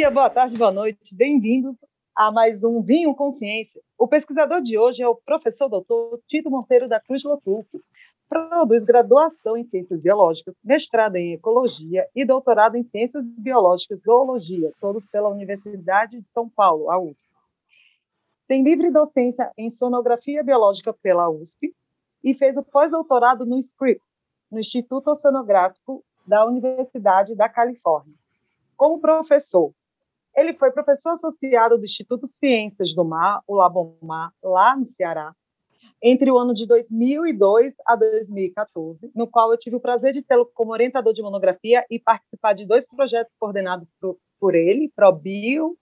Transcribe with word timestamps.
dia, 0.00 0.10
boa 0.10 0.30
tarde, 0.30 0.56
boa 0.56 0.72
noite. 0.72 1.14
Bem-vindos 1.14 1.74
a 2.14 2.30
mais 2.30 2.62
um 2.64 2.82
Vinho 2.82 3.14
Consciência. 3.14 3.80
O 3.98 4.06
pesquisador 4.06 4.60
de 4.60 4.78
hoje 4.78 5.02
é 5.02 5.08
o 5.08 5.14
professor 5.14 5.68
doutor 5.68 6.20
Tito 6.26 6.50
Monteiro 6.50 6.88
da 6.88 7.00
Cruz 7.00 7.22
Lotufo. 7.24 7.80
Produz 8.28 8.84
graduação 8.84 9.56
em 9.56 9.64
Ciências 9.64 10.00
Biológicas, 10.00 10.54
mestrado 10.62 11.16
em 11.16 11.32
Ecologia 11.32 12.06
e 12.14 12.24
doutorado 12.24 12.76
em 12.76 12.82
Ciências 12.82 13.24
Biológicas 13.36 14.00
e 14.00 14.04
Zoologia, 14.04 14.72
todos 14.80 15.08
pela 15.08 15.28
Universidade 15.28 16.20
de 16.20 16.30
São 16.30 16.48
Paulo, 16.48 16.90
a 16.90 16.98
USP. 17.00 17.28
Tem 18.46 18.62
livre 18.62 18.90
docência 18.90 19.50
em 19.56 19.68
Sonografia 19.68 20.44
Biológica 20.44 20.92
pela 20.92 21.28
USP 21.28 21.74
e 22.22 22.34
fez 22.34 22.56
o 22.56 22.62
pós-doutorado 22.62 23.44
no 23.44 23.58
SCRIPT, 23.58 24.02
no 24.50 24.60
Instituto 24.60 25.10
Oceanográfico 25.10 26.04
da 26.26 26.44
Universidade 26.46 27.34
da 27.34 27.48
Califórnia. 27.48 28.14
Como 28.76 29.00
professor, 29.00 29.72
ele 30.36 30.54
foi 30.54 30.70
professor 30.70 31.10
associado 31.10 31.76
do 31.76 31.84
Instituto 31.84 32.26
Ciências 32.26 32.94
do 32.94 33.04
Mar, 33.04 33.42
o 33.46 33.56
Labomar, 33.56 34.32
lá 34.42 34.76
no 34.76 34.86
Ceará, 34.86 35.34
entre 36.02 36.30
o 36.30 36.38
ano 36.38 36.54
de 36.54 36.66
2002 36.66 37.74
a 37.86 37.94
2014, 37.94 39.10
no 39.14 39.26
qual 39.26 39.52
eu 39.52 39.58
tive 39.58 39.76
o 39.76 39.80
prazer 39.80 40.12
de 40.12 40.22
tê-lo 40.22 40.46
como 40.54 40.72
orientador 40.72 41.12
de 41.12 41.22
monografia 41.22 41.84
e 41.90 41.98
participar 41.98 42.54
de 42.54 42.66
dois 42.66 42.86
projetos 42.86 43.36
coordenados 43.36 43.94
por, 44.00 44.16
por 44.38 44.54
ele, 44.54 44.90
ProBio 44.94 45.76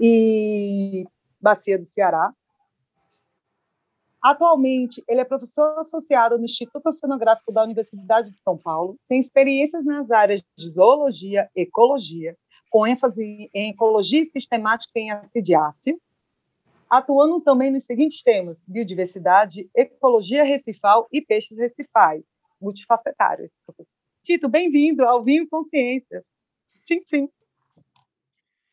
e 0.00 1.04
Bacia 1.40 1.78
do 1.78 1.84
Ceará. 1.84 2.32
Atualmente, 4.22 5.04
ele 5.06 5.20
é 5.20 5.24
professor 5.24 5.78
associado 5.78 6.38
no 6.38 6.46
Instituto 6.46 6.86
Oceanográfico 6.86 7.52
da 7.52 7.62
Universidade 7.62 8.30
de 8.30 8.38
São 8.38 8.56
Paulo, 8.56 8.96
tem 9.06 9.20
experiências 9.20 9.84
nas 9.84 10.10
áreas 10.10 10.42
de 10.56 10.66
zoologia, 10.66 11.50
ecologia, 11.54 12.34
com 12.74 12.84
ênfase 12.84 13.48
em 13.54 13.70
ecologia 13.70 14.24
sistemática 14.24 14.98
em 14.98 15.08
acidiácea, 15.08 15.96
atuando 16.90 17.40
também 17.40 17.70
nos 17.70 17.84
seguintes 17.84 18.20
temas: 18.20 18.58
biodiversidade, 18.66 19.70
ecologia 19.76 20.42
recifal 20.42 21.06
e 21.12 21.22
peixes 21.22 21.56
recifais, 21.56 22.26
multifacetários. 22.60 23.52
Tito, 24.24 24.48
bem-vindo 24.48 25.04
ao 25.04 25.22
Vinho 25.22 25.48
Consciência. 25.48 26.24
Tchim, 26.84 27.00
tchim. 27.04 27.28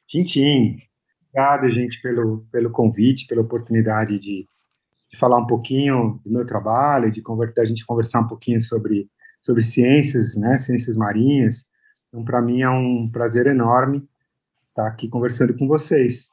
Tchim, 0.08 0.24
tchim. 0.24 0.78
Obrigado, 1.30 1.70
gente, 1.70 2.02
pelo, 2.02 2.44
pelo 2.52 2.72
convite, 2.72 3.28
pela 3.28 3.44
oportunidade 3.44 4.18
de, 4.18 4.48
de 5.12 5.18
falar 5.20 5.38
um 5.38 5.46
pouquinho 5.46 6.20
do 6.26 6.32
meu 6.32 6.44
trabalho, 6.44 7.12
de 7.12 7.22
converter, 7.22 7.62
a 7.62 7.66
gente 7.66 7.86
conversar 7.86 8.22
um 8.22 8.28
pouquinho 8.28 8.60
sobre, 8.62 9.08
sobre 9.40 9.62
ciências, 9.62 10.36
né, 10.38 10.58
ciências 10.58 10.98
marinhas, 10.98 11.70
então, 12.12 12.26
para 12.26 12.42
mim 12.42 12.62
é 12.62 12.70
um 12.70 13.10
prazer 13.10 13.48
enorme 13.48 14.06
estar 14.70 14.86
aqui 14.88 15.10
conversando 15.10 15.58
com 15.58 15.66
vocês. 15.66 16.32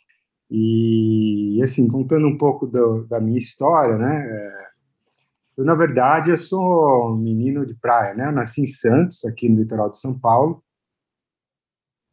E, 0.50 1.60
assim, 1.62 1.86
contando 1.86 2.26
um 2.26 2.36
pouco 2.36 2.66
do, 2.66 3.06
da 3.06 3.20
minha 3.20 3.38
história, 3.38 3.96
né? 3.96 4.26
É, 4.26 4.68
eu, 5.58 5.64
na 5.64 5.74
verdade, 5.76 6.30
eu 6.30 6.38
sou 6.38 7.12
um 7.12 7.16
menino 7.16 7.64
de 7.64 7.74
praia, 7.76 8.14
né? 8.14 8.26
Eu 8.26 8.32
nasci 8.32 8.62
em 8.62 8.66
Santos, 8.66 9.24
aqui 9.24 9.48
no 9.48 9.60
litoral 9.60 9.88
de 9.90 9.98
São 9.98 10.18
Paulo. 10.18 10.64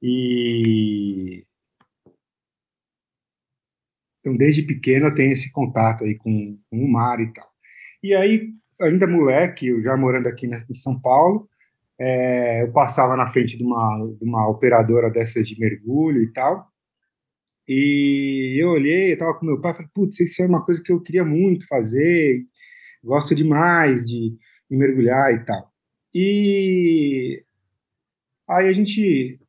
E 0.01 1.45
então, 4.19 4.35
desde 4.35 4.63
pequeno, 4.63 5.07
eu 5.07 5.15
tenho 5.15 5.31
esse 5.31 5.51
contato 5.51 6.03
aí 6.03 6.15
com, 6.15 6.57
com 6.69 6.77
o 6.77 6.91
mar 6.91 7.19
e 7.19 7.31
tal. 7.31 7.47
E 8.01 8.15
aí, 8.15 8.53
ainda 8.81 9.07
moleque, 9.07 9.67
eu 9.67 9.81
já 9.81 9.95
morando 9.95 10.27
aqui 10.27 10.47
em 10.47 10.73
São 10.73 10.99
Paulo, 10.99 11.47
é, 11.99 12.63
eu 12.63 12.71
passava 12.71 13.15
na 13.15 13.27
frente 13.27 13.57
de 13.57 13.63
uma, 13.63 14.15
de 14.19 14.25
uma 14.25 14.49
operadora 14.49 15.09
dessas 15.09 15.47
de 15.47 15.59
mergulho 15.59 16.21
e 16.21 16.31
tal, 16.31 16.67
e 17.67 18.61
eu 18.61 18.69
olhei, 18.69 19.13
eu 19.13 19.17
tava 19.17 19.33
com 19.33 19.45
meu 19.45 19.59
pai, 19.59 19.73
falei, 19.73 19.89
putz, 19.93 20.19
isso 20.19 20.41
é 20.41 20.45
uma 20.45 20.63
coisa 20.63 20.81
que 20.83 20.91
eu 20.91 21.01
queria 21.01 21.25
muito 21.25 21.67
fazer, 21.67 22.43
gosto 23.03 23.33
demais 23.33 24.05
de, 24.05 24.37
de 24.69 24.77
mergulhar 24.77 25.31
e 25.33 25.43
tal. 25.43 25.71
E 26.13 27.43
aí 28.47 28.67
a 28.67 28.73
gente 28.73 29.39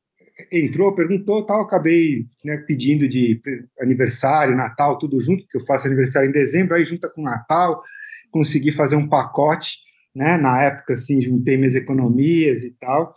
entrou, 0.50 0.94
perguntou, 0.94 1.44
tal, 1.44 1.60
acabei 1.62 2.26
né, 2.44 2.58
pedindo 2.58 3.06
de 3.08 3.40
aniversário, 3.80 4.56
Natal, 4.56 4.98
tudo 4.98 5.20
junto, 5.20 5.46
que 5.46 5.58
eu 5.58 5.64
faço 5.66 5.86
aniversário 5.86 6.28
em 6.28 6.32
dezembro, 6.32 6.74
aí 6.74 6.84
junta 6.84 7.08
com 7.10 7.22
Natal, 7.22 7.82
consegui 8.30 8.72
fazer 8.72 8.96
um 8.96 9.08
pacote 9.08 9.78
né? 10.16 10.38
Na 10.38 10.62
época, 10.62 10.94
assim, 10.94 11.20
juntei 11.20 11.58
minhas 11.58 11.74
economias 11.74 12.64
e 12.64 12.70
tal, 12.80 13.14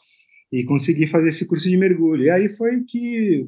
e 0.51 0.65
consegui 0.65 1.07
fazer 1.07 1.29
esse 1.29 1.47
curso 1.47 1.69
de 1.69 1.77
mergulho. 1.77 2.25
E 2.25 2.29
aí 2.29 2.49
foi 2.49 2.83
que, 2.83 3.47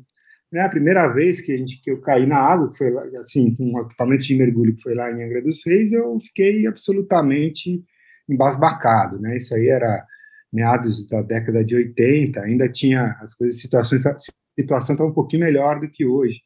né, 0.51 0.61
a 0.61 0.69
primeira 0.69 1.07
vez 1.09 1.41
que, 1.41 1.51
a 1.51 1.57
gente, 1.57 1.81
que 1.81 1.91
eu 1.91 1.99
caí 1.99 2.25
na 2.25 2.37
água, 2.37 2.71
que 2.71 2.77
foi, 2.77 2.95
assim, 3.17 3.53
com 3.55 3.73
um 3.73 3.81
equipamento 3.81 4.23
de 4.23 4.35
mergulho 4.35 4.75
que 4.75 4.81
foi 4.81 4.95
lá 4.95 5.11
em 5.11 5.21
Angra 5.21 5.41
dos 5.41 5.65
Reis, 5.65 5.91
eu 5.91 6.17
fiquei 6.21 6.65
absolutamente 6.65 7.83
embasbacado, 8.29 9.19
né? 9.19 9.35
Isso 9.35 9.53
aí 9.53 9.67
era 9.67 10.05
meados 10.53 11.07
da 11.07 11.21
década 11.21 11.63
de 11.65 11.75
80, 11.75 12.39
ainda 12.41 12.69
tinha 12.71 13.17
as 13.21 13.33
coisas, 13.33 13.59
situações, 13.59 14.05
a 14.05 14.15
situação 14.57 14.93
estava 14.95 15.09
um 15.09 15.13
pouquinho 15.13 15.43
melhor 15.43 15.79
do 15.81 15.89
que 15.89 16.05
hoje, 16.05 16.41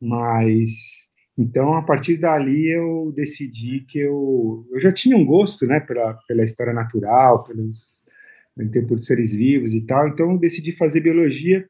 mas 0.00 1.07
então, 1.38 1.74
a 1.74 1.82
partir 1.82 2.16
dali, 2.16 2.68
eu 2.68 3.12
decidi 3.14 3.86
que 3.88 4.00
eu, 4.00 4.66
eu 4.72 4.80
já 4.80 4.90
tinha 4.90 5.16
um 5.16 5.24
gosto 5.24 5.64
né, 5.66 5.78
pela, 5.78 6.14
pela 6.26 6.42
história 6.42 6.72
natural, 6.72 7.44
pelos 7.44 7.98
por 8.88 8.98
seres 8.98 9.36
vivos 9.36 9.72
e 9.72 9.82
tal, 9.82 10.08
então 10.08 10.32
eu 10.32 10.36
decidi 10.38 10.72
fazer 10.72 11.00
biologia, 11.00 11.64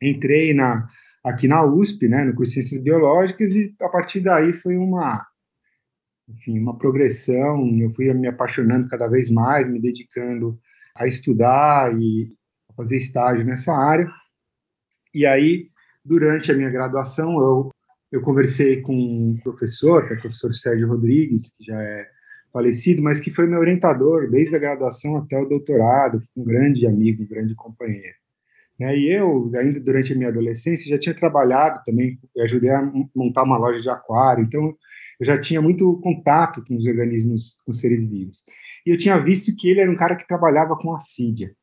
entrei 0.00 0.54
na, 0.54 0.88
aqui 1.22 1.46
na 1.46 1.62
USP, 1.62 2.08
né, 2.08 2.24
no 2.24 2.34
curso 2.34 2.52
de 2.52 2.62
Ciências 2.62 2.82
Biológicas, 2.82 3.52
e 3.52 3.76
a 3.78 3.88
partir 3.90 4.20
daí 4.20 4.54
foi 4.54 4.78
uma, 4.78 5.26
enfim, 6.26 6.58
uma 6.58 6.78
progressão, 6.78 7.68
eu 7.78 7.92
fui 7.92 8.10
me 8.14 8.26
apaixonando 8.26 8.88
cada 8.88 9.06
vez 9.06 9.28
mais, 9.28 9.68
me 9.68 9.78
dedicando 9.78 10.58
a 10.94 11.06
estudar 11.06 11.94
e 12.00 12.32
a 12.70 12.72
fazer 12.72 12.96
estágio 12.96 13.44
nessa 13.44 13.74
área, 13.76 14.10
e 15.12 15.26
aí, 15.26 15.68
durante 16.02 16.50
a 16.50 16.54
minha 16.54 16.70
graduação, 16.70 17.38
eu 17.40 17.70
eu 18.16 18.22
conversei 18.22 18.80
com 18.80 18.94
um 18.94 19.38
professor, 19.42 20.06
que 20.06 20.14
é 20.14 20.16
o 20.16 20.20
professor 20.20 20.52
Sérgio 20.54 20.88
Rodrigues, 20.88 21.50
que 21.50 21.64
já 21.64 21.80
é 21.80 22.06
falecido, 22.50 23.02
mas 23.02 23.20
que 23.20 23.30
foi 23.30 23.46
meu 23.46 23.60
orientador 23.60 24.30
desde 24.30 24.56
a 24.56 24.58
graduação 24.58 25.18
até 25.18 25.38
o 25.38 25.44
doutorado, 25.44 26.22
um 26.34 26.42
grande 26.42 26.86
amigo, 26.86 27.22
um 27.22 27.28
grande 27.28 27.54
companheiro. 27.54 28.16
Né, 28.80 28.96
e 28.96 29.12
eu, 29.12 29.50
ainda 29.54 29.80
durante 29.80 30.12
a 30.12 30.16
minha 30.16 30.30
adolescência, 30.30 30.88
já 30.88 30.98
tinha 30.98 31.14
trabalhado 31.14 31.82
também, 31.84 32.18
ajudei 32.40 32.70
a 32.70 32.90
montar 33.14 33.42
uma 33.42 33.58
loja 33.58 33.80
de 33.82 33.90
aquário, 33.90 34.44
então 34.44 34.74
eu 35.20 35.26
já 35.26 35.38
tinha 35.38 35.60
muito 35.60 36.00
contato 36.02 36.64
com 36.66 36.76
os 36.76 36.86
organismos, 36.86 37.58
com 37.64 37.70
os 37.70 37.80
seres 37.80 38.06
vivos. 38.06 38.42
E 38.86 38.90
eu 38.90 38.96
tinha 38.96 39.18
visto 39.18 39.54
que 39.54 39.68
ele 39.68 39.80
era 39.80 39.90
um 39.90 39.96
cara 39.96 40.16
que 40.16 40.26
trabalhava 40.26 40.76
com 40.78 40.94
assídia 40.94 41.54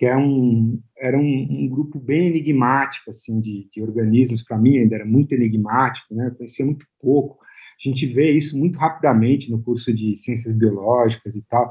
que 0.00 0.06
é 0.06 0.16
um, 0.16 0.80
era 0.98 1.18
um, 1.18 1.46
um, 1.50 1.68
grupo 1.68 2.00
bem 2.00 2.28
enigmático 2.28 3.10
assim 3.10 3.38
de, 3.38 3.68
de 3.70 3.82
organismos. 3.82 4.42
Para 4.42 4.56
mim 4.56 4.78
ainda 4.78 4.94
era 4.96 5.04
muito 5.04 5.34
enigmático 5.34 6.14
né? 6.14 6.28
Eu 6.28 6.34
conhecia 6.36 6.64
muito 6.64 6.86
pouco. 6.98 7.36
A 7.42 7.86
gente 7.86 8.06
vê 8.06 8.32
isso 8.32 8.58
muito 8.58 8.78
rapidamente 8.78 9.50
no 9.50 9.62
curso 9.62 9.92
de 9.92 10.16
ciências 10.16 10.54
biológicas 10.54 11.34
e 11.34 11.46
tal. 11.46 11.70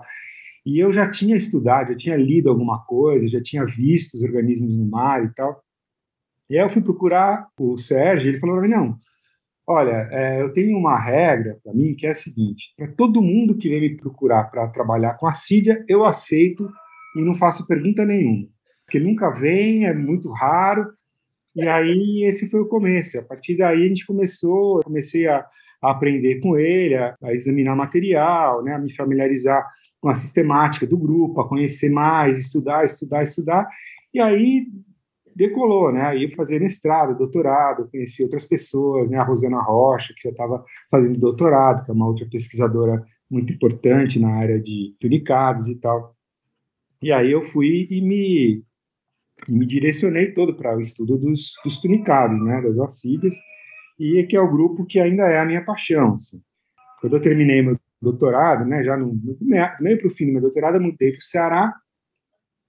E 0.63 0.77
eu 0.77 0.93
já 0.93 1.09
tinha 1.09 1.35
estudado, 1.35 1.91
eu 1.91 1.97
tinha 1.97 2.15
lido 2.15 2.51
alguma 2.51 2.85
coisa, 2.85 3.27
já 3.27 3.41
tinha 3.41 3.65
visto 3.65 4.13
os 4.13 4.21
organismos 4.21 4.77
no 4.77 4.85
mar 4.87 5.25
e 5.25 5.33
tal. 5.33 5.63
E 6.47 6.55
aí 6.55 6.63
eu 6.63 6.69
fui 6.69 6.83
procurar 6.83 7.47
o 7.59 7.79
Sérgio, 7.79 8.29
ele 8.29 8.37
falou 8.37 8.57
para 8.57 8.67
mim, 8.67 8.75
não, 8.75 8.95
olha, 9.65 10.07
é, 10.11 10.39
eu 10.43 10.53
tenho 10.53 10.77
uma 10.77 10.99
regra 10.99 11.57
para 11.63 11.73
mim 11.73 11.95
que 11.95 12.05
é 12.05 12.11
a 12.11 12.15
seguinte, 12.15 12.75
para 12.77 12.91
todo 12.91 13.23
mundo 13.23 13.57
que 13.57 13.69
vem 13.69 13.81
me 13.81 13.97
procurar 13.97 14.43
para 14.51 14.67
trabalhar 14.67 15.15
com 15.15 15.25
a 15.25 15.33
CIDIA, 15.33 15.83
eu 15.87 16.05
aceito 16.05 16.69
e 17.15 17.21
não 17.21 17.35
faço 17.35 17.67
pergunta 17.67 18.05
nenhuma, 18.05 18.47
porque 18.85 18.99
nunca 18.99 19.29
vem, 19.31 19.85
é 19.85 19.93
muito 19.93 20.31
raro. 20.31 20.87
E 21.55 21.67
aí 21.67 22.23
esse 22.25 22.49
foi 22.49 22.61
o 22.61 22.67
começo. 22.67 23.19
A 23.19 23.23
partir 23.23 23.57
daí 23.57 23.83
a 23.83 23.87
gente 23.87 24.05
começou, 24.05 24.81
comecei 24.83 25.27
a, 25.27 25.45
a 25.81 25.91
aprender 25.91 26.39
com 26.39 26.57
ele, 26.57 26.95
a, 26.95 27.15
a, 27.21 27.33
examinar 27.33 27.75
material, 27.75 28.63
né, 28.63 28.73
a 28.73 28.79
me 28.79 28.93
familiarizar 28.93 29.65
com 29.99 30.09
a 30.09 30.15
sistemática 30.15 30.85
do 30.85 30.97
grupo, 30.97 31.41
a 31.41 31.47
conhecer 31.47 31.89
mais, 31.89 32.37
estudar, 32.37 32.85
estudar, 32.85 33.23
estudar. 33.23 33.67
E 34.13 34.19
aí 34.19 34.67
decolou, 35.35 35.91
né? 35.91 36.01
Aí 36.01 36.23
eu 36.23 36.31
fazia 36.31 36.59
mestrado, 36.59 37.17
doutorado, 37.17 37.89
conheci 37.89 38.23
outras 38.23 38.45
pessoas, 38.45 39.09
né? 39.09 39.17
A 39.17 39.23
Rosana 39.23 39.61
Rocha, 39.61 40.13
que 40.15 40.23
já 40.23 40.31
estava 40.31 40.63
fazendo 40.91 41.19
doutorado, 41.19 41.85
que 41.85 41.91
é 41.91 41.93
uma 41.93 42.07
outra 42.07 42.27
pesquisadora 42.29 43.01
muito 43.29 43.53
importante 43.53 44.19
na 44.19 44.35
área 44.35 44.59
de 44.59 44.95
tunicados 44.99 45.67
e 45.67 45.75
tal. 45.75 46.15
E 47.01 47.11
aí 47.11 47.31
eu 47.31 47.43
fui 47.43 47.87
e 47.89 48.01
me, 48.01 48.63
e 49.47 49.51
me 49.51 49.65
direcionei 49.65 50.33
todo 50.33 50.55
para 50.55 50.75
o 50.75 50.79
estudo 50.79 51.17
dos, 51.17 51.53
dos 51.63 51.77
tunicados, 51.79 52.39
né? 52.43 52.61
Das 52.61 52.77
acídeas, 52.79 53.35
e 53.99 54.23
que 54.23 54.35
é 54.35 54.41
o 54.41 54.51
grupo 54.51 54.85
que 54.85 54.99
ainda 54.99 55.23
é 55.23 55.39
a 55.39 55.45
minha 55.45 55.63
paixão, 55.63 56.13
assim. 56.13 56.41
Quando 56.99 57.15
eu 57.15 57.21
terminei 57.21 57.61
meu 57.61 57.79
doutorado, 58.01 58.65
né? 58.65 58.83
Já 58.83 58.97
no, 58.97 59.13
no 59.13 59.37
meio 59.41 59.97
para 59.97 60.07
o 60.07 60.11
fim 60.11 60.27
do 60.27 60.33
meu 60.33 60.41
doutorado, 60.41 60.75
eu 60.75 60.81
mudei 60.81 61.11
para 61.11 61.19
o 61.19 61.23
Ceará, 61.23 61.73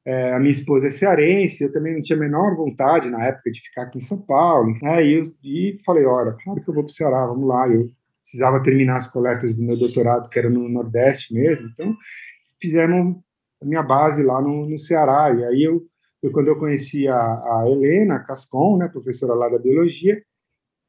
é, 0.05 0.33
a 0.33 0.39
minha 0.39 0.51
esposa 0.51 0.89
é 0.89 0.91
cearense, 0.91 1.63
eu 1.63 1.73
também 1.73 1.95
não 1.95 2.03
tinha 2.03 2.17
a 2.17 2.21
menor 2.21 2.57
vontade 2.57 3.11
na 3.11 3.23
época 3.27 3.51
de 3.51 3.61
ficar 3.61 3.83
aqui 3.83 3.99
em 3.99 4.01
São 4.01 4.21
Paulo. 4.23 4.73
Né? 4.81 5.07
E, 5.07 5.15
eu, 5.15 5.23
e 5.45 5.79
falei: 5.85 6.05
olha, 6.05 6.37
claro 6.43 6.63
que 6.63 6.71
eu 6.71 6.75
vou 6.75 6.85
para 6.85 6.91
o 6.91 6.95
Ceará, 6.95 7.27
vamos 7.27 7.47
lá. 7.47 7.69
Eu 7.69 7.91
precisava 8.23 8.63
terminar 8.63 8.97
as 8.97 9.09
coletas 9.09 9.55
do 9.55 9.63
meu 9.63 9.79
doutorado, 9.79 10.29
que 10.29 10.39
era 10.39 10.49
no 10.49 10.69
Nordeste 10.69 11.35
mesmo, 11.35 11.69
então 11.69 11.97
fizemos 12.61 13.17
minha 13.67 13.83
base 13.83 14.23
lá 14.23 14.41
no, 14.41 14.69
no 14.69 14.79
Ceará. 14.79 15.31
E 15.31 15.45
aí 15.45 15.63
eu, 15.63 15.87
eu, 16.23 16.33
quando 16.33 16.49
eu 16.49 16.59
conheci 16.59 17.09
a, 17.09 17.17
a 17.17 17.65
Helena 17.69 18.21
Cascon, 18.21 18.79
né, 18.79 18.89
professora 18.89 19.35
lá 19.35 19.49
da 19.49 19.59
biologia, 19.59 20.23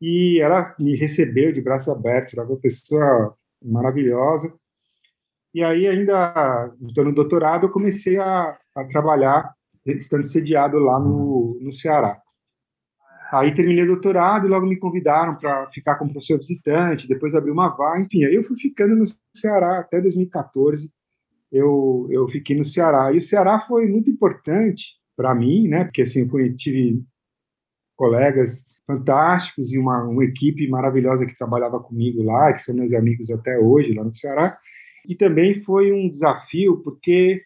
e 0.01 0.39
ela 0.41 0.75
me 0.79 0.95
recebeu 0.95 1.51
de 1.51 1.61
braços 1.61 1.89
abertos, 1.89 2.33
era 2.33 2.45
uma 2.45 2.57
pessoa 2.57 3.35
maravilhosa. 3.63 4.51
E 5.53 5.63
aí, 5.63 5.87
ainda 5.87 6.73
então, 6.81 7.03
no 7.03 7.13
doutorado, 7.13 7.65
eu 7.65 7.71
comecei 7.71 8.17
a, 8.17 8.57
a 8.75 8.85
trabalhar, 8.85 9.53
estando 9.85 10.25
sediado 10.25 10.79
lá 10.79 10.99
no, 10.99 11.59
no 11.61 11.73
Ceará. 11.73 12.19
Aí 13.31 13.53
terminei 13.53 13.85
o 13.85 13.87
doutorado 13.87 14.45
e 14.45 14.49
logo 14.49 14.65
me 14.65 14.77
convidaram 14.77 15.37
para 15.37 15.69
ficar 15.71 15.95
como 15.95 16.11
professor 16.11 16.37
visitante, 16.37 17.07
depois 17.07 17.33
abri 17.33 17.49
uma 17.49 17.69
vaga, 17.69 18.01
enfim, 18.01 18.25
aí 18.25 18.35
eu 18.35 18.43
fui 18.43 18.57
ficando 18.57 18.93
no 18.93 19.05
Ceará 19.33 19.79
até 19.79 20.01
2014. 20.01 20.91
Eu, 21.51 22.07
eu 22.09 22.27
fiquei 22.29 22.55
no 22.55 22.63
Ceará. 22.63 23.11
E 23.11 23.17
o 23.17 23.21
Ceará 23.21 23.59
foi 23.59 23.87
muito 23.87 24.09
importante 24.09 24.95
para 25.15 25.35
mim, 25.35 25.67
né? 25.67 25.83
Porque 25.83 26.03
assim, 26.03 26.29
eu 26.31 26.55
tive 26.55 27.03
colegas 27.95 28.69
fantásticos 28.87 29.73
e 29.73 29.77
uma, 29.77 30.03
uma 30.03 30.23
equipe 30.23 30.67
maravilhosa 30.67 31.25
que 31.25 31.37
trabalhava 31.37 31.79
comigo 31.79 32.23
lá, 32.23 32.51
que 32.51 32.59
são 32.59 32.75
meus 32.75 32.93
amigos 32.93 33.29
até 33.29 33.57
hoje 33.57 33.93
lá 33.93 34.03
no 34.03 34.13
Ceará. 34.13 34.57
E 35.07 35.15
também 35.15 35.61
foi 35.61 35.91
um 35.91 36.09
desafio, 36.09 36.77
porque 36.83 37.41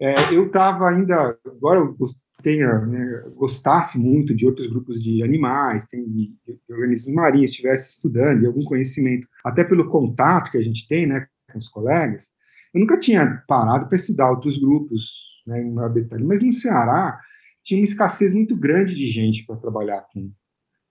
é, 0.00 0.34
eu 0.34 0.46
estava 0.46 0.88
ainda, 0.88 1.38
agora 1.44 1.80
eu 1.80 1.96
tenha, 2.42 2.78
né, 2.86 3.24
gostasse 3.34 4.00
muito 4.00 4.34
de 4.34 4.46
outros 4.46 4.66
grupos 4.68 5.02
de 5.02 5.22
animais, 5.22 5.86
tem, 5.86 6.04
de, 6.08 6.34
de 6.46 6.72
organismos 6.72 7.14
marinhos, 7.14 7.50
estivesse 7.50 7.90
estudando 7.90 8.42
e 8.42 8.46
algum 8.46 8.64
conhecimento, 8.64 9.28
até 9.44 9.62
pelo 9.62 9.88
contato 9.90 10.50
que 10.50 10.58
a 10.58 10.62
gente 10.62 10.88
tem 10.88 11.06
né, 11.06 11.26
com 11.52 11.58
os 11.58 11.68
colegas, 11.68 12.32
eu 12.72 12.80
nunca 12.80 12.98
tinha 12.98 13.42
parado 13.48 13.88
para 13.88 13.96
estudar 13.96 14.30
outros 14.30 14.58
grupos 14.58 15.30
né, 15.46 15.60
em 15.60 15.72
maior 15.72 15.92
detalhe, 15.92 16.24
mas 16.24 16.40
no 16.40 16.50
Ceará 16.50 17.18
tinha 17.62 17.80
uma 17.80 17.84
escassez 17.84 18.32
muito 18.32 18.56
grande 18.56 18.94
de 18.94 19.06
gente 19.06 19.44
para 19.44 19.56
trabalhar 19.56 20.06
com, 20.12 20.30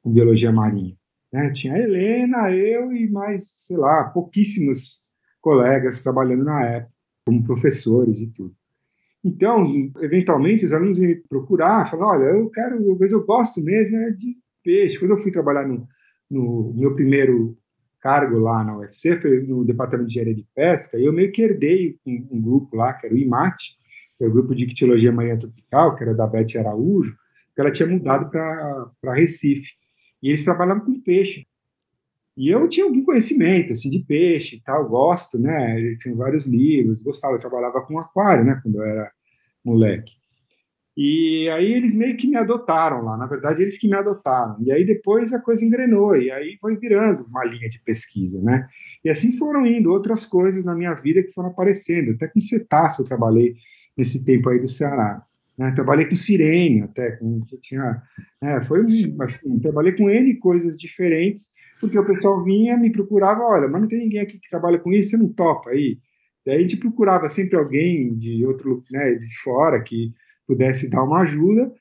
com 0.02 0.12
biologia 0.12 0.52
marinha. 0.52 0.96
Né? 1.32 1.52
Tinha 1.52 1.74
a 1.74 1.80
Helena, 1.80 2.52
eu 2.52 2.92
e 2.92 3.10
mais, 3.10 3.48
sei 3.66 3.78
lá, 3.78 4.06
pouquíssimos 4.06 5.00
colegas 5.42 6.02
trabalhando 6.02 6.44
na 6.44 6.66
época, 6.66 6.94
como 7.26 7.44
professores 7.44 8.20
e 8.20 8.28
tudo. 8.28 8.54
Então, 9.24 9.66
eventualmente, 10.00 10.66
os 10.66 10.74
alunos 10.74 10.98
me 10.98 11.16
procuraram, 11.16 11.90
falaram, 11.90 12.10
olha, 12.10 12.38
eu 12.38 12.50
quero, 12.50 12.98
mas 13.00 13.12
eu 13.12 13.26
gosto 13.26 13.62
mesmo 13.62 13.98
é 13.98 14.12
de 14.12 14.38
peixe. 14.64 14.98
Quando 14.98 15.12
eu 15.12 15.18
fui 15.18 15.32
trabalhar 15.32 15.68
no, 15.68 15.88
no 16.30 16.74
meu 16.74 16.96
primeiro 16.96 17.58
cargo 18.02 18.38
lá 18.40 18.64
na 18.64 18.78
UFC, 18.78 19.20
foi 19.20 19.42
no 19.42 19.66
Departamento 19.66 20.08
de 20.08 20.14
Engenharia 20.14 20.36
de 20.36 20.48
Pesca, 20.56 20.98
e 20.98 21.06
eu 21.06 21.14
meio 21.14 21.32
que 21.32 21.42
herdei 21.42 21.98
um, 22.06 22.28
um 22.32 22.42
grupo 22.42 22.76
lá, 22.76 22.94
que 22.94 23.06
era 23.06 23.16
o 23.16 23.18
IMAT, 23.18 23.78
que 24.18 24.24
é 24.24 24.28
o 24.28 24.32
grupo 24.32 24.54
de 24.54 24.66
ictiologia 24.66 25.12
marinha 25.12 25.38
tropical, 25.38 25.96
que 25.96 26.04
era 26.04 26.14
da 26.14 26.28
Beth 26.28 26.58
Araújo, 26.58 27.16
que 27.56 27.62
ela 27.62 27.72
tinha 27.72 27.88
mudado 27.88 28.30
para 28.30 29.14
Recife. 29.14 29.74
E 30.22 30.30
eles 30.30 30.44
trabalhavam 30.44 30.86
com 30.86 31.02
peixe. 31.02 31.48
E 32.36 32.50
eu 32.50 32.68
tinha 32.70 32.86
algum 32.86 33.04
conhecimento, 33.04 33.74
assim, 33.74 33.90
de 33.90 34.00
peixe 34.00 34.58
e 34.58 34.62
tal, 34.62 34.88
gosto, 34.88 35.38
né? 35.38 35.96
Tinha 36.02 36.16
vários 36.16 36.46
livros, 36.46 37.02
gostava, 37.02 37.36
eu 37.36 37.40
trabalhava 37.40 37.82
com 37.86 38.00
aquário, 38.00 38.46
né, 38.46 38.60
quando 38.64 38.76
eu 38.76 38.84
era 38.84 39.12
moleque. 39.64 40.19
E 41.02 41.48
aí 41.52 41.72
eles 41.72 41.94
meio 41.94 42.18
que 42.18 42.28
me 42.28 42.36
adotaram 42.36 43.02
lá, 43.02 43.16
na 43.16 43.26
verdade 43.26 43.62
eles 43.62 43.78
que 43.78 43.88
me 43.88 43.96
adotaram. 43.96 44.58
E 44.62 44.70
aí 44.70 44.84
depois 44.84 45.32
a 45.32 45.42
coisa 45.42 45.64
engrenou, 45.64 46.14
e 46.18 46.30
aí 46.30 46.58
foi 46.60 46.76
virando 46.76 47.24
uma 47.24 47.46
linha 47.46 47.70
de 47.70 47.80
pesquisa, 47.82 48.42
né? 48.42 48.68
E 49.02 49.10
assim 49.10 49.32
foram 49.38 49.66
indo 49.66 49.90
outras 49.90 50.26
coisas 50.26 50.66
na 50.66 50.76
minha 50.76 50.94
vida 50.94 51.24
que 51.24 51.32
foram 51.32 51.52
aparecendo. 51.52 52.12
Até 52.12 52.28
com 52.28 52.42
cetáceo 52.42 53.04
eu 53.04 53.08
trabalhei 53.08 53.56
nesse 53.96 54.26
tempo 54.26 54.50
aí 54.50 54.60
do 54.60 54.68
Ceará. 54.68 55.24
Né? 55.58 55.72
Trabalhei 55.72 56.06
com 56.06 56.18
sirene 56.18 56.82
até, 56.82 57.12
com, 57.12 57.46
tinha, 57.62 58.02
é, 58.44 58.62
foi 58.66 58.86
assim, 59.22 59.58
trabalhei 59.60 59.94
com 59.94 60.10
N 60.10 60.36
coisas 60.36 60.78
diferentes 60.78 61.54
porque 61.80 61.98
o 61.98 62.06
pessoal 62.06 62.44
vinha, 62.44 62.76
me 62.76 62.92
procurava, 62.92 63.42
olha, 63.42 63.70
mas 63.70 63.80
não 63.82 63.88
tem 63.88 64.00
ninguém 64.00 64.20
aqui 64.20 64.38
que 64.38 64.50
trabalha 64.50 64.78
com 64.78 64.92
isso, 64.92 65.12
você 65.12 65.18
não 65.18 65.30
topa 65.30 65.70
aí. 65.70 65.98
Daí 66.46 66.58
a 66.58 66.60
gente 66.60 66.76
procurava 66.76 67.30
sempre 67.30 67.58
alguém 67.58 68.14
de 68.18 68.46
outro, 68.46 68.84
né, 68.92 69.14
de 69.14 69.34
fora 69.42 69.82
que 69.82 70.12
pudesse 70.50 70.90
dar 70.90 71.04
uma 71.04 71.22
ajuda 71.22 71.72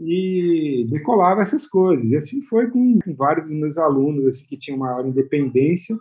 e 0.00 0.86
decolava 0.88 1.42
essas 1.42 1.66
coisas. 1.66 2.10
E 2.10 2.16
assim 2.16 2.40
foi 2.40 2.70
com, 2.70 2.98
com 2.98 3.14
vários 3.14 3.48
dos 3.48 3.56
meus 3.56 3.76
alunos 3.76 4.26
assim 4.26 4.46
que 4.48 4.56
tinham 4.56 4.78
maior 4.78 5.06
independência. 5.06 5.94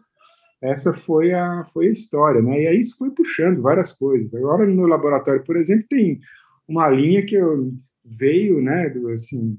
Essa 0.62 0.94
foi 0.94 1.34
a 1.34 1.66
foi 1.74 1.88
a 1.88 1.92
história, 1.92 2.42
né? 2.42 2.62
E 2.62 2.68
aí 2.68 2.80
isso 2.80 2.98
foi 2.98 3.12
puxando 3.12 3.62
várias 3.62 3.92
coisas. 3.92 4.34
Agora 4.34 4.66
no 4.66 4.74
meu 4.74 4.88
laboratório, 4.88 5.44
por 5.44 5.58
exemplo, 5.58 5.86
tem 5.90 6.20
uma 6.66 6.90
linha 6.90 7.26
que 7.26 7.36
eu 7.36 7.74
veio, 8.04 8.62
né, 8.62 8.90
do 8.90 9.10
assim, 9.10 9.58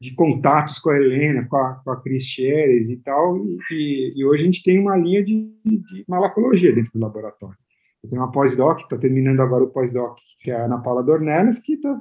de 0.00 0.14
contatos 0.14 0.78
com 0.80 0.90
a 0.90 0.96
Helena, 0.96 1.46
com 1.48 1.56
a, 1.56 1.74
com 1.76 1.90
a 1.92 2.02
Cris 2.02 2.24
Scheres 2.24 2.90
e 2.90 2.96
tal, 2.96 3.38
e, 3.70 4.12
e, 4.16 4.24
hoje 4.24 4.42
a 4.42 4.46
gente 4.46 4.62
tem 4.62 4.78
uma 4.78 4.96
linha 4.96 5.22
de, 5.24 5.34
de 5.64 6.04
malacologia 6.08 6.74
dentro 6.74 6.90
do 6.92 6.98
laboratório. 6.98 7.56
Eu 8.02 8.10
tenho 8.10 8.22
uma 8.22 8.32
pós-doc, 8.32 8.80
está 8.80 8.98
terminando 8.98 9.40
agora 9.40 9.64
o 9.64 9.70
pós-doc, 9.70 10.18
que 10.40 10.50
é 10.50 10.54
a 10.54 10.64
Ana 10.64 10.78
Paula 10.78 11.04
Dornelas, 11.04 11.58
que 11.58 11.74
está 11.74 12.00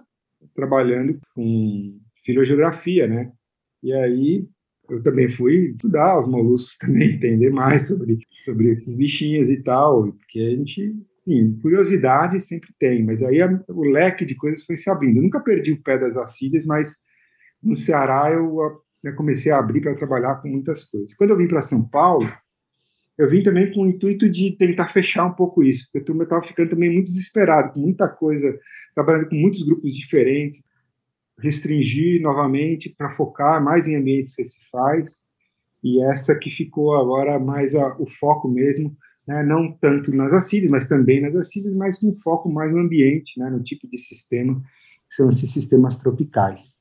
trabalhando 0.55 1.19
com 1.35 1.99
filogeografia, 2.25 3.07
né? 3.07 3.31
E 3.83 3.93
aí 3.93 4.47
eu 4.89 5.01
também 5.01 5.29
fui 5.29 5.71
estudar 5.71 6.19
os 6.19 6.27
moluscos 6.27 6.77
também, 6.79 7.15
entender 7.15 7.49
mais 7.49 7.87
sobre, 7.87 8.19
sobre 8.43 8.71
esses 8.71 8.95
bichinhos 8.95 9.49
e 9.49 9.61
tal, 9.63 10.11
porque 10.11 10.39
a 10.39 10.49
gente, 10.49 10.95
enfim, 11.25 11.57
curiosidade 11.61 12.39
sempre 12.39 12.69
tem, 12.79 13.03
mas 13.05 13.21
aí 13.21 13.41
a, 13.41 13.63
o 13.69 13.83
leque 13.83 14.25
de 14.25 14.35
coisas 14.35 14.65
foi 14.65 14.75
se 14.75 14.89
abrindo. 14.89 15.17
Eu 15.17 15.23
nunca 15.23 15.39
perdi 15.39 15.71
o 15.73 15.81
pé 15.81 15.97
das 15.97 16.17
acídeas, 16.17 16.65
mas 16.65 16.95
no 17.61 17.75
Ceará 17.75 18.31
eu 18.33 18.81
né, 19.03 19.11
comecei 19.13 19.51
a 19.51 19.59
abrir 19.59 19.81
para 19.81 19.95
trabalhar 19.95 20.37
com 20.41 20.49
muitas 20.49 20.83
coisas. 20.83 21.13
Quando 21.13 21.31
eu 21.31 21.37
vim 21.37 21.47
para 21.47 21.61
São 21.61 21.87
Paulo, 21.87 22.29
eu 23.17 23.29
vim 23.29 23.43
também 23.43 23.71
com 23.71 23.83
o 23.83 23.87
intuito 23.87 24.29
de 24.29 24.51
tentar 24.57 24.87
fechar 24.87 25.25
um 25.25 25.33
pouco 25.33 25.63
isso, 25.63 25.89
porque 25.91 26.11
eu 26.11 26.23
estava 26.23 26.41
ficando 26.41 26.69
também 26.69 26.91
muito 26.91 27.07
desesperado, 27.07 27.73
com 27.73 27.79
muita 27.79 28.09
coisa, 28.09 28.57
trabalhando 28.95 29.29
com 29.29 29.35
muitos 29.35 29.63
grupos 29.63 29.95
diferentes, 29.95 30.63
restringir 31.39 32.21
novamente 32.21 32.93
para 32.97 33.11
focar 33.11 33.63
mais 33.63 33.87
em 33.87 33.95
ambientes 33.95 34.33
recifais, 34.37 35.21
e 35.83 36.01
essa 36.03 36.37
que 36.37 36.49
ficou 36.49 36.95
agora 36.95 37.39
mais 37.39 37.75
a, 37.75 37.97
o 37.99 38.07
foco 38.07 38.47
mesmo, 38.47 38.95
né, 39.27 39.43
não 39.43 39.71
tanto 39.71 40.13
nas 40.13 40.33
acídeas, 40.33 40.69
mas 40.69 40.87
também 40.87 41.21
nas 41.21 41.35
acídeas, 41.35 41.75
mas 41.75 41.97
com 41.97 42.15
foco 42.17 42.51
mais 42.51 42.71
no 42.71 42.79
ambiente, 42.79 43.39
né, 43.39 43.49
no 43.49 43.61
tipo 43.61 43.87
de 43.87 43.97
sistema, 43.97 44.61
que 45.09 45.15
são 45.15 45.29
esses 45.29 45.51
sistemas 45.51 45.97
tropicais. 45.97 46.79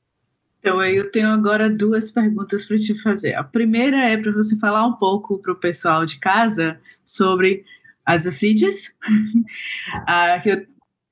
Então, 0.61 0.83
eu 0.83 1.11
tenho 1.11 1.29
agora 1.29 1.71
duas 1.71 2.11
perguntas 2.11 2.63
para 2.63 2.77
te 2.77 2.93
fazer. 3.01 3.33
A 3.33 3.43
primeira 3.43 3.97
é 3.97 4.15
para 4.15 4.31
você 4.31 4.55
falar 4.59 4.85
um 4.85 4.93
pouco 4.93 5.39
para 5.39 5.51
o 5.51 5.59
pessoal 5.59 6.05
de 6.05 6.19
casa 6.19 6.79
sobre 7.03 7.65
as 8.05 8.27
assídias, 8.27 8.95
a, 10.07 10.39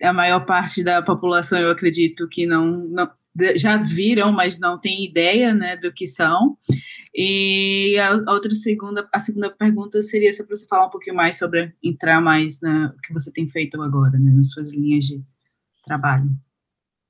a 0.03 0.13
maior 0.13 0.46
parte 0.46 0.84
da 0.84 1.01
população, 1.01 1.58
eu 1.58 1.72
acredito 1.72 2.27
que 2.27 2.46
não, 2.46 2.88
não 2.89 3.10
já 3.56 3.77
viram, 3.77 4.32
mas 4.32 4.60
não 4.60 4.79
tem 4.79 5.03
ideia 5.03 5.53
né, 5.53 5.75
do 5.77 5.91
que 5.91 6.06
são. 6.06 6.56
E 7.15 7.98
a 7.98 8.32
outra 8.32 8.51
segunda, 8.51 9.10
a 9.12 9.20
segunda 9.20 9.50
pergunta 9.50 10.01
seria 10.03 10.32
se 10.32 10.46
você 10.46 10.68
falar 10.68 10.88
um 10.88 10.91
pouquinho 10.91 11.15
mais 11.15 11.39
sobre 11.39 11.74
entrar 11.84 12.22
mais 12.22 12.62
na 12.62 12.94
que 13.03 13.13
você 13.13 13.32
tem 13.32 13.48
feito 13.48 13.82
agora, 13.82 14.20
né, 14.20 14.32
nas 14.32 14.51
suas 14.51 14.72
linhas 14.72 15.06
de 15.06 15.24
trabalho. 15.86 16.29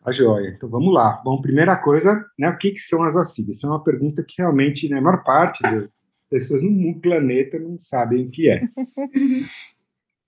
A 0.06 0.12
joia. 0.12 0.54
Então 0.56 0.70
vamos 0.70 0.94
lá. 0.94 1.22
Bom, 1.24 1.42
primeira 1.42 1.76
coisa, 1.78 2.26
né, 2.38 2.50
o 2.50 2.58
que, 2.58 2.72
que 2.72 2.80
são 2.80 3.04
as 3.04 3.16
acídeas? 3.16 3.58
Essa 3.58 3.68
é 3.68 3.70
uma 3.70 3.84
pergunta 3.84 4.24
que 4.26 4.36
realmente 4.38 4.88
né, 4.88 4.98
a 4.98 5.02
maior 5.02 5.24
parte 5.24 5.62
das 5.62 5.90
pessoas 6.30 6.62
no 6.62 7.00
planeta 7.02 7.60
não 7.60 7.80
sabem 7.80 8.26
o 8.26 8.32
que 8.32 8.50
é. 8.50 8.62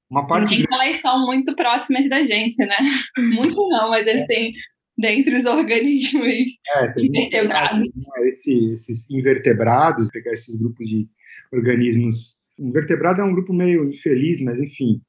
Uma 0.10 0.28
parte. 0.28 0.50
Tem 0.50 0.64
grande... 0.64 0.86
elas 0.90 1.02
são 1.02 1.26
muito 1.26 1.56
próximas 1.56 2.10
da 2.10 2.22
gente, 2.22 2.58
né? 2.58 2.76
Muito 3.34 3.56
não, 3.70 3.90
mas 3.90 4.06
eles 4.06 4.28
têm 4.28 4.54
dentre 4.98 5.38
os 5.38 5.46
organismos 5.46 6.28
é, 6.76 7.02
invertebrados. 7.02 7.88
Esse, 8.24 8.72
esses 8.74 9.10
invertebrados, 9.10 10.10
pegar 10.12 10.34
esses 10.34 10.58
grupos 10.58 10.88
de 10.90 11.08
organismos. 11.52 12.42
Invertebrado 12.60 13.22
é 13.22 13.24
um 13.24 13.34
grupo 13.34 13.54
meio 13.54 13.90
infeliz, 13.90 14.42
mas 14.42 14.60
enfim, 14.60 15.02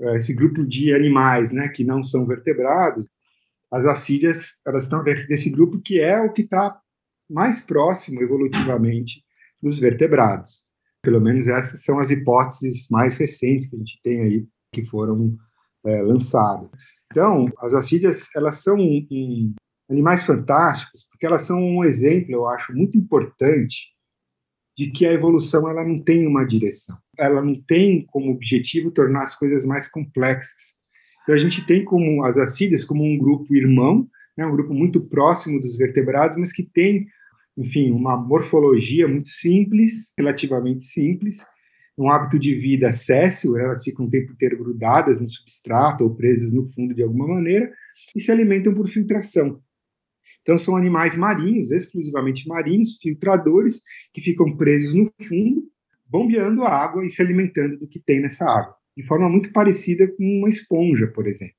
é, 0.00 0.16
esse 0.16 0.34
grupo 0.34 0.66
de 0.66 0.94
animais, 0.94 1.52
né, 1.52 1.68
que 1.68 1.84
não 1.84 2.02
são 2.02 2.26
vertebrados, 2.26 3.06
as 3.70 3.84
acídeas, 3.84 4.60
elas 4.66 4.84
estão 4.84 5.02
dentro 5.02 5.26
desse 5.26 5.50
grupo 5.50 5.80
que 5.80 6.00
é 6.00 6.20
o 6.20 6.32
que 6.32 6.42
está 6.42 6.80
mais 7.30 7.60
próximo 7.60 8.22
evolutivamente 8.22 9.22
dos 9.62 9.78
vertebrados. 9.78 10.66
Pelo 11.02 11.20
menos 11.20 11.46
essas 11.46 11.84
são 11.84 11.98
as 11.98 12.10
hipóteses 12.10 12.88
mais 12.90 13.16
recentes 13.18 13.68
que 13.68 13.76
a 13.76 13.78
gente 13.78 14.00
tem 14.02 14.20
aí, 14.22 14.46
que 14.72 14.84
foram 14.86 15.36
é, 15.86 16.02
lançadas. 16.02 16.70
Então, 17.10 17.46
as 17.58 17.74
acídeas, 17.74 18.34
elas 18.34 18.62
são 18.62 18.76
um, 18.76 19.06
um, 19.10 19.54
animais 19.90 20.24
fantásticos, 20.24 21.06
porque 21.10 21.26
elas 21.26 21.42
são 21.42 21.58
um 21.58 21.84
exemplo, 21.84 22.32
eu 22.32 22.46
acho, 22.46 22.74
muito 22.74 22.98
importante 22.98 23.88
de 24.76 24.90
que 24.90 25.06
a 25.06 25.12
evolução 25.12 25.68
ela 25.68 25.84
não 25.84 26.02
tem 26.02 26.26
uma 26.26 26.44
direção. 26.44 26.96
Ela 27.18 27.42
não 27.42 27.60
tem 27.62 28.06
como 28.06 28.32
objetivo 28.32 28.92
tornar 28.92 29.22
as 29.22 29.34
coisas 29.34 29.64
mais 29.64 29.90
complexas. 29.90 30.77
Então, 31.28 31.36
a 31.36 31.38
gente 31.38 31.66
tem 31.66 31.84
como 31.84 32.24
as 32.24 32.38
acídeas 32.38 32.86
como 32.86 33.04
um 33.04 33.18
grupo 33.18 33.54
irmão, 33.54 34.08
né, 34.34 34.46
um 34.46 34.50
grupo 34.50 34.72
muito 34.72 34.98
próximo 34.98 35.60
dos 35.60 35.76
vertebrados, 35.76 36.38
mas 36.38 36.54
que 36.54 36.62
tem 36.62 37.06
enfim, 37.58 37.90
uma 37.90 38.16
morfologia 38.16 39.06
muito 39.08 39.28
simples, 39.28 40.14
relativamente 40.16 40.84
simples, 40.84 41.44
um 41.98 42.10
hábito 42.10 42.38
de 42.38 42.54
vida 42.54 42.92
céssio, 42.92 43.58
elas 43.58 43.82
ficam 43.82 44.06
o 44.06 44.10
tempo 44.10 44.32
inteiro 44.32 44.56
grudadas 44.56 45.20
no 45.20 45.28
substrato 45.28 46.04
ou 46.04 46.14
presas 46.14 46.52
no 46.52 46.64
fundo 46.64 46.94
de 46.94 47.02
alguma 47.02 47.26
maneira, 47.26 47.70
e 48.14 48.20
se 48.20 48.30
alimentam 48.30 48.72
por 48.72 48.88
filtração. 48.88 49.60
Então, 50.40 50.56
são 50.56 50.76
animais 50.76 51.16
marinhos, 51.16 51.72
exclusivamente 51.72 52.48
marinhos, 52.48 52.96
filtradores, 53.02 53.82
que 54.14 54.22
ficam 54.22 54.56
presos 54.56 54.94
no 54.94 55.12
fundo, 55.20 55.64
bombeando 56.06 56.62
a 56.62 56.70
água 56.70 57.04
e 57.04 57.10
se 57.10 57.20
alimentando 57.20 57.76
do 57.76 57.88
que 57.88 57.98
tem 57.98 58.20
nessa 58.20 58.46
água, 58.46 58.77
de 58.98 59.06
forma 59.06 59.28
muito 59.28 59.52
parecida 59.52 60.08
com 60.08 60.24
uma 60.40 60.48
esponja, 60.48 61.06
por 61.06 61.28
exemplo. 61.28 61.54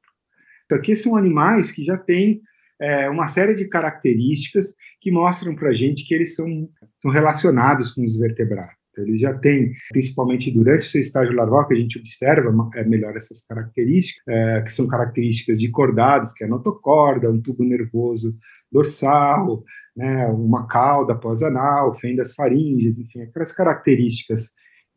Então, 0.65 0.77
aqui 0.77 0.93
são 0.98 1.15
animais 1.15 1.72
que 1.72 1.86
já 1.86 1.98
têm 1.98 2.41
é, 2.81 3.10
uma 3.10 3.29
série 3.29 3.55
de 3.55 3.65
características 3.65 4.75
que 5.00 5.10
mostram 5.10 5.55
para 5.55 5.69
a 5.69 5.74
gente 5.74 6.05
que 6.05 6.13
eles 6.13 6.36
são, 6.36 6.69
são 6.98 7.10
relacionados 7.10 7.91
com 7.91 8.03
os 8.03 8.17
vertebrados. 8.17 8.89
Então, 8.91 9.05
eles 9.05 9.22
já 9.22 9.34
têm, 9.34 9.72
principalmente 9.89 10.51
durante 10.51 10.81
o 10.81 10.89
seu 10.89 11.00
estágio 11.00 11.34
larval, 11.34 11.65
que 11.65 11.75
a 11.75 11.77
gente 11.77 11.98
observa 11.98 12.53
é, 12.75 12.84
melhor 12.84 13.15
essas 13.15 13.39
características, 13.39 14.22
é, 14.27 14.62
que 14.62 14.74
são 14.74 14.86
características 14.86 15.62
de 15.62 15.69
cordados, 15.72 16.34
que 16.34 16.43
é 16.43 16.48
a 16.48 16.50
notocorda, 16.50 17.31
um 17.31 17.41
tubo 17.41 17.63
nervoso 17.63 18.36
dorsal, 18.69 19.63
né, 19.96 20.27
uma 20.27 20.67
cauda 20.67 21.17
pós-anal, 21.17 21.98
fendas 21.98 22.34
faríngeas, 22.34 23.00
enfim, 23.00 23.22
aquelas 23.22 23.53
características 23.53 24.51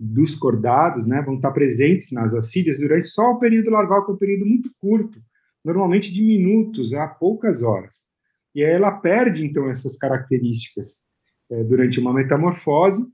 dos 0.04 0.35
cordados 0.35 1.06
né, 1.06 1.23
vão 1.23 1.35
estar 1.35 1.52
presentes 1.52 2.11
nas 2.11 2.35
acídeas 2.35 2.78
durante 2.78 3.06
só 3.06 3.23
o 3.30 3.38
período 3.38 3.71
larval, 3.71 4.04
que 4.04 4.11
é 4.11 4.14
um 4.14 4.18
período 4.18 4.44
muito 4.44 4.71
curto, 4.80 5.21
normalmente 5.64 6.11
de 6.11 6.23
minutos 6.23 6.92
a 6.92 7.06
poucas 7.06 7.62
horas. 7.62 8.06
E 8.52 8.64
aí 8.64 8.73
ela 8.73 8.90
perde, 8.90 9.47
então, 9.47 9.71
essas 9.71 9.97
características 9.97 11.04
é, 11.50 11.62
durante 11.62 12.00
uma 12.00 12.12
metamorfose 12.12 13.06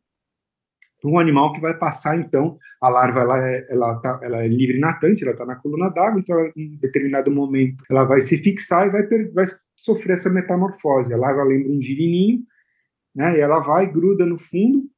para 1.00 1.11
um 1.11 1.18
animal 1.18 1.52
que 1.52 1.61
vai 1.61 1.76
passar, 1.76 2.18
então, 2.18 2.59
a 2.80 2.88
larva 2.88 3.21
ela 3.21 3.49
é, 3.49 3.66
ela 3.71 4.00
tá, 4.00 4.18
ela 4.23 4.42
é 4.42 4.49
livre 4.49 4.80
natante, 4.80 5.23
ela 5.23 5.33
está 5.33 5.45
na 5.45 5.57
coluna 5.57 5.90
d'água, 5.90 6.18
então 6.18 6.38
ela, 6.38 6.50
em 6.57 6.76
determinado 6.78 7.30
momento 7.30 7.85
ela 7.90 8.04
vai 8.04 8.21
se 8.21 8.38
fixar 8.38 8.88
e 8.88 8.90
vai, 8.90 9.07
vai 9.28 9.47
sofrer 9.76 10.14
essa 10.14 10.30
metamorfose. 10.30 11.12
A 11.12 11.18
larva 11.18 11.45
lembra 11.45 11.71
um 11.71 11.83
girininho, 11.83 12.40
né, 13.14 13.37
e 13.37 13.40
ela 13.40 13.61
vai, 13.61 13.87
gruda 13.87 14.25
no 14.25 14.38
fundo 14.38 14.88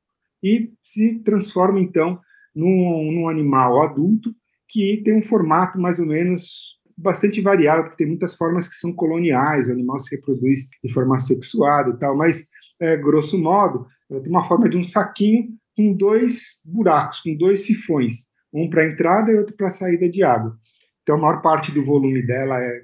e 0.42 0.73
se 0.82 1.18
transforma, 1.20 1.80
então, 1.80 2.18
num, 2.54 3.12
num 3.12 3.28
animal 3.28 3.82
adulto 3.82 4.35
que 4.68 5.02
tem 5.04 5.16
um 5.16 5.23
formato 5.23 5.80
mais 5.80 5.99
ou 5.99 6.06
menos 6.06 6.78
bastante 6.97 7.40
variável, 7.40 7.85
porque 7.85 7.97
tem 7.97 8.06
muitas 8.06 8.37
formas 8.37 8.68
que 8.68 8.75
são 8.75 8.92
coloniais, 8.92 9.68
o 9.68 9.73
animal 9.73 9.99
se 9.99 10.14
reproduz 10.14 10.61
de 10.82 10.92
forma 10.92 11.18
sexuada 11.18 11.90
e 11.90 11.99
tal, 11.99 12.16
mas, 12.16 12.47
é, 12.80 12.97
grosso 12.97 13.38
modo, 13.38 13.87
ela 14.11 14.20
tem 14.20 14.30
uma 14.30 14.44
forma 14.44 14.68
de 14.68 14.76
um 14.76 14.85
saquinho 14.85 15.49
com 15.76 15.94
dois 15.94 16.61
buracos, 16.64 17.20
com 17.20 17.35
dois 17.37 17.64
sifões, 17.64 18.26
um 18.52 18.68
para 18.68 18.87
entrada 18.87 19.32
e 19.32 19.38
outro 19.38 19.56
para 19.56 19.70
saída 19.70 20.09
de 20.09 20.23
água. 20.23 20.56
Então, 21.02 21.16
a 21.16 21.20
maior 21.20 21.40
parte 21.40 21.73
do 21.73 21.82
volume 21.82 22.25
dela 22.25 22.61
é, 22.61 22.82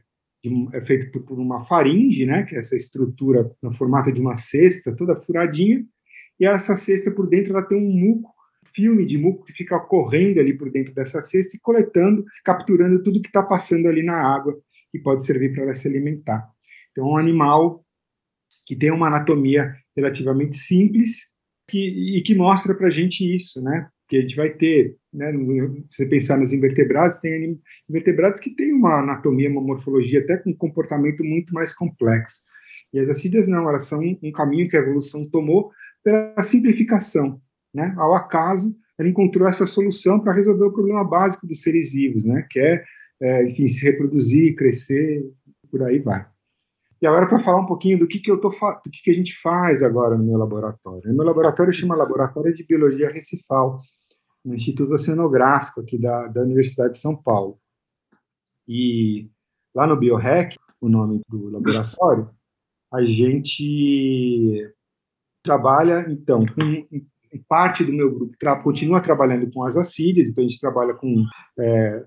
é 0.72 0.80
feito 0.80 1.10
por, 1.12 1.24
por, 1.24 1.38
uma 1.38 1.64
faringe, 1.66 2.24
né, 2.24 2.42
que 2.44 2.54
é 2.54 2.58
essa 2.58 2.74
estrutura 2.74 3.50
no 3.62 3.72
formato 3.72 4.10
de 4.10 4.20
uma 4.20 4.36
cesta, 4.36 4.96
toda 4.96 5.16
furadinha, 5.16 5.84
e 6.38 6.46
essa 6.46 6.76
cesta 6.76 7.10
por 7.10 7.28
dentro 7.28 7.52
ela 7.52 7.66
tem 7.66 7.78
um 7.78 7.90
muco 7.90 8.36
filme 8.66 9.04
de 9.06 9.16
muco 9.16 9.44
que 9.44 9.52
fica 9.52 9.78
correndo 9.80 10.40
ali 10.40 10.56
por 10.56 10.70
dentro 10.70 10.92
dessa 10.92 11.22
cesta 11.22 11.56
e 11.56 11.60
coletando, 11.60 12.24
capturando 12.44 13.02
tudo 13.02 13.20
que 13.20 13.28
está 13.28 13.42
passando 13.42 13.88
ali 13.88 14.02
na 14.02 14.16
água 14.16 14.58
que 14.90 14.98
pode 14.98 15.24
servir 15.24 15.52
para 15.52 15.62
ela 15.62 15.74
se 15.74 15.88
alimentar. 15.88 16.48
Então, 16.90 17.06
é 17.06 17.10
um 17.12 17.16
animal 17.16 17.84
que 18.64 18.74
tem 18.74 18.90
uma 18.90 19.08
anatomia 19.08 19.74
relativamente 19.96 20.56
simples 20.56 21.30
que, 21.68 22.18
e 22.18 22.22
que 22.22 22.34
mostra 22.34 22.74
para 22.74 22.88
a 22.88 22.90
gente 22.90 23.22
isso, 23.22 23.62
né? 23.62 23.88
Que 24.08 24.18
a 24.18 24.20
gente 24.20 24.36
vai 24.36 24.50
ter, 24.50 24.96
né? 25.12 25.32
Se 25.86 25.96
você 25.96 26.06
pensar 26.06 26.38
nos 26.38 26.52
invertebrados, 26.52 27.18
tem 27.18 27.60
invertebrados 27.88 28.40
que 28.40 28.54
têm 28.54 28.72
uma 28.72 29.00
anatomia, 29.00 29.50
uma 29.50 29.60
morfologia 29.60 30.20
até 30.20 30.36
com 30.36 30.50
um 30.50 30.56
comportamento 30.56 31.24
muito 31.24 31.52
mais 31.52 31.74
complexo. 31.74 32.42
E 32.92 32.98
as 32.98 33.08
acídeas 33.08 33.48
não, 33.48 33.68
elas 33.68 33.86
são 33.86 34.00
um 34.00 34.32
caminho 34.32 34.68
que 34.68 34.76
a 34.76 34.80
evolução 34.80 35.28
tomou 35.28 35.70
pela 36.06 36.40
simplificação 36.40 37.40
né, 37.74 37.92
ao 37.98 38.14
acaso, 38.14 38.72
ela 38.96 39.08
encontrou 39.08 39.48
essa 39.48 39.66
solução 39.66 40.20
para 40.20 40.32
resolver 40.32 40.64
o 40.64 40.72
problema 40.72 41.02
básico 41.02 41.48
dos 41.48 41.62
seres 41.62 41.90
vivos, 41.90 42.24
né, 42.24 42.46
que 42.48 42.60
é, 42.60 42.84
é 43.20 43.46
enfim, 43.46 43.66
se 43.66 43.84
reproduzir, 43.84 44.54
crescer, 44.54 45.28
por 45.68 45.82
aí 45.82 45.98
vai. 45.98 46.24
E 47.02 47.06
agora 47.08 47.28
para 47.28 47.40
falar 47.40 47.60
um 47.60 47.66
pouquinho 47.66 47.98
do 47.98 48.06
que, 48.06 48.20
que 48.20 48.30
eu 48.30 48.40
tô 48.40 48.50
do 48.50 48.90
que, 48.90 49.02
que 49.02 49.10
a 49.10 49.14
gente 49.14 49.36
faz 49.42 49.82
agora 49.82 50.16
no 50.16 50.24
meu 50.24 50.38
laboratório. 50.38 51.12
Meu 51.12 51.26
laboratório 51.26 51.72
chama 51.72 51.96
Laboratório 51.96 52.54
de 52.54 52.64
Biologia 52.64 53.10
Recifal, 53.10 53.80
no 54.44 54.54
Instituto 54.54 54.92
Oceanográfico 54.92 55.80
aqui 55.80 55.98
da, 55.98 56.28
da 56.28 56.40
Universidade 56.40 56.90
de 56.90 56.98
São 56.98 57.16
Paulo. 57.16 57.58
E 58.66 59.28
lá 59.74 59.88
no 59.88 59.96
BioRec, 59.96 60.56
o 60.80 60.88
nome 60.88 61.20
do 61.28 61.50
laboratório, 61.50 62.30
a 62.92 63.04
gente 63.04 64.72
trabalha 65.46 66.04
então 66.08 66.44
com 66.44 66.84
parte 67.48 67.84
do 67.84 67.92
meu 67.92 68.12
grupo 68.12 68.36
tra 68.38 68.62
continua 68.62 69.00
trabalhando 69.00 69.50
com 69.50 69.62
as 69.62 69.76
acídeas, 69.76 70.28
então 70.28 70.44
a 70.44 70.48
gente 70.48 70.60
trabalha 70.60 70.94
com 70.94 71.24
é, 71.58 72.04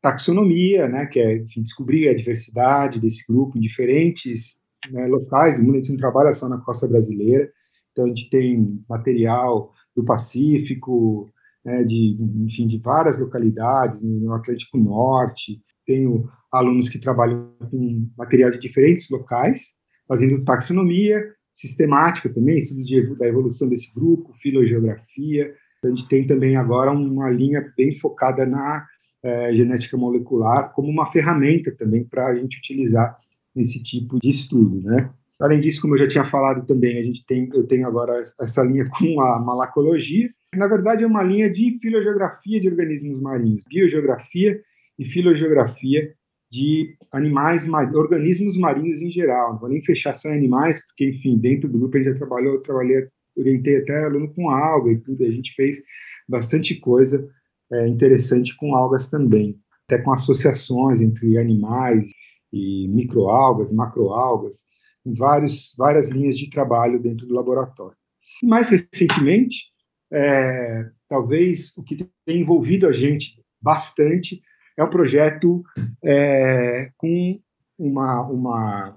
taxonomia, 0.00 0.88
né, 0.88 1.06
que 1.06 1.18
é 1.18 1.38
enfim, 1.38 1.62
descobrir 1.62 2.08
a 2.08 2.14
diversidade 2.14 3.00
desse 3.00 3.24
grupo 3.26 3.58
em 3.58 3.60
diferentes 3.60 4.58
né, 4.90 5.06
locais 5.06 5.58
do 5.58 5.64
mundo, 5.64 5.74
a 5.74 5.78
gente 5.78 5.90
não 5.90 5.96
trabalha 5.96 6.32
só 6.32 6.48
na 6.48 6.58
costa 6.58 6.86
brasileira, 6.86 7.50
então 7.92 8.04
a 8.04 8.08
gente 8.08 8.30
tem 8.30 8.82
material 8.88 9.72
do 9.94 10.04
Pacífico, 10.04 11.28
né, 11.64 11.84
de, 11.84 12.16
enfim, 12.46 12.66
de 12.66 12.78
várias 12.78 13.18
localidades, 13.18 14.00
no 14.00 14.32
Atlântico 14.32 14.78
Norte, 14.78 15.60
tenho 15.86 16.30
alunos 16.52 16.88
que 16.88 16.98
trabalham 16.98 17.52
com 17.70 18.08
material 18.16 18.50
de 18.50 18.58
diferentes 18.58 19.10
locais, 19.10 19.74
fazendo 20.08 20.44
taxonomia, 20.44 21.20
sistemática 21.52 22.28
também, 22.28 22.58
estudos 22.58 22.86
de, 22.86 23.14
da 23.16 23.26
evolução 23.26 23.68
desse 23.68 23.92
grupo, 23.94 24.32
filogeografia. 24.32 25.54
A 25.84 25.88
gente 25.88 26.08
tem 26.08 26.26
também 26.26 26.56
agora 26.56 26.90
uma 26.90 27.30
linha 27.30 27.72
bem 27.76 27.98
focada 27.98 28.46
na 28.46 28.86
é, 29.22 29.52
genética 29.52 29.96
molecular 29.96 30.72
como 30.72 30.88
uma 30.88 31.10
ferramenta 31.10 31.70
também 31.72 32.04
para 32.04 32.28
a 32.28 32.36
gente 32.36 32.58
utilizar 32.58 33.16
nesse 33.54 33.82
tipo 33.82 34.18
de 34.20 34.30
estudo, 34.30 34.80
né? 34.82 35.10
Além 35.40 35.58
disso, 35.58 35.80
como 35.80 35.94
eu 35.94 35.98
já 35.98 36.08
tinha 36.08 36.24
falado 36.24 36.66
também, 36.66 36.98
a 36.98 37.02
gente 37.02 37.24
tem, 37.24 37.48
eu 37.54 37.66
tenho 37.66 37.86
agora 37.86 38.12
essa 38.40 38.62
linha 38.62 38.88
com 38.92 39.20
a 39.22 39.40
malacologia. 39.40 40.28
Na 40.54 40.68
verdade, 40.68 41.02
é 41.02 41.06
uma 41.06 41.22
linha 41.22 41.50
de 41.50 41.78
filogeografia 41.80 42.60
de 42.60 42.68
organismos 42.68 43.20
marinhos, 43.20 43.64
biogeografia 43.66 44.60
e 44.98 45.04
filogeografia 45.06 46.12
de 46.50 46.96
animais, 47.12 47.66
organismos 47.94 48.56
marinhos 48.56 49.00
em 49.00 49.10
geral. 49.10 49.52
Não 49.52 49.60
vou 49.60 49.68
nem 49.68 49.82
fechar 49.82 50.14
só 50.14 50.28
em 50.30 50.36
animais, 50.36 50.84
porque, 50.86 51.08
enfim, 51.10 51.38
dentro 51.38 51.68
do 51.68 51.78
grupo 51.78 51.96
a 51.96 52.00
gente 52.00 52.12
já 52.12 52.16
trabalhou, 52.16 52.54
eu 52.54 52.62
trabalhei, 52.62 53.08
orientei 53.36 53.76
até 53.76 54.04
aluno 54.04 54.32
com 54.34 54.50
alga 54.50 54.90
e 54.90 54.98
tudo, 54.98 55.24
a 55.24 55.30
gente 55.30 55.54
fez 55.54 55.82
bastante 56.28 56.78
coisa 56.78 57.28
é, 57.72 57.86
interessante 57.88 58.56
com 58.56 58.74
algas 58.74 59.08
também, 59.08 59.58
até 59.88 60.02
com 60.02 60.12
associações 60.12 61.00
entre 61.00 61.38
animais 61.38 62.10
e 62.52 62.88
microalgas, 62.88 63.72
macroalgas, 63.72 64.66
em 65.06 65.14
vários, 65.14 65.74
várias 65.78 66.08
linhas 66.08 66.36
de 66.36 66.50
trabalho 66.50 67.00
dentro 67.00 67.26
do 67.26 67.34
laboratório. 67.34 67.96
E 68.42 68.46
mais 68.46 68.68
recentemente, 68.68 69.66
é, 70.12 70.90
talvez 71.08 71.76
o 71.76 71.82
que 71.82 72.08
tem 72.26 72.40
envolvido 72.40 72.88
a 72.88 72.92
gente 72.92 73.40
bastante 73.62 74.42
é 74.80 74.84
um 74.84 74.88
projeto 74.88 75.62
é, 76.02 76.90
com 76.96 77.38
uma, 77.78 78.22
uma, 78.22 78.96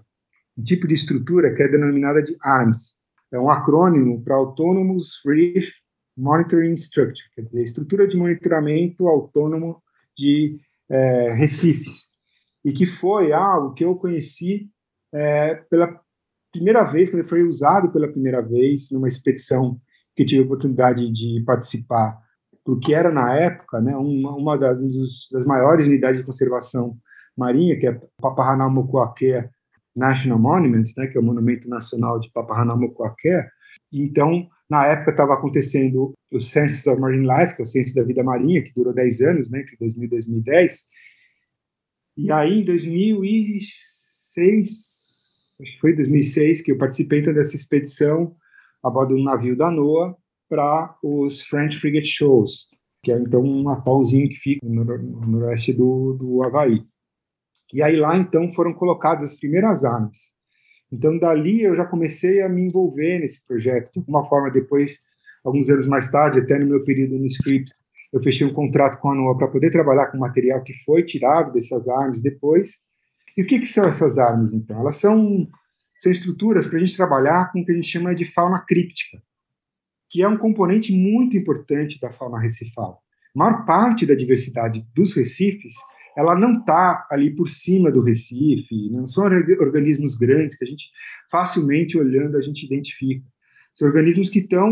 um 0.58 0.63
tipo 0.63 0.88
de 0.88 0.94
estrutura 0.94 1.54
que 1.54 1.62
é 1.62 1.68
denominada 1.68 2.24
de 2.24 2.34
ARMS. 2.42 2.98
É 3.34 3.38
um 3.38 3.50
acrônimo 3.50 4.24
para 4.24 4.36
Autonomous 4.36 5.22
Reef 5.25 5.72
Monitoring 6.16 6.74
Structure, 6.74 7.30
quer 7.36 7.42
dizer, 7.42 7.63
estrutura 7.63 8.08
de 8.08 8.16
monitoramento 8.16 9.08
autônomo 9.08 9.82
de 10.18 10.58
é, 10.90 11.34
recifes, 11.34 12.10
e 12.63 12.72
que 12.72 12.86
foi 12.86 13.34
algo 13.34 13.74
que 13.74 13.84
eu 13.84 13.96
conheci 13.96 14.70
é, 15.13 15.56
pela 15.56 16.00
primeira 16.52 16.86
vez, 16.86 17.10
quando 17.10 17.25
foi 17.25 17.44
usado 17.44 17.92
pela 17.92 18.08
primeira 18.08 18.42
vez 18.42 18.90
numa 18.90 19.08
expedição 19.08 19.82
que 20.16 20.24
tive 20.24 20.44
a 20.44 20.46
oportunidade 20.46 21.12
de 21.12 21.44
participar, 21.46 22.23
porque 22.63 22.93
era 22.93 23.12
na 23.12 23.36
época 23.36 23.82
né, 23.82 23.96
uma, 23.96 24.36
uma 24.36 24.58
das, 24.58 24.79
dos, 24.79 25.27
das 25.32 25.46
maiores 25.46 25.88
unidades 25.88 26.17
de 26.17 26.25
conservação 26.25 26.98
marinha, 27.36 27.77
que 27.77 27.88
é 27.88 28.00
Papahanaumokuakea 28.22 29.50
National 29.96 30.39
Monument, 30.39 30.86
né, 30.98 31.08
que 31.08 31.17
é 31.17 31.22
o 31.22 31.24
Monumento 31.24 31.70
Nacional 31.70 32.20
de 32.20 32.32
Papahanaumokuakea. 32.32 33.48
Então, 33.91 34.48
na 34.70 34.86
época 34.88 35.12
estava 35.12 35.34
acontecendo 35.34 36.13
o 36.32 36.39
Census 36.39 36.88
of 36.88 37.00
Marine 37.00 37.27
Life, 37.27 37.55
que 37.55 37.62
é 37.62 37.65
o 37.65 37.67
Censo 37.67 37.93
da 37.96 38.03
Vida 38.03 38.24
Marinha, 38.24 38.63
que 38.63 38.74
durou 38.74 38.93
10 38.93 39.22
anos, 39.22 39.50
né, 39.50 39.62
entre 39.62 39.77
2000 39.77 40.05
e 40.05 40.10
2010. 40.10 40.86
E 42.17 42.32
aí, 42.32 42.62
em 42.62 42.65
2006, 42.65 45.03
acho 45.62 45.74
que 45.74 45.79
foi 45.79 45.91
em 45.91 45.96
2006, 45.96 46.62
que 46.62 46.72
eu 46.72 46.77
participei 46.77 47.20
então, 47.20 47.34
dessa 47.34 47.55
expedição 47.55 48.36
a 48.84 48.89
bordo 48.89 49.15
de 49.15 49.22
um 49.22 49.24
navio 49.24 49.55
da 49.55 49.70
NOAA 49.70 50.15
para 50.50 50.96
os 51.04 51.42
French 51.42 51.78
Frigate 51.78 52.08
Shows, 52.08 52.68
que 53.02 53.12
é 53.12 53.18
então 53.18 53.42
um 53.42 53.70
atolzinho 53.70 54.30
que 54.30 54.36
fica 54.36 54.66
no, 54.66 54.84
noroeste 54.84 55.74
do, 55.74 56.14
do 56.14 56.44
Havaí. 56.44 56.84
E 57.74 57.82
aí 57.82 57.96
lá 57.96 58.18
então 58.18 58.52
foram 58.54 58.74
colocadas 58.74 59.24
as 59.24 59.40
primeiras 59.40 59.84
armas. 59.84 60.32
Então 60.92 61.18
dali 61.18 61.64
eu 61.64 61.76
já 61.76 61.86
comecei 61.86 62.42
a 62.42 62.50
me 62.50 62.62
envolver 62.62 63.20
nesse 63.20 63.46
projeto. 63.46 63.92
De 63.92 64.00
alguma 64.00 64.24
forma 64.24 64.52
depois, 64.52 65.02
alguns 65.44 65.70
anos 65.70 65.88
mais 65.88 66.12
tarde, 66.12 66.40
até 66.40 66.60
no 66.60 66.68
meu 66.68 66.84
período 66.84 67.18
no 67.18 67.26
Scripps, 67.26 67.84
eu 68.12 68.22
fechei 68.22 68.46
um 68.46 68.54
contrato 68.54 69.00
com 69.00 69.10
a 69.10 69.16
NOAA 69.16 69.38
para 69.38 69.48
poder 69.48 69.72
trabalhar 69.72 70.12
com 70.12 70.18
material 70.20 70.62
que 70.62 70.74
foi 70.86 71.02
tirado 71.04 71.52
dessas 71.52 71.88
armas 71.88 72.22
depois. 72.22 72.80
E 73.36 73.42
o 73.42 73.48
que, 73.48 73.58
que 73.58 73.66
são 73.66 73.86
essas 73.86 74.20
armas 74.20 74.54
então? 74.54 74.80
Elas 74.80 74.98
são 74.98 75.48
são 75.96 76.12
estruturas 76.12 76.68
para 76.68 76.78
a 76.78 76.80
gente 76.80 76.98
trabalhar 76.98 77.52
com 77.52 77.62
o 77.62 77.66
que 77.66 77.72
a 77.72 77.76
gente 77.76 77.88
chama 77.88 78.14
de 78.14 78.26
fauna 78.26 78.64
críptica, 78.66 79.22
que 80.13 80.22
é 80.22 80.27
um 80.27 80.38
componente 80.38 80.96
muito 80.96 81.36
importante 81.36 82.00
da 82.00 82.13
fauna 82.13 82.39
recifal. 82.39 83.01
A 83.36 83.39
maior 83.39 83.65
parte 83.65 84.05
da 84.05 84.13
diversidade 84.13 84.86
dos 84.93 85.15
recifes 85.15 85.74
ela 86.15 86.39
não 86.39 86.60
está 86.60 87.08
ali 87.10 87.36
por 87.36 87.48
cima 87.50 87.91
do 87.91 88.03
Recife, 88.03 88.91
não 88.91 89.08
são 89.08 89.24
organismos 89.24 90.15
grandes 90.15 90.55
que 90.55 90.63
a 90.63 90.67
gente 90.67 90.91
facilmente 91.32 91.98
olhando 91.98 92.38
a 92.38 92.41
gente 92.41 92.63
identifica. 92.63 93.25
São 93.74 93.88
organismos 93.88 94.29
que 94.29 94.38
estão 94.38 94.72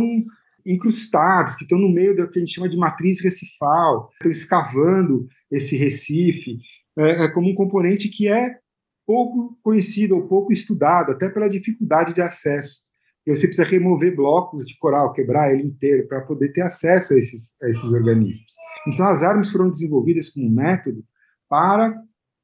incrustados, 0.64 1.56
que 1.56 1.64
estão 1.64 1.80
no 1.80 1.92
meio 1.92 2.16
do 2.16 2.30
que 2.30 2.38
a 2.38 2.42
gente 2.42 2.54
chama 2.54 2.70
de 2.70 2.78
matriz 2.78 3.20
recifal, 3.24 4.12
estão 4.14 4.30
escavando 4.30 5.28
esse 5.50 5.76
Recife, 5.76 6.60
é, 7.00 7.26
é 7.26 7.30
como 7.30 7.50
um 7.50 7.56
componente 7.56 8.08
que 8.10 8.28
é 8.28 8.60
pouco 9.08 9.58
conhecido 9.64 10.16
ou 10.16 10.28
pouco 10.28 10.54
estudado, 10.54 11.12
até 11.12 11.28
pela 11.28 11.50
dificuldade 11.50 12.14
de 12.14 12.22
acesso. 12.22 12.82
E 13.26 13.36
você 13.36 13.48
precisa 13.48 13.68
remover 13.68 14.16
blocos 14.16 14.66
de 14.66 14.78
coral, 14.78 15.14
quebrar 15.14 15.54
ele 15.54 15.64
inteiro, 15.64 16.08
para 16.08 16.22
poder 16.22 16.52
ter 16.54 16.62
acesso 16.62 17.14
a 17.14 17.18
esses, 17.18 17.56
a 17.62 17.70
esses 17.70 17.92
organismos. 17.92 18.54
Então, 18.88 19.06
as 19.06 19.22
armas 19.22 19.52
foram 19.52 19.70
desenvolvidas 19.70 20.30
como 20.30 20.48
um 20.48 20.52
método 20.52 21.04
para 21.48 21.94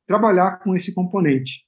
trabalhar 0.08 0.60
com 0.60 0.76
esse 0.76 0.94
componente. 0.94 1.66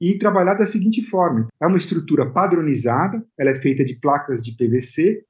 E 0.00 0.18
trabalhar 0.18 0.54
da 0.54 0.66
seguinte 0.66 1.02
forma: 1.02 1.46
é 1.60 1.66
uma 1.66 1.78
estrutura 1.78 2.30
padronizada, 2.30 3.24
ela 3.38 3.50
é 3.50 3.60
feita 3.60 3.84
de 3.84 3.98
placas 3.98 4.42
de 4.42 4.52
PVC, 4.56 5.24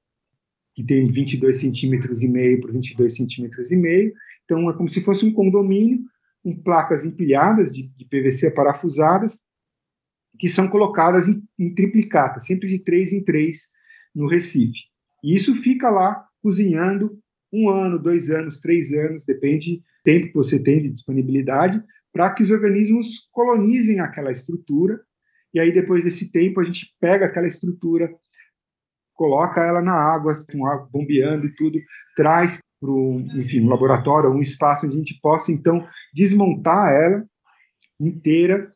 que 0.75 0.85
tem 0.85 1.05
22 1.05 1.57
centímetros 1.57 2.23
e 2.23 2.29
meio 2.29 2.61
por 2.61 2.73
22 2.73 3.15
centímetros 3.15 3.71
e 3.71 3.77
meio. 3.77 4.13
Então, 4.45 4.69
é 4.69 4.77
como 4.77 4.89
se 4.89 5.01
fosse 5.03 5.25
um 5.25 5.33
condomínio 5.33 6.01
com 6.43 6.55
placas 6.63 7.05
empilhadas 7.05 7.73
de, 7.73 7.89
de 7.89 8.05
PVC 8.05 8.51
parafusadas, 8.51 9.43
que 10.39 10.49
são 10.49 10.69
colocadas 10.69 11.29
em, 11.29 11.43
em 11.59 11.75
triplicata, 11.75 12.41
sempre 12.41 12.69
de 12.69 12.83
três 12.83 13.13
em 13.13 13.23
três 13.23 13.71
no 14.15 14.27
Recife. 14.27 14.83
E 15.23 15.35
isso 15.35 15.55
fica 15.57 15.91
lá 15.91 16.27
cozinhando 16.43 17.19
um 17.53 17.69
ano, 17.71 17.99
dois 17.99 18.31
anos, 18.31 18.61
três 18.61 18.93
anos, 18.93 19.25
depende 19.25 19.77
do 19.77 19.83
tempo 20.05 20.27
que 20.27 20.35
você 20.35 20.63
tem 20.63 20.83
de 20.83 20.91
disponibilidade, 20.91 21.83
para 22.13 22.33
que 22.33 22.43
os 22.43 22.51
organismos 22.51 23.29
colonizem 23.33 24.01
aquela 24.01 24.31
estrutura. 24.31 25.01
E 25.53 25.61
aí, 25.61 25.73
depois 25.73 26.05
desse 26.05 26.31
tempo, 26.31 26.61
a 26.61 26.65
gente 26.65 26.95
pega 27.01 27.27
aquela 27.27 27.47
estrutura, 27.47 28.13
coloca 29.15 29.65
ela 29.65 29.81
na 29.81 29.95
água, 29.95 30.35
com 30.51 30.67
água 30.67 30.89
bombeando 30.93 31.47
e 31.47 31.55
tudo, 31.55 31.79
traz 32.17 32.59
para 32.81 32.91
um 32.91 33.69
laboratório, 33.69 34.31
um 34.31 34.41
espaço 34.41 34.87
onde 34.87 34.97
a 34.97 34.99
gente 34.99 35.19
possa, 35.23 35.51
então, 35.53 35.87
desmontar 36.13 36.93
ela 36.93 37.25
inteira. 37.99 38.74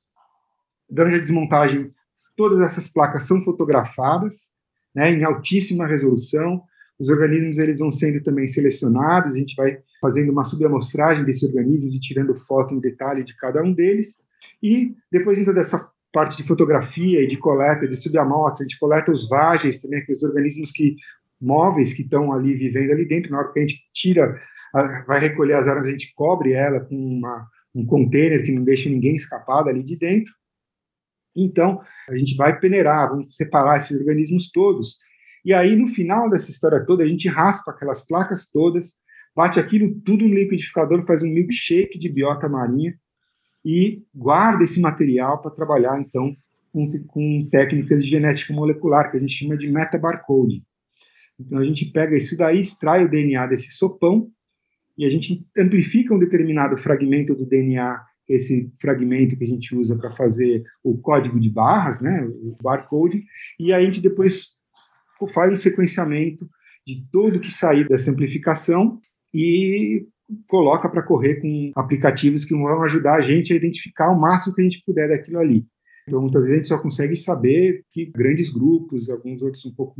Durante 0.91 1.17
a 1.17 1.21
desmontagem, 1.21 1.93
todas 2.37 2.61
essas 2.61 2.89
placas 2.89 3.25
são 3.25 3.43
fotografadas 3.43 4.53
né, 4.95 5.11
em 5.13 5.25
altíssima 5.25 5.87
resolução, 5.87 6.63
os 6.99 7.09
organismos 7.09 7.59
eles 7.59 7.79
vão 7.79 7.91
sendo 7.91 8.23
também 8.23 8.47
selecionados, 8.47 9.33
a 9.33 9.39
gente 9.39 9.55
vai 9.55 9.79
fazendo 10.01 10.33
uma 10.33 10.45
subamostragem 10.45 11.25
desses 11.25 11.45
organismos 11.45 11.95
e 11.95 12.01
tirando 12.01 12.35
foto 12.35 12.75
em 12.75 12.81
detalhe 12.81 13.23
de 13.23 13.37
cada 13.37 13.63
um 13.63 13.73
deles. 13.73 14.19
E 14.63 14.95
depois 15.11 15.39
então 15.39 15.55
dessa 15.55 15.89
parte 16.13 16.37
de 16.37 16.43
fotografia 16.43 17.23
e 17.23 17.27
de 17.27 17.37
coleta 17.37 17.87
de 17.87 17.97
subamostra, 17.97 18.65
a 18.65 18.69
gente 18.69 18.79
coleta 18.79 19.13
os 19.13 19.29
vagens 19.29 19.81
também, 19.81 20.01
aqueles 20.01 20.23
organismos 20.23 20.73
que 20.73 20.97
móveis 21.41 21.93
que 21.93 22.03
estão 22.03 22.33
ali 22.33 22.55
vivendo 22.55 22.91
ali 22.91 23.07
dentro. 23.07 23.31
Na 23.31 23.39
hora 23.39 23.53
que 23.53 23.61
a 23.61 23.63
gente 23.63 23.81
tira, 23.93 24.37
vai 25.07 25.21
recolher 25.21 25.55
as 25.55 25.69
armas, 25.69 25.89
a 25.89 25.93
gente 25.93 26.13
cobre 26.15 26.53
ela 26.53 26.81
com 26.81 26.97
uma, 26.97 27.47
um 27.75 27.87
container 27.87 28.43
que 28.43 28.53
não 28.53 28.65
deixa 28.65 28.91
ninguém 28.91 29.15
escapar 29.15 29.63
dali 29.63 29.85
de 29.85 29.97
dentro. 29.97 30.33
Então, 31.45 31.81
a 32.09 32.17
gente 32.17 32.37
vai 32.37 32.59
peneirar, 32.59 33.11
vamos 33.11 33.35
separar 33.35 33.79
esses 33.79 33.99
organismos 33.99 34.51
todos 34.51 34.99
e 35.49 35.55
aí, 35.55 35.77
no 35.77 35.87
final 35.87 36.29
dessa 36.29 36.51
história 36.51 36.85
toda, 36.85 37.03
a 37.03 37.07
gente 37.07 37.27
raspa 37.27 37.71
aquelas 37.71 38.07
placas 38.07 38.47
todas, 38.47 38.97
bate 39.35 39.59
aquilo 39.59 39.99
tudo 40.01 40.27
no 40.27 40.35
liquidificador, 40.35 41.07
faz 41.07 41.23
um 41.23 41.29
milkshake 41.29 41.99
de 41.99 42.09
biota 42.09 42.49
marinha 42.49 42.95
e 43.65 44.03
guarda 44.15 44.65
esse 44.65 44.81
material 44.81 45.41
para 45.41 45.51
trabalhar, 45.51 45.99
então, 46.01 46.37
com, 46.73 47.05
com, 47.07 47.49
técnicas 47.51 48.05
de 48.05 48.11
genética 48.11 48.53
molecular, 48.53 49.11
que 49.11 49.17
a 49.17 49.21
gente 49.21 49.33
chama 49.33 49.57
de 49.57 49.71
metabarcode. 49.71 50.63
Então, 51.41 51.59
a 51.59 51.65
gente 51.65 51.87
pega 51.87 52.17
isso 52.17 52.37
daí, 52.37 52.59
extrai 52.59 53.05
o 53.05 53.11
DNA 53.11 53.47
desse 53.47 53.71
sopão 53.73 54.31
e 54.97 55.07
a 55.07 55.09
gente 55.09 55.47
amplifica 55.57 56.13
um 56.13 56.19
determinado 56.19 56.77
fragmento 56.77 57.35
do 57.35 57.47
DNA, 57.47 58.05
esse 58.29 58.71
fragmento 58.81 59.37
que 59.37 59.45
a 59.45 59.49
gente 59.49 59.75
usa 59.75 59.97
para 59.97 60.13
fazer 60.13 60.63
o 60.85 60.99
código 60.99 61.41
de 61.41 61.51
barras, 61.51 62.01
né, 62.01 62.25
o 62.27 62.57
barcode, 62.63 63.25
e 63.59 63.73
a 63.73 63.81
gente 63.81 64.01
depois 64.01 64.49
faz 65.33 65.51
um 65.51 65.57
sequenciamento 65.57 66.49
de 66.87 67.07
tudo 67.11 67.41
que 67.41 67.51
sair 67.51 67.87
dessa 67.89 68.11
amplificação 68.11 69.01
e 69.33 70.07
coloca 70.47 70.89
para 70.89 71.03
correr 71.03 71.37
com 71.41 71.73
aplicativos 71.75 72.45
que 72.45 72.55
vão 72.55 72.83
ajudar 72.83 73.17
a 73.17 73.21
gente 73.21 73.53
a 73.53 73.57
identificar 73.57 74.11
o 74.11 74.21
máximo 74.21 74.55
que 74.55 74.61
a 74.61 74.65
gente 74.65 74.83
puder 74.85 75.09
daquilo 75.09 75.39
ali. 75.39 75.67
Então, 76.07 76.23
muitas 76.23 76.43
vezes 76.43 76.53
a 76.53 76.57
gente 76.57 76.69
só 76.69 76.79
consegue 76.79 77.17
saber 77.17 77.85
que 77.93 78.07
grandes 78.07 78.49
grupos, 78.49 79.11
alguns 79.11 79.43
outros 79.43 79.65
um 79.67 79.75
pouco 79.75 79.95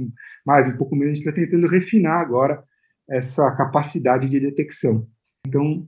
mais, 0.47 0.67
um 0.67 0.77
pouco 0.77 0.97
menos, 0.97 1.13
a 1.13 1.15
gente 1.15 1.29
está 1.29 1.33
tentando 1.33 1.67
refinar 1.67 2.21
agora 2.21 2.63
essa 3.09 3.55
capacidade 3.55 4.29
de 4.29 4.41
detecção. 4.41 5.07
Então, 5.47 5.87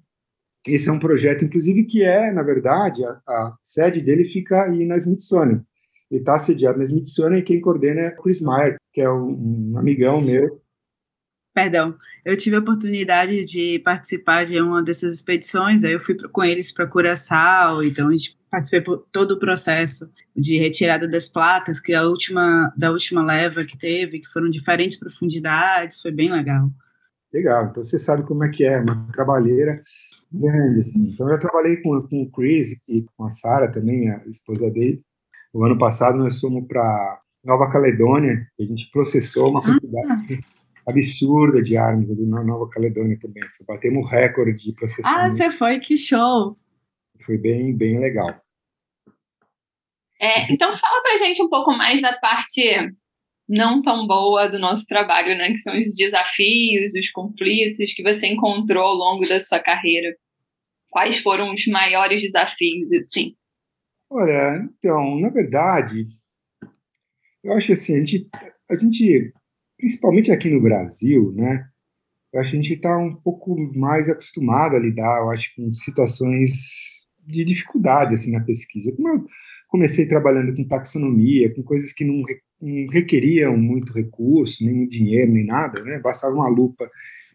esse 0.66 0.88
é 0.88 0.92
um 0.92 0.98
projeto, 0.98 1.44
inclusive, 1.44 1.84
que 1.84 2.02
é, 2.02 2.30
na 2.30 2.42
verdade, 2.42 3.02
a, 3.04 3.08
a 3.28 3.56
sede 3.62 4.02
dele 4.02 4.24
fica 4.24 4.64
aí 4.64 4.84
na 4.84 4.96
Smithsonian. 4.96 5.64
Ele 6.10 6.20
está 6.20 6.38
sediado 6.38 6.78
na 6.78 6.84
Smithsonian 6.84 7.38
e 7.38 7.42
quem 7.42 7.60
coordena 7.60 8.00
é 8.00 8.10
Chris 8.10 8.40
Meyer, 8.40 8.76
que 8.92 9.00
é 9.00 9.10
um, 9.10 9.72
um 9.72 9.78
amigão 9.78 10.20
meu. 10.20 10.60
Perdão, 11.54 11.96
eu 12.24 12.36
tive 12.36 12.56
a 12.56 12.60
oportunidade 12.60 13.44
de 13.44 13.78
participar 13.80 14.44
de 14.44 14.60
uma 14.60 14.82
dessas 14.82 15.14
expedições, 15.14 15.82
aí 15.82 15.92
eu 15.92 16.00
fui 16.00 16.16
com 16.28 16.44
eles 16.44 16.72
para 16.72 16.86
Curaçao, 16.86 17.82
então 17.82 18.08
a 18.08 18.10
gente 18.12 18.38
participei 18.50 18.80
por 18.80 19.06
todo 19.10 19.32
o 19.32 19.38
processo 19.38 20.08
de 20.36 20.58
retirada 20.58 21.08
das 21.08 21.28
placas, 21.28 21.80
que 21.80 21.92
é 21.92 21.96
a 21.96 22.04
última 22.04 22.72
da 22.76 22.90
última 22.90 23.24
leva 23.24 23.64
que 23.64 23.76
teve, 23.76 24.20
que 24.20 24.28
foram 24.28 24.48
diferentes 24.48 24.98
profundidades, 24.98 26.00
foi 26.00 26.12
bem 26.12 26.30
legal. 26.30 26.70
Legal, 27.32 27.66
então 27.66 27.82
você 27.82 27.98
sabe 27.98 28.24
como 28.24 28.44
é 28.44 28.48
que 28.48 28.64
é, 28.64 28.80
uma 28.80 29.08
trabalheira 29.12 29.82
grande, 30.32 30.80
assim. 30.80 31.10
Então 31.10 31.30
eu 31.30 31.38
trabalhei 31.38 31.82
com, 31.82 32.00
com 32.02 32.22
o 32.22 32.30
Chris 32.30 32.76
e 32.88 33.04
com 33.16 33.24
a 33.24 33.30
Sara 33.30 33.70
também, 33.70 34.10
a 34.10 34.22
esposa 34.26 34.70
dele. 34.70 35.02
O 35.52 35.64
ano 35.64 35.78
passado 35.78 36.18
nós 36.18 36.38
fomos 36.38 36.66
para 36.66 37.20
Nova 37.44 37.70
Caledônia, 37.70 38.46
a 38.58 38.62
gente 38.62 38.90
processou 38.90 39.50
uma 39.50 39.62
quantidade 39.62 40.38
ah. 40.86 40.90
absurda 40.90 41.62
de 41.62 41.76
armas 41.76 42.10
ali 42.10 42.26
na 42.26 42.44
Nova 42.44 42.68
Caledônia 42.68 43.18
também. 43.18 43.42
Batemos 43.66 44.08
recorde 44.10 44.64
de 44.64 44.72
processamento. 44.72 45.20
Ah, 45.20 45.30
você 45.30 45.50
foi? 45.50 45.80
Que 45.80 45.96
show! 45.96 46.54
Foi 47.24 47.36
bem, 47.36 47.76
bem 47.76 47.98
legal. 47.98 48.40
É, 50.20 50.52
então 50.52 50.76
fala 50.76 51.02
pra 51.02 51.16
gente 51.16 51.42
um 51.42 51.48
pouco 51.48 51.72
mais 51.72 52.02
da 52.02 52.18
parte 52.18 52.62
não 53.50 53.82
tão 53.82 54.06
boa 54.06 54.46
do 54.46 54.60
nosso 54.60 54.86
trabalho, 54.86 55.36
né? 55.36 55.50
Que 55.50 55.58
são 55.58 55.76
os 55.76 55.96
desafios, 55.96 56.94
os 56.94 57.10
conflitos 57.10 57.92
que 57.92 58.02
você 58.02 58.28
encontrou 58.28 58.84
ao 58.84 58.94
longo 58.94 59.28
da 59.28 59.40
sua 59.40 59.58
carreira. 59.58 60.16
Quais 60.88 61.18
foram 61.18 61.52
os 61.52 61.66
maiores 61.66 62.22
desafios, 62.22 62.92
assim? 62.92 63.34
Olha, 64.08 64.68
então, 64.78 65.18
na 65.18 65.28
verdade, 65.28 66.06
eu 67.42 67.52
acho 67.54 67.72
assim, 67.72 67.94
a 67.94 67.98
gente, 67.98 68.28
a 68.70 68.76
gente 68.76 69.32
principalmente 69.76 70.30
aqui 70.30 70.48
no 70.48 70.62
Brasil, 70.62 71.32
né? 71.32 71.66
Eu 72.32 72.40
acho 72.40 72.50
que 72.50 72.56
a 72.56 72.60
gente 72.62 72.74
está 72.74 72.96
um 72.98 73.16
pouco 73.16 73.56
mais 73.74 74.08
acostumado 74.08 74.76
a 74.76 74.80
lidar, 74.80 75.22
eu 75.22 75.30
acho, 75.30 75.52
com 75.56 75.72
situações 75.74 77.08
de 77.26 77.44
dificuldade 77.44 78.14
assim 78.14 78.30
na 78.30 78.44
pesquisa. 78.44 78.94
Como 78.94 79.08
eu 79.08 79.26
comecei 79.68 80.06
trabalhando 80.06 80.54
com 80.54 80.68
taxonomia, 80.68 81.52
com 81.54 81.62
coisas 81.64 81.92
que 81.92 82.04
não, 82.04 82.22
não 82.60 82.86
requeriam 82.88 83.56
muito 83.56 83.92
recurso, 83.92 84.64
nem 84.64 84.86
dinheiro, 84.88 85.32
nem 85.32 85.46
nada, 85.46 85.82
né? 85.82 85.98
Bastava 85.98 86.34
uma 86.34 86.48
lupa 86.48 86.90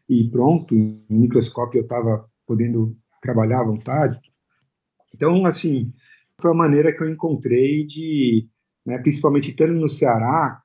e 0.08 0.30
pronto, 0.30 0.76
no 0.76 1.20
microscópio 1.20 1.80
eu 1.80 1.84
estava 1.84 2.26
podendo 2.46 2.96
trabalhar 3.22 3.62
à 3.62 3.66
vontade. 3.66 4.20
Então, 5.14 5.46
assim, 5.46 5.92
foi 6.40 6.52
a 6.52 6.56
maneira 6.56 6.94
que 6.94 7.02
eu 7.02 7.10
encontrei 7.10 7.84
de, 7.86 8.48
né, 8.86 9.00
principalmente 9.00 9.50
estando 9.50 9.74
no 9.74 9.88
Ceará, 9.88 10.62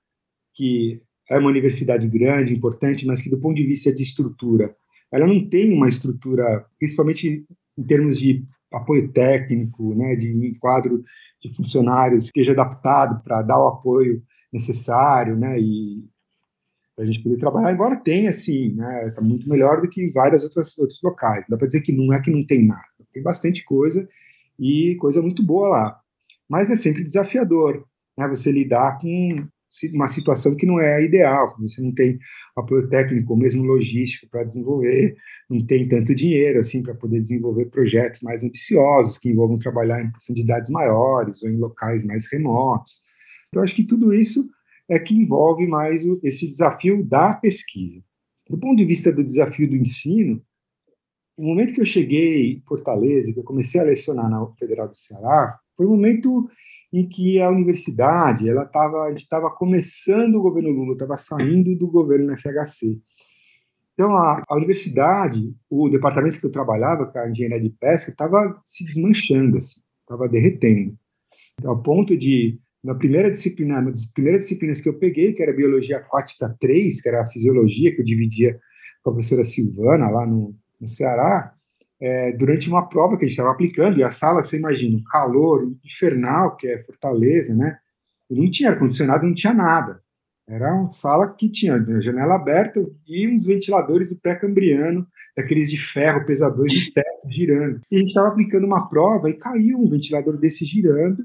que 0.54 1.00
é 1.30 1.38
uma 1.38 1.48
universidade 1.48 2.06
grande, 2.08 2.54
importante, 2.54 3.06
mas 3.06 3.22
que 3.22 3.30
do 3.30 3.38
ponto 3.38 3.56
de 3.56 3.64
vista 3.64 3.94
de 3.94 4.02
estrutura, 4.02 4.74
ela 5.12 5.26
não 5.26 5.48
tem 5.48 5.72
uma 5.72 5.88
estrutura, 5.88 6.66
principalmente 6.78 7.46
em 7.78 7.82
termos 7.84 8.18
de 8.18 8.44
apoio 8.72 9.10
técnico, 9.12 9.94
né, 9.94 10.14
de 10.16 10.32
um 10.34 10.54
quadro 10.58 11.02
de 11.42 11.54
funcionários 11.54 12.30
que 12.30 12.40
esteja 12.40 12.52
adaptado 12.52 13.22
para 13.22 13.42
dar 13.42 13.58
o 13.58 13.68
apoio 13.68 14.22
necessário, 14.52 15.36
né, 15.36 15.58
e 15.58 16.04
para 16.94 17.04
a 17.04 17.06
gente 17.06 17.22
poder 17.22 17.38
trabalhar, 17.38 17.72
embora 17.72 17.96
tenha, 17.96 18.32
sim, 18.32 18.74
né, 18.74 19.08
está 19.08 19.22
muito 19.22 19.48
melhor 19.48 19.80
do 19.80 19.88
que 19.88 20.10
vários 20.12 20.44
outros 20.44 21.00
locais. 21.02 21.44
Dá 21.48 21.56
para 21.56 21.66
dizer 21.66 21.80
que 21.80 21.92
não 21.92 22.12
é 22.12 22.20
que 22.20 22.30
não 22.30 22.44
tem 22.44 22.66
nada, 22.66 22.84
tem 23.12 23.22
bastante 23.22 23.64
coisa 23.64 24.06
e 24.58 24.96
coisa 25.00 25.22
muito 25.22 25.42
boa 25.42 25.68
lá. 25.68 26.00
Mas 26.48 26.68
é 26.70 26.76
sempre 26.76 27.04
desafiador, 27.04 27.84
né, 28.18 28.28
você 28.28 28.52
lidar 28.52 28.98
com 28.98 29.48
uma 29.94 30.08
situação 30.08 30.56
que 30.56 30.66
não 30.66 30.80
é 30.80 31.02
ideal, 31.02 31.54
você 31.60 31.80
não 31.80 31.94
tem 31.94 32.18
apoio 32.56 32.88
técnico 32.88 33.32
ou 33.32 33.38
mesmo 33.38 33.62
logístico 33.62 34.28
para 34.28 34.42
desenvolver, 34.44 35.16
não 35.48 35.64
tem 35.64 35.88
tanto 35.88 36.14
dinheiro 36.14 36.58
assim 36.58 36.82
para 36.82 36.94
poder 36.94 37.20
desenvolver 37.20 37.66
projetos 37.66 38.20
mais 38.20 38.42
ambiciosos 38.42 39.16
que 39.16 39.30
envolvam 39.30 39.58
trabalhar 39.58 40.02
em 40.02 40.10
profundidades 40.10 40.68
maiores 40.70 41.42
ou 41.42 41.48
em 41.48 41.56
locais 41.56 42.04
mais 42.04 42.30
remotos. 42.30 43.00
Então 43.50 43.62
acho 43.62 43.74
que 43.74 43.84
tudo 43.84 44.14
isso 44.14 44.48
é 44.88 44.98
que 44.98 45.14
envolve 45.14 45.66
mais 45.66 46.04
esse 46.22 46.48
desafio 46.48 47.04
da 47.04 47.34
pesquisa. 47.34 48.02
Do 48.48 48.58
ponto 48.58 48.76
de 48.76 48.84
vista 48.84 49.12
do 49.12 49.24
desafio 49.24 49.68
do 49.68 49.76
ensino, 49.76 50.42
o 51.36 51.44
momento 51.44 51.72
que 51.72 51.80
eu 51.80 51.86
cheguei 51.86 52.54
em 52.54 52.62
Fortaleza, 52.66 53.32
que 53.32 53.38
eu 53.38 53.44
comecei 53.44 53.80
a 53.80 53.84
lecionar 53.84 54.28
na 54.28 54.46
Federal 54.58 54.88
do 54.88 54.96
Ceará, 54.96 55.58
foi 55.76 55.86
um 55.86 55.90
momento 55.90 56.48
em 56.92 57.08
que 57.08 57.40
a 57.40 57.48
universidade, 57.48 58.48
ela 58.48 58.66
tava, 58.66 59.04
a 59.04 59.08
gente 59.10 59.18
estava 59.18 59.50
começando 59.50 60.34
o 60.34 60.42
governo 60.42 60.70
Lula, 60.70 60.92
estava 60.92 61.16
saindo 61.16 61.76
do 61.76 61.86
governo 61.88 62.36
FHC. 62.36 63.00
Então, 63.94 64.16
a, 64.16 64.42
a, 64.48 64.56
universidade, 64.56 65.54
o 65.68 65.88
departamento 65.88 66.38
que 66.38 66.46
eu 66.46 66.50
trabalhava, 66.50 67.10
que 67.10 67.18
é 67.18 67.22
a 67.22 67.30
engenharia 67.30 67.60
de 67.60 67.70
pesca, 67.70 68.10
estava 68.10 68.60
se 68.64 68.84
desmanchando, 68.84 69.56
estava 69.56 70.24
assim, 70.24 70.32
derretendo. 70.32 70.98
Então, 71.58 71.70
ao 71.70 71.82
ponto 71.82 72.16
de, 72.16 72.58
na 72.82 72.94
primeira 72.94 73.30
disciplina, 73.30 73.78
uma 73.78 73.90
das 73.90 74.06
primeiras 74.06 74.42
disciplinas 74.42 74.80
que 74.80 74.88
eu 74.88 74.98
peguei, 74.98 75.32
que 75.32 75.42
era 75.42 75.52
Biologia 75.52 75.98
Aquática 75.98 76.54
3, 76.58 77.00
que 77.00 77.08
era 77.08 77.22
a 77.22 77.26
Fisiologia, 77.26 77.94
que 77.94 78.00
eu 78.00 78.04
dividia 78.04 78.58
com 79.02 79.10
a 79.10 79.12
professora 79.12 79.44
Silvana, 79.44 80.08
lá 80.10 80.26
no, 80.26 80.54
no 80.80 80.88
Ceará, 80.88 81.54
é, 82.00 82.32
durante 82.32 82.68
uma 82.68 82.88
prova 82.88 83.18
que 83.18 83.24
a 83.24 83.28
gente 83.28 83.36
estava 83.36 83.52
aplicando, 83.52 83.98
e 83.98 84.02
a 84.02 84.10
sala, 84.10 84.42
você 84.42 84.56
imagina, 84.56 84.96
um 84.96 85.04
calor 85.04 85.70
infernal, 85.84 86.56
que 86.56 86.66
é 86.66 86.82
Fortaleza, 86.84 87.54
né? 87.54 87.78
E 88.30 88.34
não 88.34 88.50
tinha 88.50 88.70
ar-condicionado, 88.70 89.26
não 89.26 89.34
tinha 89.34 89.52
nada. 89.52 90.02
Era 90.48 90.74
uma 90.74 90.90
sala 90.90 91.32
que 91.32 91.48
tinha 91.48 91.78
janela 92.00 92.34
aberta 92.34 92.84
e 93.06 93.28
uns 93.28 93.46
ventiladores 93.46 94.08
do 94.08 94.16
pré-cambriano, 94.16 95.06
daqueles 95.36 95.70
de 95.70 95.78
ferro 95.78 96.24
pesadores 96.24 96.72
de 96.72 96.92
teto 96.92 97.28
girando. 97.28 97.80
E 97.90 97.96
a 97.96 97.98
gente 97.98 98.08
estava 98.08 98.28
aplicando 98.28 98.64
uma 98.64 98.88
prova 98.88 99.28
e 99.30 99.34
caiu 99.34 99.78
um 99.78 99.88
ventilador 99.88 100.36
desse 100.38 100.64
girando, 100.64 101.24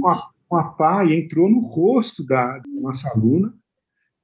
com 0.00 0.08
a, 0.08 0.30
com 0.48 0.56
a 0.56 0.64
pá 0.64 1.04
e 1.04 1.14
entrou 1.14 1.48
no 1.48 1.60
rosto 1.60 2.24
da, 2.24 2.60
nossa 2.82 3.08
aluna 3.10 3.52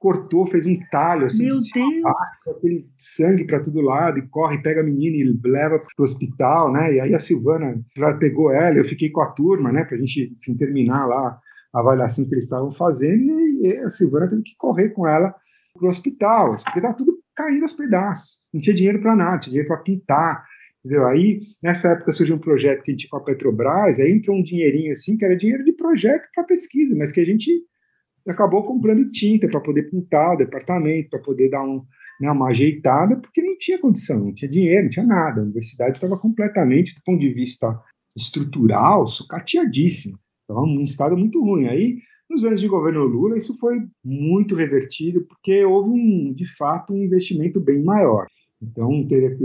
cortou, 0.05 0.45
fez 0.45 0.67
um 0.67 0.77
talho 0.91 1.25
assim, 1.25 1.45
Meu 1.45 1.55
Deus. 1.55 1.71
aquele 2.55 2.87
sangue 2.95 3.43
para 3.43 3.59
todo 3.59 3.81
lado 3.81 4.19
e 4.19 4.27
corre, 4.27 4.61
pega 4.61 4.81
a 4.81 4.83
menina 4.83 5.17
e 5.17 5.49
leva 5.49 5.79
para 5.79 5.87
o 5.97 6.03
hospital, 6.03 6.71
né? 6.71 6.93
E 6.93 6.99
aí 6.99 7.15
a 7.15 7.19
Silvana 7.19 7.81
pegou 8.19 8.51
ela, 8.51 8.77
eu 8.77 8.85
fiquei 8.85 9.09
com 9.09 9.21
a 9.21 9.31
turma, 9.31 9.71
né, 9.71 9.83
para 9.83 9.95
a 9.95 9.99
gente 9.99 10.31
enfim, 10.37 10.55
terminar 10.55 11.07
lá 11.07 11.39
a 11.73 11.79
avaliação 11.79 12.23
que 12.23 12.35
eles 12.35 12.43
estavam 12.43 12.71
fazendo 12.71 13.39
e 13.39 13.77
a 13.79 13.89
Silvana 13.89 14.29
teve 14.29 14.43
que 14.43 14.55
correr 14.57 14.89
com 14.89 15.07
ela 15.07 15.33
para 15.73 15.87
o 15.87 15.89
hospital, 15.89 16.55
porque 16.63 16.77
estava 16.77 16.95
tudo 16.95 17.17
caindo 17.35 17.63
aos 17.63 17.73
pedaços, 17.73 18.41
não 18.53 18.61
tinha 18.61 18.75
dinheiro 18.75 19.01
para 19.01 19.15
nada, 19.15 19.39
tinha 19.39 19.51
dinheiro 19.53 19.67
para 19.67 19.81
pintar, 19.81 20.45
entendeu? 20.85 21.05
Aí 21.07 21.41
nessa 21.61 21.89
época 21.89 22.11
surgiu 22.11 22.35
um 22.35 22.39
projeto 22.39 22.83
que 22.83 22.91
a 22.91 22.93
gente 22.93 23.09
com 23.09 23.17
a 23.17 23.23
Petrobras, 23.23 23.99
aí 23.99 24.11
entrou 24.11 24.37
um 24.37 24.43
dinheirinho 24.43 24.91
assim 24.91 25.17
que 25.17 25.25
era 25.25 25.35
dinheiro 25.35 25.63
de 25.63 25.73
projeto 25.73 26.29
para 26.33 26.43
pesquisa, 26.43 26.95
mas 26.95 27.11
que 27.11 27.19
a 27.19 27.25
gente 27.25 27.51
acabou 28.27 28.63
comprando 28.65 29.09
tinta 29.11 29.47
para 29.47 29.59
poder 29.59 29.89
pintar 29.89 30.35
o 30.35 30.37
departamento, 30.37 31.09
para 31.09 31.19
poder 31.19 31.49
dar 31.49 31.63
um, 31.63 31.83
né, 32.19 32.29
uma 32.29 32.49
ajeitada, 32.49 33.19
porque 33.19 33.41
não 33.41 33.57
tinha 33.57 33.79
condição, 33.79 34.19
não 34.19 34.33
tinha 34.33 34.49
dinheiro, 34.49 34.83
não 34.83 34.89
tinha 34.89 35.05
nada. 35.05 35.41
A 35.41 35.43
universidade 35.43 35.97
estava 35.97 36.17
completamente, 36.17 36.95
do 36.95 37.01
ponto 37.03 37.19
de 37.19 37.33
vista 37.33 37.79
estrutural, 38.15 39.05
sucateadíssima. 39.05 40.17
Estava 40.41 40.65
num 40.65 40.81
estado 40.81 41.17
muito 41.17 41.41
ruim. 41.41 41.67
Aí, 41.67 41.97
nos 42.29 42.43
anos 42.43 42.61
de 42.61 42.67
governo 42.67 43.03
Lula, 43.03 43.37
isso 43.37 43.57
foi 43.59 43.77
muito 44.03 44.55
revertido, 44.55 45.25
porque 45.27 45.63
houve, 45.63 45.89
um, 45.89 46.33
de 46.33 46.45
fato, 46.55 46.93
um 46.93 47.03
investimento 47.03 47.59
bem 47.59 47.83
maior. 47.83 48.25
Então, 48.61 49.05
teve 49.07 49.37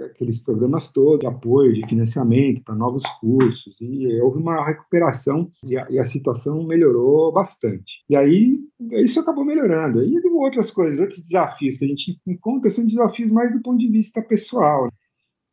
aqueles 0.00 0.38
programas 0.38 0.90
todos 0.92 1.18
de 1.18 1.26
apoio, 1.26 1.72
de 1.72 1.86
financiamento 1.86 2.62
para 2.62 2.74
novos 2.74 3.02
cursos, 3.20 3.76
e 3.80 4.20
houve 4.20 4.38
uma 4.38 4.64
recuperação 4.64 5.50
e 5.64 5.76
a, 5.76 5.86
e 5.90 5.98
a, 5.98 6.04
situação 6.04 6.64
melhorou 6.66 7.32
bastante. 7.32 8.04
E 8.08 8.16
aí, 8.16 8.60
isso 9.04 9.18
acabou 9.20 9.44
melhorando. 9.44 10.02
E 10.02 10.16
outras 10.34 10.70
coisas, 10.70 11.00
outros 11.00 11.22
desafios 11.22 11.76
que 11.76 11.84
a 11.84 11.88
gente 11.88 12.20
encontra 12.26 12.70
são 12.70 12.86
desafios 12.86 13.30
mais 13.30 13.52
do 13.52 13.60
ponto 13.60 13.78
de 13.78 13.88
vista 13.88 14.22
pessoal. 14.22 14.88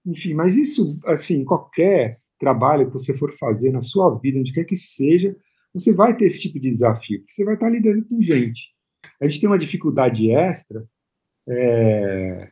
Enfim, 0.06 0.34
mas 0.34 0.56
isso, 0.56 0.98
assim, 1.06 1.44
qualquer 1.44 2.20
trabalho 2.40 2.88
que 2.88 2.94
você 2.94 3.14
for 3.16 3.32
fazer 3.38 3.72
na 3.72 3.82
sua 3.82 4.18
vida, 4.20 4.40
onde 4.40 4.54
quer 4.54 4.64
que 4.64 4.76
seja, 4.76 5.36
você 5.74 5.94
vai 5.94 6.16
ter 6.16 6.26
esse 6.26 6.42
tipo 6.42 6.60
de 6.60 6.70
desafio, 6.70 7.20
porque 7.20 7.34
você 7.34 7.44
vai 7.44 7.56
estar 7.56 7.70
lidando 7.70 8.06
com 8.06 8.22
gente. 8.22 8.74
A 9.22 9.28
gente 9.28 9.40
tem 9.40 9.50
uma 9.50 9.58
dificuldade 9.58 10.32
extra, 10.32 10.84
é, 11.48 12.50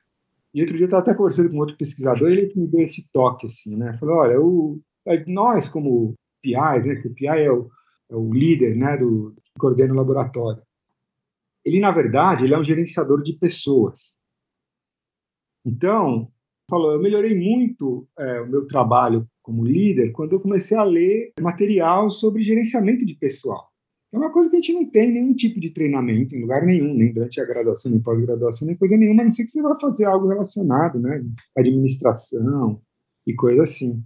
e 0.57 0.61
outro 0.61 0.75
dia 0.75 0.85
eu 0.85 0.87
estava 0.87 1.03
até 1.03 1.13
conversando 1.13 1.51
com 1.51 1.59
outro 1.59 1.77
pesquisador, 1.77 2.29
e 2.29 2.33
ele 2.33 2.53
me 2.55 2.65
deu 2.65 2.81
esse 2.81 3.07
toque, 3.11 3.45
assim, 3.45 3.75
né? 3.75 3.95
Falou, 3.99 4.15
olha, 4.15 4.41
o, 4.41 4.81
nós 5.27 5.69
como 5.69 6.15
PIs, 6.41 6.83
né, 6.83 6.95
que 6.95 7.07
o 7.07 7.13
PI 7.13 7.27
é 7.27 7.51
o, 7.51 7.69
é 8.09 8.15
o 8.15 8.33
líder, 8.33 8.75
né, 8.75 8.97
do 8.97 9.35
que 9.35 9.51
coordena 9.59 9.93
o 9.93 9.95
laboratório, 9.95 10.63
ele, 11.63 11.79
na 11.79 11.91
verdade, 11.91 12.43
ele 12.43 12.55
é 12.55 12.57
um 12.57 12.63
gerenciador 12.63 13.21
de 13.21 13.33
pessoas. 13.33 14.17
Então, 15.63 16.31
falou, 16.67 16.91
eu 16.91 16.99
melhorei 16.99 17.35
muito 17.35 18.07
é, 18.17 18.41
o 18.41 18.47
meu 18.47 18.65
trabalho 18.65 19.29
como 19.43 19.63
líder 19.63 20.11
quando 20.11 20.33
eu 20.33 20.39
comecei 20.39 20.75
a 20.75 20.83
ler 20.83 21.33
material 21.39 22.09
sobre 22.09 22.41
gerenciamento 22.41 23.05
de 23.05 23.13
pessoal. 23.13 23.71
É 24.11 24.17
uma 24.17 24.31
coisa 24.31 24.49
que 24.49 24.55
a 24.55 24.59
gente 24.59 24.73
não 24.73 24.89
tem 24.89 25.11
nenhum 25.11 25.33
tipo 25.33 25.59
de 25.59 25.69
treinamento 25.69 26.33
em 26.33 26.41
lugar 26.41 26.65
nenhum, 26.65 26.93
nem 26.93 27.13
durante 27.13 27.41
a 27.41 27.45
graduação, 27.45 27.91
nem 27.91 27.99
pós-graduação, 27.99 28.65
nem 28.65 28.77
coisa 28.77 28.95
nenhuma, 28.95 29.21
a 29.21 29.25
não 29.25 29.31
ser 29.31 29.43
que 29.43 29.51
você 29.51 29.61
vá 29.61 29.77
fazer 29.79 30.05
algo 30.05 30.29
relacionado, 30.29 30.99
né? 30.99 31.21
Administração 31.57 32.81
e 33.25 33.33
coisa 33.33 33.63
assim. 33.63 34.01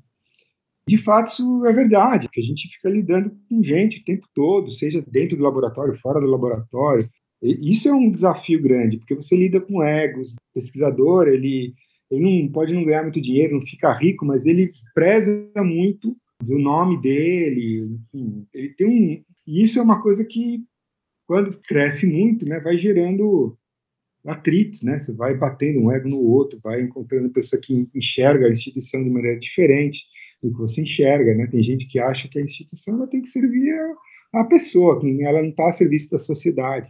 De 0.88 0.98
fato, 0.98 1.28
isso 1.28 1.66
é 1.66 1.72
verdade, 1.72 2.28
que 2.30 2.42
a 2.42 2.44
gente 2.44 2.68
fica 2.68 2.90
lidando 2.90 3.32
com 3.48 3.62
gente 3.62 4.00
o 4.00 4.04
tempo 4.04 4.28
todo, 4.34 4.72
seja 4.72 5.04
dentro 5.08 5.38
do 5.38 5.44
laboratório, 5.44 5.96
fora 6.00 6.20
do 6.20 6.26
laboratório. 6.26 7.08
E 7.42 7.72
isso 7.72 7.88
é 7.88 7.94
um 7.94 8.10
desafio 8.10 8.62
grande, 8.62 8.98
porque 8.98 9.16
você 9.16 9.36
lida 9.36 9.62
com 9.62 9.84
egos. 9.84 10.32
O 10.32 10.36
pesquisador, 10.56 11.28
ele, 11.28 11.74
ele 12.10 12.44
não 12.44 12.52
pode 12.52 12.74
não 12.74 12.84
ganhar 12.84 13.04
muito 13.04 13.22
dinheiro, 13.22 13.54
não 13.54 13.62
fica 13.62 13.94
rico, 13.94 14.26
mas 14.26 14.48
ele 14.48 14.72
preza 14.96 15.52
muito 15.58 16.18
o 16.50 16.58
nome 16.58 17.00
dele, 17.00 17.88
enfim, 18.14 18.48
ele 18.52 18.70
tem 18.70 18.88
um, 18.88 19.24
e 19.52 19.64
isso 19.64 19.80
é 19.80 19.82
uma 19.82 20.02
coisa 20.02 20.24
que, 20.24 20.64
quando 21.28 21.60
cresce 21.68 22.10
muito, 22.10 22.46
né, 22.46 22.62
vai 22.62 22.78
gerando 22.78 23.58
atritos, 24.26 24.82
né? 24.82 24.98
Você 24.98 25.12
vai 25.12 25.36
batendo 25.36 25.82
um 25.82 25.92
ego 25.92 26.08
no 26.08 26.22
outro, 26.22 26.58
vai 26.64 26.82
encontrando 26.82 27.30
pessoa 27.32 27.62
que 27.62 27.86
enxerga 27.94 28.48
a 28.48 28.52
instituição 28.52 29.04
de 29.04 29.10
maneira 29.10 29.38
diferente, 29.38 30.06
do 30.42 30.52
que 30.52 30.58
você 30.58 30.82
enxerga, 30.82 31.36
né? 31.36 31.48
Tem 31.48 31.62
gente 31.62 31.86
que 31.86 32.00
acha 32.00 32.30
que 32.30 32.40
a 32.40 32.42
instituição 32.42 32.96
ela 32.96 33.08
tem 33.08 33.22
que 33.22 33.28
servir 33.28 33.74
a, 34.34 34.42
a 34.42 34.46
pessoa, 34.46 35.02
que 35.02 35.24
ela 35.24 35.42
não 35.42 35.50
está 35.50 35.68
a 35.68 35.74
serviço 35.74 36.12
da 36.12 36.18
sociedade. 36.18 36.90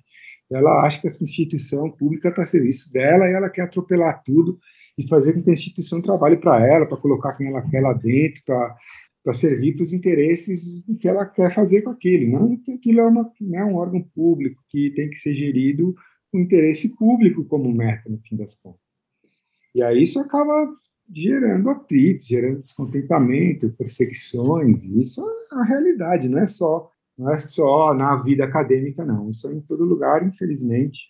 Ela 0.52 0.86
acha 0.86 1.02
que 1.02 1.08
essa 1.08 1.24
instituição 1.24 1.90
pública 1.90 2.30
está 2.30 2.44
a 2.44 2.46
serviço 2.46 2.92
dela 2.92 3.28
e 3.28 3.34
ela 3.34 3.50
quer 3.50 3.64
atropelar 3.64 4.22
tudo 4.24 4.60
e 4.98 5.08
fazer 5.08 5.34
com 5.34 5.42
que 5.42 5.50
a 5.50 5.54
instituição 5.54 6.00
trabalhe 6.00 6.38
para 6.38 6.64
ela, 6.64 6.86
para 6.86 6.98
colocar 6.98 7.34
quem 7.34 7.48
ela 7.48 7.62
quer 7.62 7.82
lá 7.82 7.94
dentro, 7.94 8.44
para 8.46 8.76
servir 9.34 9.74
para 9.76 9.84
os 9.84 9.94
interesses 9.94 10.84
que 11.00 11.08
ela 11.08 11.26
quer 11.26 11.54
fazer 11.54 11.84
com 11.84 11.92
aquilo. 11.92 12.32
Não 12.32 12.58
que 12.58 12.72
aquilo 12.72 13.00
é 13.02 13.06
uma, 13.06 13.32
né, 13.40 13.64
um 13.64 13.76
órgão 13.76 14.02
público 14.02 14.64
que 14.70 14.92
tem 14.92 15.10
que 15.10 15.18
ser 15.18 15.34
gerido 15.34 15.96
com 16.32 16.40
interesse 16.40 16.96
público 16.96 17.46
como 17.46 17.72
meta, 17.72 18.10
no 18.10 18.20
fim 18.20 18.36
das 18.36 18.56
contas. 18.56 18.80
E 19.76 19.84
aí 19.84 20.04
isso 20.04 20.20
acaba 20.20 20.70
gerando 21.14 21.70
atritos, 21.70 22.26
gerando 22.26 22.64
descontentamento, 22.64 23.74
perseguições, 23.78 24.86
isso 24.86 25.22
é 25.52 25.56
a 25.56 25.64
realidade, 25.66 26.30
não 26.30 26.40
é 26.40 26.48
só 26.48 26.90
não 27.18 27.32
é 27.32 27.40
só 27.40 27.94
na 27.94 28.16
vida 28.16 28.46
acadêmica, 28.46 29.06
não. 29.06 29.30
Isso 29.30 29.48
é 29.48 29.54
em 29.54 29.62
todo 29.62 29.86
lugar, 29.86 30.26
infelizmente, 30.26 31.08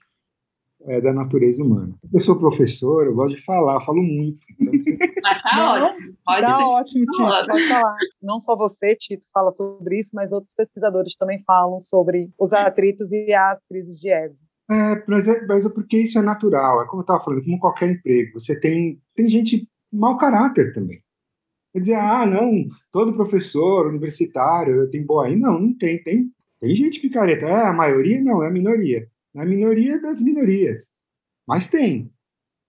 é 0.85 1.01
da 1.01 1.13
natureza 1.13 1.63
humana. 1.63 1.93
Eu 2.13 2.19
sou 2.19 2.37
professor, 2.37 3.05
eu 3.05 3.13
gosto 3.13 3.35
de 3.35 3.43
falar, 3.43 3.75
eu 3.75 3.81
falo 3.81 4.01
muito. 4.01 4.39
Então 4.59 4.73
você... 4.73 4.97
Mas 5.21 5.41
tá 5.43 5.85
ótimo. 5.85 6.15
Pode 6.25 6.45
tá 6.45 6.67
ótimo, 6.67 7.05
Tito. 7.05 7.47
Pode 7.47 7.67
falar. 7.67 7.95
Não 8.21 8.39
só 8.39 8.55
você, 8.55 8.95
Tito, 8.95 9.25
fala 9.33 9.51
sobre 9.51 9.99
isso, 9.99 10.11
mas 10.13 10.31
outros 10.31 10.53
pesquisadores 10.53 11.15
também 11.15 11.43
falam 11.45 11.81
sobre 11.81 12.29
os 12.39 12.53
atritos 12.53 13.11
e 13.11 13.33
as 13.33 13.59
crises 13.67 13.99
de 13.99 14.09
ego. 14.09 14.35
É, 14.69 15.03
mas 15.07 15.27
é, 15.27 15.45
mas 15.45 15.65
é 15.65 15.69
porque 15.69 15.97
isso 15.97 16.17
é 16.17 16.21
natural. 16.21 16.81
É 16.81 16.87
como 16.87 17.01
eu 17.01 17.03
estava 17.03 17.23
falando, 17.23 17.43
como 17.43 17.59
qualquer 17.59 17.91
emprego. 17.91 18.39
Você 18.39 18.59
tem, 18.59 19.01
tem 19.15 19.27
gente 19.27 19.67
mau 19.91 20.15
caráter 20.15 20.71
também. 20.71 21.01
Quer 21.73 21.79
dizer, 21.79 21.95
ah, 21.95 22.25
não, 22.25 22.67
todo 22.91 23.15
professor 23.15 23.87
universitário 23.87 24.89
tem 24.89 25.05
boa 25.05 25.25
aí. 25.25 25.35
Não, 25.35 25.59
não 25.59 25.77
tem. 25.77 26.01
Tem, 26.01 26.29
tem 26.59 26.75
gente 26.75 27.01
picareta. 27.01 27.45
É 27.45 27.67
a 27.67 27.73
maioria? 27.73 28.21
Não, 28.21 28.43
é 28.43 28.47
a 28.47 28.51
minoria. 28.51 29.07
É 29.35 29.41
a 29.41 29.45
minoria 29.45 29.99
das 30.01 30.21
minorias. 30.21 30.91
Mas 31.47 31.67
tem. 31.67 32.11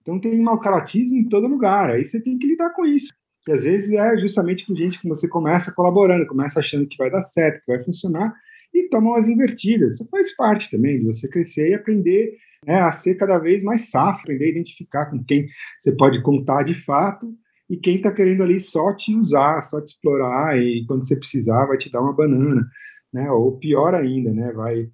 Então 0.01 0.19
tem 0.19 0.41
mau 0.41 0.59
caratismo 0.59 1.17
em 1.17 1.27
todo 1.27 1.47
lugar. 1.47 1.89
Aí 1.89 2.03
você 2.03 2.21
tem 2.21 2.37
que 2.37 2.47
lidar 2.47 2.71
com 2.73 2.85
isso. 2.85 3.13
E 3.47 3.51
às 3.51 3.63
vezes 3.63 3.91
é 3.91 4.17
justamente 4.17 4.65
com 4.65 4.75
gente 4.75 4.99
que 4.99 5.07
você 5.07 5.27
começa 5.27 5.73
colaborando, 5.73 6.27
começa 6.27 6.59
achando 6.59 6.87
que 6.87 6.97
vai 6.97 7.11
dar 7.11 7.23
certo, 7.23 7.59
que 7.63 7.71
vai 7.71 7.83
funcionar, 7.83 8.33
e 8.73 8.87
toma 8.89 9.11
umas 9.11 9.27
invertidas. 9.27 9.95
Isso 9.95 10.07
faz 10.09 10.35
parte 10.35 10.71
também 10.71 10.99
de 10.99 11.05
você 11.05 11.27
crescer 11.29 11.69
e 11.69 11.73
aprender 11.73 12.37
né, 12.65 12.79
a 12.79 12.91
ser 12.91 13.15
cada 13.15 13.37
vez 13.37 13.61
mais 13.63 13.89
safo, 13.89 14.21
aprender 14.21 14.45
a 14.45 14.49
identificar 14.49 15.09
com 15.09 15.23
quem 15.23 15.45
você 15.77 15.91
pode 15.91 16.21
contar 16.21 16.63
de 16.63 16.73
fato 16.73 17.33
e 17.69 17.77
quem 17.77 17.97
está 17.97 18.11
querendo 18.11 18.43
ali 18.43 18.59
só 18.59 18.95
te 18.95 19.15
usar, 19.15 19.61
só 19.61 19.81
te 19.81 19.87
explorar, 19.87 20.57
e 20.57 20.85
quando 20.85 21.03
você 21.03 21.15
precisar 21.15 21.65
vai 21.65 21.77
te 21.77 21.89
dar 21.91 22.01
uma 22.01 22.13
banana, 22.13 22.65
né? 23.11 23.29
Ou 23.31 23.57
pior 23.57 23.93
ainda, 23.95 24.31
né? 24.31 24.51
Vai, 24.53 24.89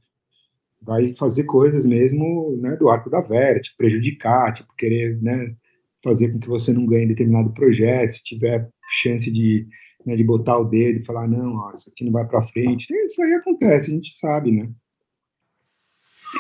vai 0.82 1.14
fazer 1.16 1.44
coisas 1.44 1.86
mesmo 1.86 2.58
né, 2.62 2.76
do 2.78 2.90
arco 2.90 3.10
da 3.10 3.22
vera, 3.22 3.60
te 3.60 3.76
prejudicar, 3.76 4.54
tipo, 4.54 4.74
querer 4.76 5.22
né, 5.22 5.56
fazer 6.04 6.32
com 6.32 6.40
que 6.40 6.48
você 6.48 6.74
não 6.74 6.86
ganhe 6.86 7.08
determinado 7.08 7.54
projeto, 7.54 8.10
se 8.10 8.24
tiver 8.24 8.70
chance 9.02 9.32
de, 9.32 9.68
né, 10.06 10.16
de 10.16 10.24
botar 10.24 10.58
o 10.58 10.66
dedo 10.66 11.00
e 11.00 11.06
falar, 11.06 11.28
não, 11.28 11.56
ó, 11.56 11.72
isso 11.72 11.90
aqui 11.90 12.06
não 12.06 12.12
vai 12.12 12.28
para 12.28 12.48
frente. 12.48 12.88
Isso 13.06 13.22
aí 13.22 13.34
acontece, 13.34 13.92
a 13.92 13.94
gente 13.94 14.12
sabe, 14.18 14.52
né? 14.52 14.70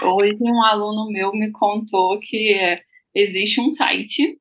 Hoje 0.03 0.37
um 0.39 0.63
aluno 0.63 1.11
meu 1.11 1.31
me 1.33 1.51
contou 1.51 2.19
que 2.19 2.79
existe 3.13 3.59
um 3.59 3.71
site 3.71 4.39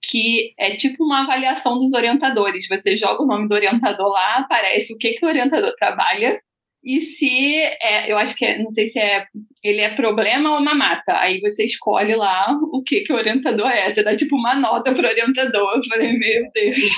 que 0.00 0.54
é 0.58 0.76
tipo 0.76 1.04
uma 1.04 1.24
avaliação 1.24 1.78
dos 1.78 1.92
orientadores. 1.92 2.68
Você 2.68 2.96
joga 2.96 3.22
o 3.22 3.26
nome 3.26 3.48
do 3.48 3.54
orientador 3.54 4.06
lá, 4.06 4.38
aparece 4.38 4.94
o 4.94 4.98
que, 4.98 5.14
que 5.14 5.24
o 5.24 5.28
orientador 5.28 5.74
trabalha, 5.76 6.40
e 6.86 7.00
se 7.00 7.56
é, 7.82 8.10
eu 8.10 8.16
acho 8.16 8.36
que 8.36 8.44
é, 8.44 8.62
não 8.62 8.70
sei 8.70 8.86
se 8.86 9.00
é 9.00 9.26
ele 9.62 9.80
é 9.80 9.92
problema 9.96 10.54
ou 10.54 10.64
mamata. 10.64 11.18
Aí 11.18 11.40
você 11.40 11.64
escolhe 11.64 12.14
lá 12.14 12.56
o 12.72 12.80
que, 12.84 13.00
que 13.00 13.12
o 13.12 13.16
orientador 13.16 13.66
é. 13.66 13.92
Você 13.92 14.04
dá 14.04 14.16
tipo 14.16 14.36
uma 14.36 14.54
nota 14.54 14.94
para 14.94 15.04
o 15.04 15.10
orientador. 15.10 15.74
Eu 15.74 15.84
falei, 15.84 16.12
meu 16.16 16.48
Deus. 16.54 16.92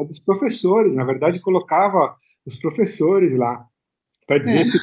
É 0.00 0.04
dos 0.04 0.20
professores, 0.20 0.94
na 0.94 1.04
verdade, 1.04 1.38
colocava 1.40 2.16
os 2.46 2.56
professores 2.56 3.36
lá 3.36 3.66
para 4.26 4.38
dizer 4.38 4.60
é. 4.60 4.64
se, 4.64 4.78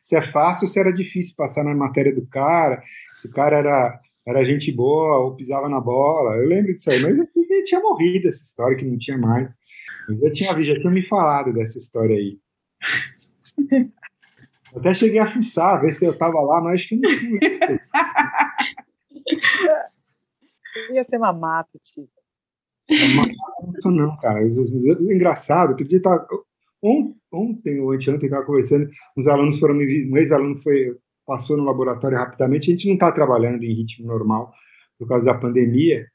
se 0.00 0.16
é 0.16 0.22
fácil 0.22 0.66
ou 0.66 0.68
se 0.68 0.78
era 0.78 0.92
difícil 0.92 1.34
passar 1.36 1.64
na 1.64 1.74
matéria 1.74 2.14
do 2.14 2.24
cara, 2.28 2.80
se 3.16 3.26
o 3.26 3.30
cara 3.30 3.56
era 3.56 4.00
era 4.28 4.44
gente 4.44 4.72
boa 4.72 5.18
ou 5.20 5.36
pisava 5.36 5.68
na 5.68 5.80
bola. 5.80 6.36
Eu 6.36 6.46
lembro 6.46 6.72
disso 6.72 6.90
aí, 6.90 7.00
mas 7.00 7.16
eu 7.16 7.26
tinha 7.64 7.80
morrido 7.80 8.28
essa 8.28 8.42
história, 8.42 8.76
que 8.76 8.84
não 8.84 8.98
tinha 8.98 9.18
mais. 9.18 9.58
Eu 10.08 10.18
já 10.20 10.32
tinha, 10.32 10.64
já 10.64 10.76
tinha 10.76 10.92
me 10.92 11.02
falado 11.02 11.52
dessa 11.52 11.78
história 11.78 12.16
aí. 12.16 12.38
Até 14.74 14.94
cheguei 14.94 15.18
a 15.18 15.26
fuçar, 15.26 15.80
ver 15.80 15.88
se 15.88 16.04
eu 16.04 16.16
tava 16.16 16.40
lá, 16.40 16.60
mas 16.60 16.74
acho 16.74 16.88
que 16.88 16.96
não 16.96 17.10
fui. 17.10 17.38
Ia 20.92 21.04
ser 21.04 21.16
uma 21.16 21.32
mata, 21.32 21.70
tio. 21.82 22.08
Não, 23.84 23.90
não, 23.90 24.16
cara. 24.18 24.40
Engraçado, 25.00 25.70
outro 25.70 25.88
dia 25.88 26.00
tava, 26.00 26.26
ontem 27.32 27.80
ou 27.80 27.92
anteontem, 27.92 28.26
estava 28.26 28.44
conversando, 28.44 28.88
uns 29.16 29.26
alunos 29.26 29.58
foram 29.58 29.74
me 29.74 30.10
um 30.10 30.16
ex-aluno 30.16 30.56
foi 30.58 30.96
passou 31.26 31.56
no 31.56 31.64
laboratório 31.64 32.16
rapidamente. 32.16 32.70
A 32.70 32.74
gente 32.74 32.86
não 32.86 32.94
está 32.94 33.10
trabalhando 33.10 33.62
em 33.64 33.74
ritmo 33.74 34.06
normal 34.06 34.52
por 34.98 35.08
causa 35.08 35.26
da 35.26 35.34
pandemia, 35.34 36.06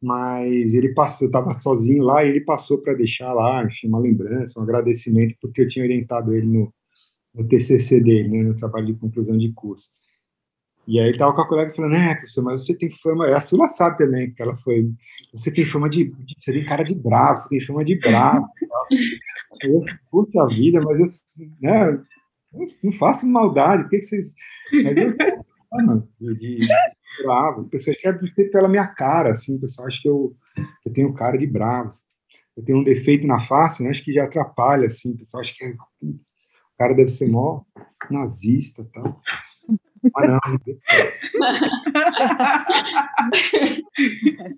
mas 0.00 0.74
ele 0.74 0.92
passou, 0.94 1.26
eu 1.26 1.30
estava 1.30 1.52
sozinho 1.54 2.04
lá 2.04 2.24
e 2.24 2.28
ele 2.28 2.40
passou 2.42 2.78
para 2.78 2.94
deixar 2.94 3.32
lá, 3.32 3.64
enfim, 3.64 3.88
uma 3.88 3.98
lembrança, 3.98 4.60
um 4.60 4.62
agradecimento, 4.62 5.34
porque 5.40 5.62
eu 5.62 5.68
tinha 5.68 5.84
orientado 5.84 6.32
ele 6.34 6.46
no, 6.46 6.72
no 7.34 7.46
TCC 7.46 8.00
dele, 8.00 8.28
né, 8.28 8.42
no 8.42 8.54
trabalho 8.54 8.86
de 8.86 8.94
conclusão 8.94 9.36
de 9.36 9.52
curso. 9.52 9.90
E 10.86 10.98
aí 10.98 11.10
estava 11.10 11.34
com 11.34 11.42
a 11.42 11.48
colega 11.48 11.74
falando, 11.74 11.92
né, 11.92 12.14
professor, 12.14 12.42
mas 12.42 12.64
você 12.64 12.76
tem 12.76 12.90
fama, 12.90 13.26
a 13.28 13.40
Sula 13.40 13.68
sabe 13.68 13.98
também, 13.98 14.32
que 14.32 14.42
ela 14.42 14.56
foi, 14.56 14.90
você 15.32 15.52
tem 15.52 15.66
fama 15.66 15.88
de, 15.88 16.04
de, 16.04 16.34
você 16.38 16.52
tem 16.52 16.64
cara 16.64 16.82
de 16.82 16.94
bravo, 16.94 17.36
você 17.36 17.48
tem 17.50 17.60
fama 17.60 17.84
de 17.84 17.98
bravo. 17.98 18.46
eu, 19.62 19.84
puxa 20.10 20.46
vida, 20.46 20.80
mas 20.80 20.98
eu, 20.98 21.46
né, 21.60 22.04
eu 22.54 22.68
não 22.82 22.92
faço 22.92 23.28
maldade, 23.28 23.82
por 23.82 23.90
que 23.90 24.00
vocês 24.00 24.34
mas 24.72 24.96
eu 24.96 25.14
fama 25.70 26.08
de, 26.18 26.34
de, 26.34 26.56
de 26.58 26.66
bravo. 27.22 27.62
O 27.62 27.68
pessoal 27.68 27.96
quer 28.00 28.18
ser 28.28 28.50
pela 28.50 28.68
minha 28.68 28.86
cara, 28.86 29.30
assim. 29.30 29.56
O 29.56 29.60
pessoal 29.60 29.86
acha 29.86 30.00
que 30.00 30.08
eu, 30.08 30.36
eu 30.84 30.92
tenho 30.92 31.14
cara 31.14 31.36
de 31.36 31.46
bravo. 31.46 31.88
Eu 32.56 32.64
tenho 32.64 32.78
um 32.78 32.84
defeito 32.84 33.26
na 33.26 33.40
face, 33.40 33.82
né? 33.82 33.90
Acho 33.90 34.02
que 34.02 34.12
já 34.12 34.24
atrapalha, 34.24 34.86
assim. 34.86 35.12
O 35.12 35.18
pessoal 35.18 35.40
acha 35.40 35.54
que 35.54 35.64
o 36.02 36.18
cara 36.78 36.94
deve 36.94 37.08
ser 37.08 37.28
mó 37.28 37.62
nazista 38.10 38.82
e 38.82 38.84
tal. 38.86 39.20
Mas 40.14 40.30
não, 40.30 40.38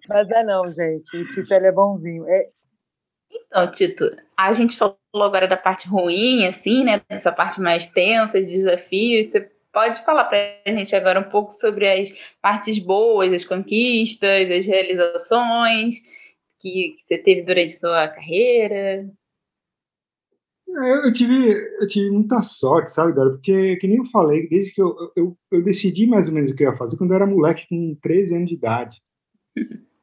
Mas 0.08 0.30
é 0.30 0.44
não, 0.44 0.70
gente. 0.70 1.16
O 1.16 1.28
Tito 1.30 1.54
ele 1.54 1.66
é 1.66 1.72
bonzinho. 1.72 2.28
É... 2.28 2.50
Então, 3.32 3.70
Tito, 3.70 4.04
a 4.36 4.52
gente 4.52 4.76
falou 4.76 4.98
agora 5.14 5.48
da 5.48 5.56
parte 5.56 5.88
ruim, 5.88 6.46
assim, 6.46 6.84
né? 6.84 7.00
Dessa 7.08 7.32
parte 7.32 7.58
mais 7.60 7.86
tensa, 7.86 8.38
de 8.40 8.46
desafios. 8.46 9.32
Você 9.32 9.50
Pode 9.72 10.04
falar 10.04 10.24
para 10.24 10.36
a 10.66 10.72
gente 10.72 10.96
agora 10.96 11.20
um 11.20 11.30
pouco 11.30 11.52
sobre 11.52 11.88
as 11.88 12.12
partes 12.42 12.80
boas, 12.80 13.32
as 13.32 13.44
conquistas, 13.44 14.50
as 14.50 14.66
realizações 14.66 16.02
que, 16.60 16.90
que 16.90 17.06
você 17.06 17.18
teve 17.18 17.42
durante 17.42 17.72
sua 17.72 18.06
carreira? 18.06 19.10
É, 20.82 21.06
eu 21.06 21.12
tive, 21.12 21.52
eu 21.80 21.86
tive 21.88 22.10
muita 22.10 22.42
sorte, 22.42 22.92
sabe, 22.92 23.14
Dora? 23.14 23.30
Porque, 23.30 23.76
que 23.76 23.88
nem 23.88 23.98
eu 23.98 24.06
falei, 24.06 24.48
desde 24.48 24.72
que 24.72 24.80
eu, 24.80 24.94
eu, 25.16 25.36
eu 25.50 25.62
decidi 25.62 26.06
mais 26.06 26.28
ou 26.28 26.34
menos 26.34 26.50
o 26.50 26.54
que 26.54 26.64
eu 26.64 26.70
ia 26.70 26.76
fazer 26.76 26.96
quando 26.96 27.10
eu 27.10 27.16
era 27.16 27.26
moleque, 27.26 27.66
com 27.68 27.96
13 28.02 28.36
anos 28.36 28.48
de 28.48 28.54
idade. 28.54 29.00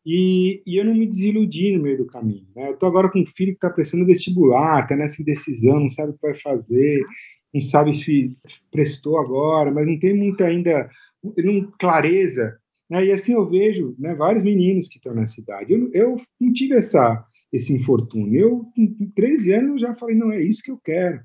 E, 0.10 0.64
e, 0.66 0.80
eu 0.80 0.86
não 0.86 0.96
me 0.96 1.06
desiludi 1.06 1.76
no 1.76 1.84
meio 1.84 1.98
do 1.98 2.08
caminho. 2.08 2.48
Né? 2.56 2.70
Eu 2.70 2.76
estou 2.76 2.88
agora 2.88 3.12
com 3.12 3.20
um 3.20 3.26
filho 3.26 3.52
que 3.52 3.58
está 3.58 3.70
prestando 3.70 4.06
vestibular, 4.06 4.84
está 4.84 4.96
nessa 4.96 5.22
indecisão, 5.22 5.82
não 5.82 5.90
sabe 5.90 6.12
o 6.12 6.14
que 6.14 6.22
vai 6.22 6.34
fazer 6.34 7.04
não 7.54 7.62
sabe 7.62 7.94
se 7.94 8.38
prestou 8.72 9.20
agora, 9.20 9.72
mas 9.72 9.88
não 9.88 9.98
tem 9.98 10.14
muita 10.16 10.46
ainda 10.46 10.90
não, 11.38 11.72
clareza. 11.80 12.58
Né? 12.90 13.06
E 13.06 13.12
assim 13.12 13.34
eu 13.34 13.50
vejo 13.50 13.96
né, 13.98 14.16
vários 14.16 14.44
meninos 14.44 14.88
que 14.88 14.98
estão 14.98 15.14
na 15.14 15.28
cidade. 15.28 15.74
Eu, 15.74 15.90
eu 15.94 16.22
não 16.40 16.54
tive 16.54 16.76
essa, 16.76 17.26
esse 17.52 17.74
infortúnio. 17.74 18.40
Eu, 18.40 18.66
com 18.76 19.12
13 19.16 19.54
anos, 19.54 19.82
já 19.82 19.96
falei, 19.96 20.16
não, 20.16 20.32
é 20.32 20.42
isso 20.42 20.64
que 20.64 20.72
eu 20.72 20.78
quero. 20.78 21.22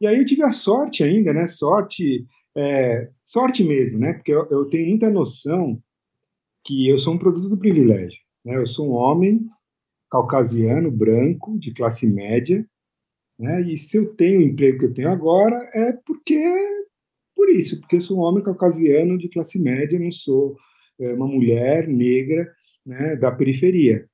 E 0.00 0.06
aí 0.06 0.18
eu 0.18 0.24
tive 0.24 0.42
a 0.42 0.50
sorte 0.50 1.04
ainda, 1.04 1.32
né? 1.32 1.46
Sorte, 1.46 2.26
é, 2.56 3.08
sorte 3.22 3.64
mesmo, 3.64 3.98
né? 3.98 4.14
Porque 4.14 4.32
eu, 4.32 4.46
eu 4.50 4.64
tenho 4.66 4.88
muita 4.88 5.10
noção 5.10 5.80
que 6.64 6.88
eu 6.88 6.98
sou 6.98 7.14
um 7.14 7.18
produto 7.18 7.48
do 7.48 7.58
privilégio. 7.58 8.18
Né? 8.44 8.56
Eu 8.56 8.66
sou 8.66 8.88
um 8.88 8.92
homem 8.92 9.46
caucasiano, 10.10 10.90
branco, 10.90 11.58
de 11.58 11.72
classe 11.72 12.06
média, 12.06 12.66
né? 13.38 13.62
E 13.62 13.76
se 13.76 13.96
eu 13.96 14.14
tenho 14.14 14.40
o 14.40 14.42
emprego 14.42 14.78
que 14.78 14.84
eu 14.86 14.94
tenho 14.94 15.10
agora, 15.10 15.56
é 15.74 15.92
porque 16.04 16.38
por 17.34 17.50
isso, 17.50 17.80
porque 17.80 17.96
eu 17.96 18.00
sou 18.00 18.18
um 18.18 18.20
homem 18.20 18.42
caucasiano 18.42 19.18
de 19.18 19.28
classe 19.28 19.58
média, 19.58 19.98
não 19.98 20.12
sou 20.12 20.56
é, 21.00 21.12
uma 21.12 21.26
mulher 21.26 21.88
negra 21.88 22.48
né, 22.86 23.16
da 23.16 23.32
periferia. 23.32 24.08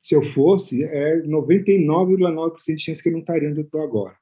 Se 0.00 0.14
eu 0.14 0.22
fosse, 0.22 0.82
é 0.82 1.22
99,9% 1.22 2.74
de 2.74 2.82
chance 2.82 3.02
que 3.02 3.08
eu 3.08 3.12
não 3.12 3.20
estaria 3.20 3.50
onde 3.50 3.60
eu 3.60 3.64
estou 3.64 3.82
agora. 3.82 4.16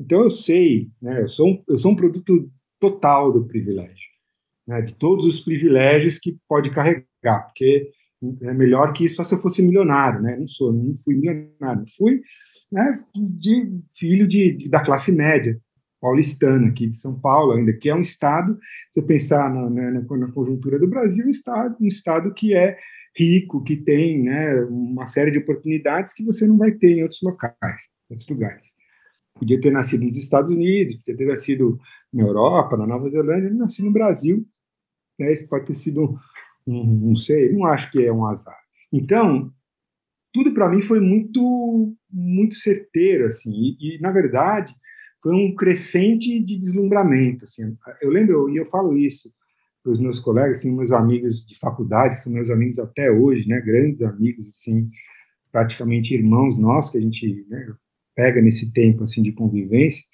Então 0.00 0.22
eu 0.22 0.30
sei, 0.30 0.88
né, 1.00 1.22
eu, 1.22 1.28
sou 1.28 1.48
um, 1.48 1.62
eu 1.68 1.78
sou 1.78 1.92
um 1.92 1.96
produto 1.96 2.50
total 2.80 3.32
do 3.32 3.46
privilégio, 3.46 4.08
né, 4.66 4.80
de 4.80 4.94
todos 4.94 5.26
os 5.26 5.40
privilégios 5.40 6.18
que 6.18 6.38
pode 6.48 6.70
carregar, 6.70 7.46
porque 7.46 7.90
é 8.42 8.52
melhor 8.52 8.92
que 8.92 9.08
só 9.08 9.24
se 9.24 9.34
eu 9.34 9.40
fosse 9.40 9.62
milionário, 9.62 10.20
né? 10.20 10.36
Não 10.36 10.46
sou, 10.46 10.72
não 10.72 10.94
fui 11.02 11.14
milionário, 11.14 11.84
fui 11.96 12.20
né, 12.70 13.02
de 13.14 13.80
filho 13.98 14.28
de, 14.28 14.52
de, 14.52 14.68
da 14.68 14.84
classe 14.84 15.10
média 15.10 15.58
paulistana 16.00 16.68
aqui 16.68 16.86
de 16.86 16.96
São 16.96 17.18
Paulo 17.18 17.52
ainda, 17.52 17.72
que 17.72 17.90
é 17.90 17.94
um 17.94 18.00
estado, 18.00 18.58
se 18.90 19.00
você 19.00 19.02
pensar 19.02 19.52
na, 19.52 19.68
na, 19.68 20.00
na 20.00 20.32
conjuntura 20.32 20.78
do 20.78 20.88
Brasil, 20.88 21.26
um 21.26 21.30
estado, 21.30 21.76
um 21.80 21.86
estado 21.86 22.32
que 22.32 22.54
é 22.54 22.78
rico, 23.16 23.62
que 23.62 23.76
tem 23.76 24.22
né, 24.22 24.60
uma 24.64 25.06
série 25.06 25.30
de 25.30 25.38
oportunidades 25.38 26.14
que 26.14 26.24
você 26.24 26.46
não 26.46 26.56
vai 26.56 26.72
ter 26.72 26.98
em 26.98 27.02
outros 27.02 27.20
locais, 27.22 27.88
em 28.08 28.14
outros 28.14 28.28
lugares. 28.28 28.74
Podia 29.34 29.60
ter 29.60 29.70
nascido 29.70 30.04
nos 30.04 30.16
Estados 30.16 30.50
Unidos, 30.50 30.96
podia 30.96 31.16
ter 31.16 31.26
nascido 31.26 31.78
na 32.12 32.22
Europa, 32.22 32.76
na 32.76 32.86
Nova 32.86 33.08
Zelândia, 33.08 33.50
nasci 33.50 33.82
no 33.82 33.92
Brasil. 33.92 34.46
Né, 35.18 35.32
isso 35.32 35.48
pode 35.48 35.66
ter 35.66 35.74
sido, 35.74 36.18
um, 36.66 37.08
não 37.08 37.16
sei, 37.16 37.52
não 37.52 37.66
acho 37.66 37.90
que 37.90 38.04
é 38.04 38.12
um 38.12 38.26
azar. 38.26 38.58
Então, 38.92 39.52
tudo 40.32 40.54
para 40.54 40.68
mim 40.68 40.80
foi 40.80 41.00
muito, 41.00 41.94
muito 42.10 42.54
certeiro, 42.54 43.24
assim, 43.24 43.52
e, 43.52 43.96
e, 43.96 44.00
na 44.00 44.10
verdade 44.10 44.74
foi 45.22 45.34
um 45.34 45.54
crescente 45.54 46.40
de 46.40 46.58
deslumbramento, 46.58 47.44
assim. 47.44 47.76
Eu 48.00 48.10
lembro 48.10 48.48
e 48.48 48.56
eu 48.56 48.66
falo 48.66 48.96
isso 48.96 49.30
para 49.82 49.92
os 49.92 50.00
meus 50.00 50.20
colegas, 50.20 50.58
assim, 50.58 50.74
meus 50.74 50.92
amigos 50.92 51.44
de 51.44 51.58
faculdade, 51.58 52.14
que 52.14 52.20
são 52.20 52.32
meus 52.32 52.50
amigos 52.50 52.78
até 52.78 53.10
hoje, 53.10 53.48
né, 53.48 53.60
grandes 53.60 54.02
amigos, 54.02 54.48
assim, 54.48 54.90
praticamente 55.50 56.14
irmãos 56.14 56.58
nossos 56.58 56.92
que 56.92 56.98
a 56.98 57.00
gente 57.00 57.46
né, 57.48 57.74
pega 58.14 58.40
nesse 58.40 58.72
tempo 58.72 59.04
assim 59.04 59.22
de 59.22 59.32
convivência. 59.32 60.04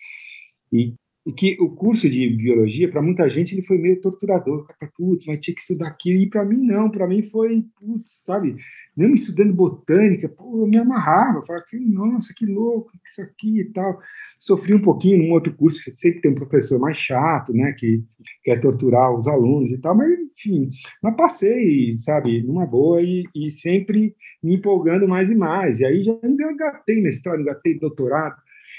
E, 0.72 0.94
e 1.26 1.32
que 1.32 1.56
o 1.60 1.70
curso 1.70 2.08
de 2.08 2.28
biologia 2.30 2.90
para 2.90 3.02
muita 3.02 3.28
gente 3.28 3.54
ele 3.54 3.62
foi 3.62 3.78
meio 3.78 4.00
torturador, 4.00 4.66
putz, 4.96 5.26
mas 5.26 5.38
tinha 5.40 5.54
que 5.54 5.60
estudar 5.60 5.88
aquilo 5.88 6.20
e 6.20 6.28
para 6.28 6.44
mim 6.44 6.58
não, 6.58 6.90
para 6.90 7.06
mim 7.06 7.22
foi, 7.22 7.64
putz, 7.78 8.22
sabe, 8.24 8.56
mesmo 8.96 9.14
estudando 9.14 9.52
botânica, 9.52 10.28
pô, 10.28 10.62
eu 10.62 10.66
me 10.66 10.78
amarrava, 10.78 11.44
falava 11.44 11.64
assim, 11.64 11.84
nossa, 11.84 12.32
que 12.34 12.46
louco, 12.46 12.92
isso 13.04 13.20
aqui 13.20 13.60
e 13.60 13.64
tal. 13.66 14.00
Sofri 14.38 14.74
um 14.74 14.80
pouquinho 14.80 15.18
num 15.18 15.32
outro 15.32 15.54
curso, 15.54 15.78
você 15.78 15.94
sempre 15.94 16.22
tem 16.22 16.32
um 16.32 16.34
professor 16.34 16.78
mais 16.80 16.96
chato, 16.96 17.52
né, 17.52 17.74
que 17.76 18.02
quer 18.42 18.58
torturar 18.58 19.14
os 19.14 19.28
alunos 19.28 19.70
e 19.70 19.78
tal, 19.78 19.94
mas 19.94 20.08
enfim, 20.18 20.70
mas 21.02 21.14
passei, 21.14 21.92
sabe, 21.92 22.42
numa 22.42 22.66
boa 22.66 23.02
e, 23.02 23.24
e 23.34 23.50
sempre 23.50 24.16
me 24.42 24.56
empolgando 24.56 25.06
mais 25.06 25.30
e 25.30 25.34
mais. 25.34 25.80
E 25.80 25.84
aí 25.84 26.02
já 26.02 26.12
engatei 26.24 27.02
mestrado, 27.02 27.40
engatei 27.40 27.78
doutorado. 27.78 28.36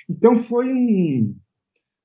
Então 0.09 0.35
foi 0.37 0.71
um, 0.73 1.35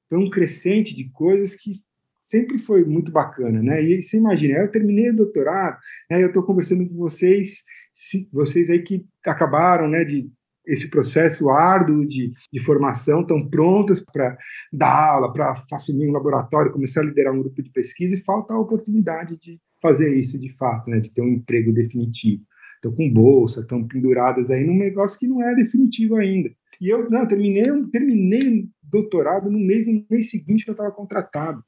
foi 0.09 0.19
um 0.19 0.29
crescente 0.29 0.95
de 0.95 1.09
coisas 1.11 1.55
que 1.57 1.73
sempre 2.19 2.59
foi 2.59 2.85
muito 2.85 3.11
bacana, 3.11 3.63
né? 3.63 3.83
E 3.83 4.01
você 4.01 4.17
imagina, 4.17 4.59
eu 4.59 4.71
terminei 4.71 5.11
o 5.11 5.17
doutorado, 5.17 5.77
né, 6.11 6.23
eu 6.23 6.29
estou 6.29 6.45
conversando 6.45 6.89
com 6.89 6.95
vocês 6.95 7.65
se, 7.93 8.29
vocês 8.33 8.71
aí 8.71 8.83
que 8.83 9.05
acabaram, 9.25 9.89
né, 9.89 10.05
de 10.05 10.31
esse 10.65 10.89
processo 10.89 11.51
árduo 11.51 12.07
de, 12.07 12.33
de 12.53 12.61
formação, 12.61 13.23
estão 13.23 13.49
prontas 13.49 14.01
para 14.01 14.37
dar 14.73 15.15
aula, 15.15 15.33
para 15.33 15.61
assumir 15.73 16.09
um 16.09 16.13
laboratório, 16.13 16.73
começar 16.73 17.01
a 17.01 17.05
liderar 17.05 17.35
um 17.35 17.41
grupo 17.41 17.61
de 17.63 17.71
pesquisa, 17.71 18.17
e 18.17 18.23
falta 18.23 18.55
a 18.55 18.61
oportunidade 18.61 19.37
de 19.37 19.61
fazer 19.81 20.17
isso 20.17 20.39
de 20.39 20.55
fato, 20.57 20.89
né, 20.89 21.01
de 21.01 21.13
ter 21.13 21.21
um 21.21 21.29
emprego 21.29 21.73
definitivo. 21.73 22.45
Estão 22.77 22.93
com 22.93 23.13
bolsa, 23.13 23.61
estão 23.61 23.87
penduradas 23.87 24.51
aí 24.51 24.65
num 24.65 24.79
negócio 24.79 25.19
que 25.19 25.27
não 25.27 25.43
é 25.43 25.55
definitivo 25.55 26.17
ainda. 26.17 26.51
E 26.81 26.89
eu, 26.89 27.09
não, 27.11 27.27
terminei, 27.27 27.65
terminei 27.93 28.69
doutorado 28.83 29.51
no 29.51 29.59
mês, 29.59 29.87
no 29.87 30.05
mês 30.09 30.31
seguinte 30.31 30.65
que 30.65 30.71
eu 30.71 30.75
estava 30.75 30.91
contratado 30.93 31.63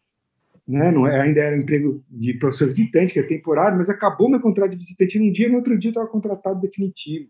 né? 0.67 0.91
Não 0.91 1.07
é, 1.07 1.21
ainda 1.21 1.41
era 1.41 1.57
um 1.57 1.61
emprego 1.61 2.05
de 2.11 2.35
professor 2.35 2.67
visitante, 2.67 3.13
que 3.13 3.21
é 3.21 3.27
temporário, 3.27 3.77
mas 3.77 3.89
acabou 3.89 4.31
meu 4.31 4.41
contrato 4.41 4.71
de 4.71 4.77
visitante 4.77 5.19
num 5.19 5.31
dia, 5.31 5.49
no 5.49 5.57
outro 5.57 5.79
dia 5.79 5.91
estava 5.91 6.07
contratado 6.07 6.61
definitivo. 6.61 7.29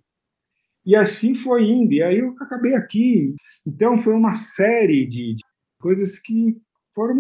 E 0.87 0.95
assim 0.95 1.35
foi 1.35 1.65
indo, 1.65 1.93
e 1.93 2.03
aí 2.03 2.19
eu 2.19 2.35
acabei 2.41 2.75
aqui. 2.75 3.35
Então 3.67 3.99
foi 3.99 4.15
uma 4.15 4.35
série 4.35 5.07
de, 5.07 5.35
de 5.35 5.43
coisas 5.79 6.19
que 6.19 6.57
foram 6.95 7.17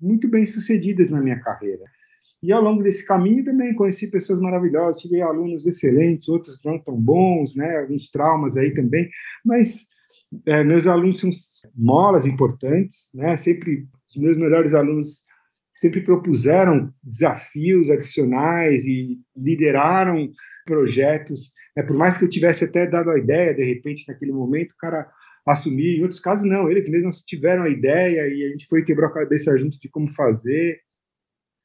muito 0.00 0.28
bem 0.28 0.44
sucedidas 0.44 1.08
na 1.08 1.20
minha 1.20 1.40
carreira. 1.40 1.84
E 2.42 2.52
ao 2.52 2.62
longo 2.62 2.82
desse 2.82 3.04
caminho 3.06 3.44
também 3.44 3.74
conheci 3.74 4.10
pessoas 4.10 4.40
maravilhosas, 4.40 5.02
tive 5.02 5.20
alunos 5.20 5.66
excelentes, 5.66 6.28
outros 6.28 6.60
não 6.64 6.78
tão 6.78 6.94
bons, 6.96 7.56
né? 7.56 7.78
Alguns 7.78 8.10
traumas 8.10 8.56
aí 8.56 8.72
também, 8.72 9.08
mas 9.44 9.88
é, 10.46 10.62
meus 10.62 10.86
alunos 10.86 11.20
são 11.20 11.30
molas 11.74 12.26
importantes, 12.26 13.10
né? 13.14 13.36
Sempre 13.36 13.88
os 14.08 14.16
meus 14.16 14.36
melhores 14.36 14.74
alunos 14.74 15.24
sempre 15.78 16.00
propuseram 16.00 16.92
desafios 17.00 17.88
adicionais 17.88 18.84
e 18.84 19.20
lideraram 19.36 20.28
projetos. 20.66 21.52
Né? 21.76 21.84
Por 21.84 21.96
mais 21.96 22.18
que 22.18 22.24
eu 22.24 22.28
tivesse 22.28 22.64
até 22.64 22.84
dado 22.84 23.12
a 23.12 23.18
ideia, 23.18 23.54
de 23.54 23.62
repente, 23.62 24.04
naquele 24.08 24.32
momento, 24.32 24.72
o 24.72 24.76
cara 24.76 25.08
assumir. 25.46 25.96
Em 25.96 26.02
outros 26.02 26.18
casos, 26.18 26.44
não, 26.44 26.68
eles 26.68 26.90
mesmos 26.90 27.22
tiveram 27.22 27.62
a 27.62 27.68
ideia 27.68 28.26
e 28.26 28.44
a 28.44 28.48
gente 28.48 28.66
foi 28.66 28.82
quebrar 28.82 29.06
a 29.06 29.14
cabeça 29.14 29.56
junto 29.56 29.78
de 29.78 29.88
como 29.88 30.10
fazer. 30.10 30.80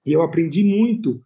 E 0.05 0.13
eu 0.13 0.21
aprendi 0.21 0.63
muito 0.63 1.19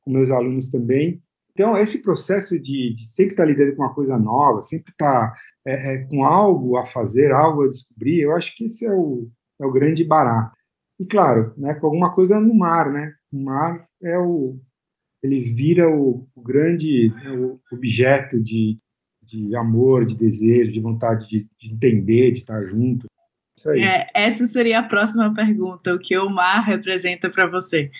com 0.00 0.10
meus 0.10 0.28
alunos 0.28 0.68
também. 0.68 1.22
Então, 1.52 1.78
esse 1.78 2.02
processo 2.02 2.58
de, 2.58 2.92
de 2.92 3.06
sempre 3.06 3.34
estar 3.34 3.44
lidando 3.44 3.76
com 3.76 3.82
uma 3.82 3.94
coisa 3.94 4.18
nova, 4.18 4.62
sempre 4.62 4.90
estar 4.90 5.32
é, 5.64 5.94
é, 5.94 5.98
com 6.06 6.24
algo 6.24 6.76
a 6.76 6.84
fazer, 6.84 7.30
algo 7.30 7.62
a 7.62 7.68
descobrir, 7.68 8.20
eu 8.20 8.34
acho 8.34 8.56
que 8.56 8.64
esse 8.64 8.84
é 8.84 8.92
o, 8.92 9.30
é 9.60 9.64
o 9.64 9.70
grande 9.70 10.02
barato. 10.02 10.58
E 10.98 11.04
claro, 11.04 11.52
né, 11.56 11.74
com 11.74 11.86
alguma 11.86 12.14
coisa 12.14 12.40
no 12.40 12.54
mar, 12.54 12.92
né? 12.92 13.14
O 13.32 13.42
mar 13.42 13.86
é 14.02 14.18
o 14.18 14.58
ele 15.22 15.40
vira 15.40 15.88
o, 15.88 16.28
o 16.34 16.42
grande 16.42 17.08
né, 17.10 17.30
o 17.30 17.60
objeto 17.70 18.42
de, 18.42 18.76
de 19.22 19.54
amor, 19.54 20.04
de 20.04 20.16
desejo, 20.16 20.72
de 20.72 20.80
vontade 20.80 21.28
de, 21.28 21.48
de 21.58 21.72
entender, 21.72 22.32
de 22.32 22.40
estar 22.40 22.64
junto. 22.66 23.06
É, 23.68 24.08
essa 24.14 24.46
seria 24.46 24.80
a 24.80 24.82
próxima 24.82 25.32
pergunta. 25.32 25.94
O 25.94 25.98
que 25.98 26.18
o 26.18 26.28
mar 26.28 26.64
representa 26.64 27.30
para 27.30 27.46
você? 27.46 27.90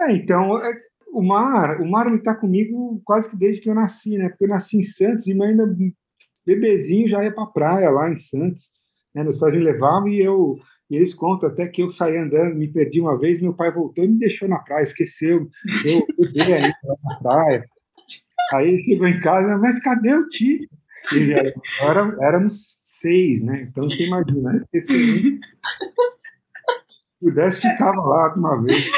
É, 0.00 0.12
então, 0.12 0.58
é, 0.58 0.72
o 1.12 1.22
mar, 1.22 1.80
o 1.80 1.88
mar 1.88 2.06
ele 2.06 2.16
está 2.16 2.34
comigo 2.34 3.00
quase 3.04 3.30
que 3.30 3.36
desde 3.36 3.60
que 3.60 3.70
eu 3.70 3.74
nasci, 3.74 4.16
né? 4.18 4.28
Porque 4.28 4.44
eu 4.44 4.48
nasci 4.48 4.78
em 4.78 4.82
Santos 4.82 5.26
e 5.26 5.42
ainda 5.42 5.64
bebezinho 6.44 7.08
já 7.08 7.22
ia 7.22 7.32
para 7.32 7.46
praia 7.46 7.90
lá 7.90 8.10
em 8.10 8.16
Santos. 8.16 8.72
Né? 9.14 9.22
Meus 9.22 9.38
pais 9.38 9.52
me 9.52 9.60
levavam 9.60 10.08
e 10.08 10.20
eu 10.20 10.58
e 10.90 10.96
eles 10.96 11.14
contam 11.14 11.50
até 11.50 11.68
que 11.68 11.82
eu 11.82 11.90
saí 11.90 12.16
andando, 12.16 12.56
me 12.56 12.66
perdi 12.66 13.00
uma 13.00 13.18
vez, 13.18 13.40
meu 13.42 13.52
pai 13.52 13.70
voltou 13.72 14.04
e 14.04 14.08
me 14.08 14.18
deixou 14.18 14.48
na 14.48 14.58
praia, 14.58 14.82
esqueceu. 14.82 15.48
Eu 15.84 16.06
fui 16.30 16.40
aí 16.42 16.72
na 16.82 17.16
praia. 17.22 17.64
Aí 18.52 18.68
ele 18.68 18.78
chegou 18.78 19.06
em 19.06 19.20
casa, 19.20 19.56
mas 19.58 19.80
cadê 19.80 20.14
o 20.14 20.28
tio? 20.28 20.66
Era, 21.80 22.16
éramos 22.20 22.80
seis, 22.84 23.42
né? 23.42 23.68
Então 23.70 23.88
você 23.88 24.06
imagina, 24.06 24.56
esqueceu. 24.56 24.96
Se 24.96 25.40
pudesse, 27.20 27.60
ficava 27.60 28.00
lá 28.00 28.28
de 28.30 28.38
uma 28.38 28.62
vez. 28.62 28.90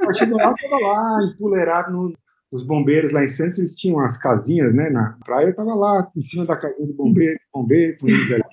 Eu 0.00 0.14
cheguei 0.14 0.34
lá, 0.34 0.52
estava 0.52 0.78
lá, 0.78 1.18
empoleirado 1.24 1.92
no, 1.92 2.14
os 2.50 2.62
bombeiros 2.62 3.12
lá 3.12 3.24
em 3.24 3.28
Santos, 3.28 3.58
eles 3.58 3.74
tinham 3.74 3.98
umas 3.98 4.16
casinhas, 4.16 4.74
né, 4.74 4.88
na 4.88 5.18
praia, 5.24 5.46
eu 5.46 5.50
estava 5.50 5.74
lá, 5.74 6.10
em 6.16 6.22
cima 6.22 6.46
da 6.46 6.56
casinha 6.56 6.86
do 6.86 6.94
bombeiro, 6.94 7.38
bombeiro, 7.52 7.98
com 7.98 8.08
eles 8.08 8.32
ali 8.32 8.44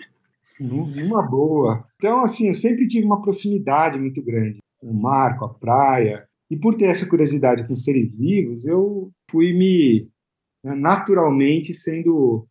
numa 0.60 1.22
boa. 1.22 1.86
Então, 1.96 2.22
assim, 2.22 2.48
eu 2.48 2.54
sempre 2.54 2.88
tive 2.88 3.06
uma 3.06 3.22
proximidade 3.22 4.00
muito 4.00 4.24
grande 4.24 4.60
com 4.80 4.88
o 4.88 4.94
mar, 4.94 5.38
com 5.38 5.46
a 5.46 5.54
praia. 5.54 6.28
E 6.50 6.58
por 6.58 6.76
ter 6.76 6.86
essa 6.86 7.08
curiosidade 7.08 7.68
com 7.68 7.76
seres 7.76 8.18
vivos, 8.18 8.66
eu 8.66 9.12
fui 9.30 9.54
me 9.54 10.10
né, 10.64 10.76
naturalmente 10.76 11.74
sendo 11.74 12.48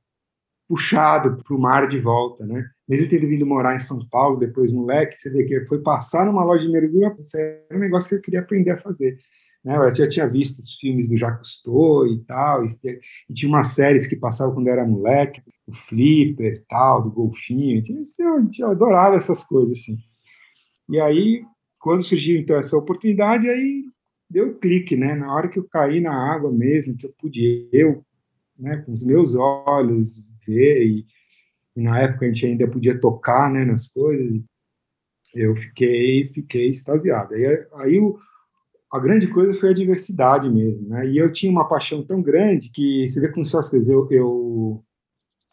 puxado 0.69 1.43
para 1.43 1.55
o 1.55 1.61
mar 1.61 1.87
de 1.87 2.01
volta, 2.01 2.47
né? 2.47 2.65
Mesmo 2.89 3.09
tendo 3.09 3.29
vindo 3.29 3.47
morar 3.47 3.77
em 3.77 3.81
São 3.81 4.07
Paulo, 4.09 4.39
depois 4.39 4.73
moleque, 4.73 5.17
você 5.17 5.31
vê 5.31 5.45
que 5.45 5.65
foi 5.67 5.83
passar 5.83 6.25
numa 6.25 6.45
loja 6.45 6.65
de 6.67 6.73
mergulho, 6.73 7.15
era 7.35 7.77
um 7.77 7.79
negócio 7.79 8.09
que 8.09 8.15
eu 8.15 8.21
queria 8.21 8.41
aprender 8.41 8.71
a 8.71 8.79
fazer. 8.79 9.19
Né? 9.65 9.77
Eu 9.77 9.95
já 9.95 10.09
tinha 10.09 10.29
visto 10.29 10.61
os 10.61 10.75
filmes 10.75 11.09
do 11.09 11.17
Jacques 11.17 11.61
Cousteau 11.63 12.07
e 12.07 12.19
tal, 12.25 12.65
e 12.65 13.33
tinha 13.33 13.49
umas 13.49 13.69
séries 13.69 14.07
que 14.07 14.17
passavam 14.17 14.55
quando 14.55 14.67
eu 14.67 14.73
era 14.73 14.87
moleque, 14.87 15.43
o 15.67 15.73
Flipper 15.73 16.65
tal, 16.69 17.03
do 17.03 17.11
golfinho, 17.11 17.83
eu, 18.19 18.49
eu 18.59 18.71
adorava 18.71 19.17
essas 19.17 19.45
coisas, 19.45 19.79
assim. 19.79 19.97
E 20.89 21.01
aí, 21.01 21.45
quando 21.79 22.03
surgiu, 22.03 22.41
então, 22.41 22.57
essa 22.57 22.77
oportunidade, 22.77 23.49
aí 23.49 23.85
deu 24.29 24.59
clique, 24.59 24.97
né? 24.97 25.15
Na 25.15 25.33
hora 25.35 25.49
que 25.49 25.59
eu 25.59 25.69
caí 25.69 26.01
na 26.01 26.13
água 26.13 26.51
mesmo, 26.51 26.97
que 26.97 27.07
eu 27.07 27.15
pude, 27.19 27.69
eu, 27.73 28.05
né, 28.59 28.79
com 28.79 28.93
os 28.93 29.05
meus 29.05 29.35
olhos, 29.35 30.25
ver, 30.47 30.85
e, 30.85 31.07
e 31.77 31.83
na 31.83 32.01
época 32.01 32.25
a 32.25 32.29
gente 32.29 32.47
ainda 32.47 32.69
podia 32.69 32.99
tocar, 32.99 33.51
né, 33.51 33.65
nas 33.65 33.87
coisas, 33.89 34.41
eu 35.35 35.55
fiquei, 35.57 36.29
fiquei 36.29 36.69
extasiado. 36.69 37.35
Aí, 37.35 37.67
aí 37.77 37.99
o 38.01 38.19
a 38.93 39.01
grande 39.01 39.27
coisa 39.27 39.59
foi 39.59 39.71
a 39.71 39.75
diversidade 39.75 40.51
mesmo, 40.51 40.87
né? 40.91 41.07
E 41.07 41.17
eu 41.17 41.33
tinha 41.33 41.51
uma 41.51 41.67
paixão 41.67 42.05
tão 42.05 42.21
grande 42.21 42.69
que 42.69 43.09
você 43.09 43.21
vê 43.21 43.33
como 43.33 43.45
são 43.45 43.59
as 43.59 43.69
coisas. 43.71 43.89
Eu, 43.89 44.07
eu 44.11 44.85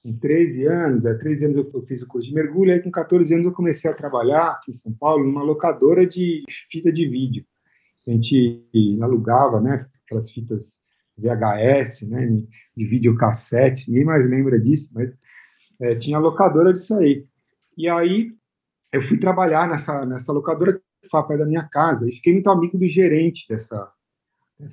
com 0.04 0.18
13 0.18 0.66
anos, 0.66 1.06
é 1.06 1.14
13 1.14 1.46
anos 1.46 1.58
eu 1.58 1.86
fiz 1.86 2.02
o 2.02 2.08
curso 2.08 2.28
de 2.28 2.36
mergulho, 2.36 2.74
aí 2.74 2.82
com 2.82 2.92
14 2.92 3.34
anos 3.34 3.46
eu 3.46 3.54
comecei 3.54 3.90
a 3.90 3.94
trabalhar 3.94 4.52
aqui 4.52 4.72
em 4.72 4.74
São 4.74 4.94
Paulo 4.94 5.26
numa 5.26 5.44
locadora 5.44 6.06
de 6.06 6.44
fita 6.70 6.92
de 6.92 7.08
vídeo. 7.08 7.46
A 8.06 8.12
gente 8.12 8.66
alugava, 9.02 9.62
né, 9.62 9.86
aquelas 10.06 10.32
fitas 10.32 10.80
VHS, 11.18 12.10
né, 12.10 12.28
de 12.76 12.86
videocassete, 12.86 13.90
ninguém 13.90 14.06
mais 14.06 14.28
lembra 14.28 14.60
disso, 14.60 14.92
mas 14.94 15.18
é, 15.80 15.96
tinha 15.96 16.18
locadora 16.18 16.74
disso 16.74 16.94
aí. 16.96 17.26
E 17.78 17.88
aí 17.88 18.32
eu 18.92 19.02
fui 19.02 19.18
trabalhar 19.18 19.68
nessa, 19.68 20.06
nessa 20.06 20.34
locadora 20.34 20.82
perto 21.08 21.40
da 21.40 21.46
minha 21.46 21.68
casa 21.68 22.08
e 22.10 22.14
fiquei 22.14 22.34
muito 22.34 22.50
amigo 22.50 22.78
do 22.78 22.88
gerente 22.88 23.46
dessa, 23.48 23.92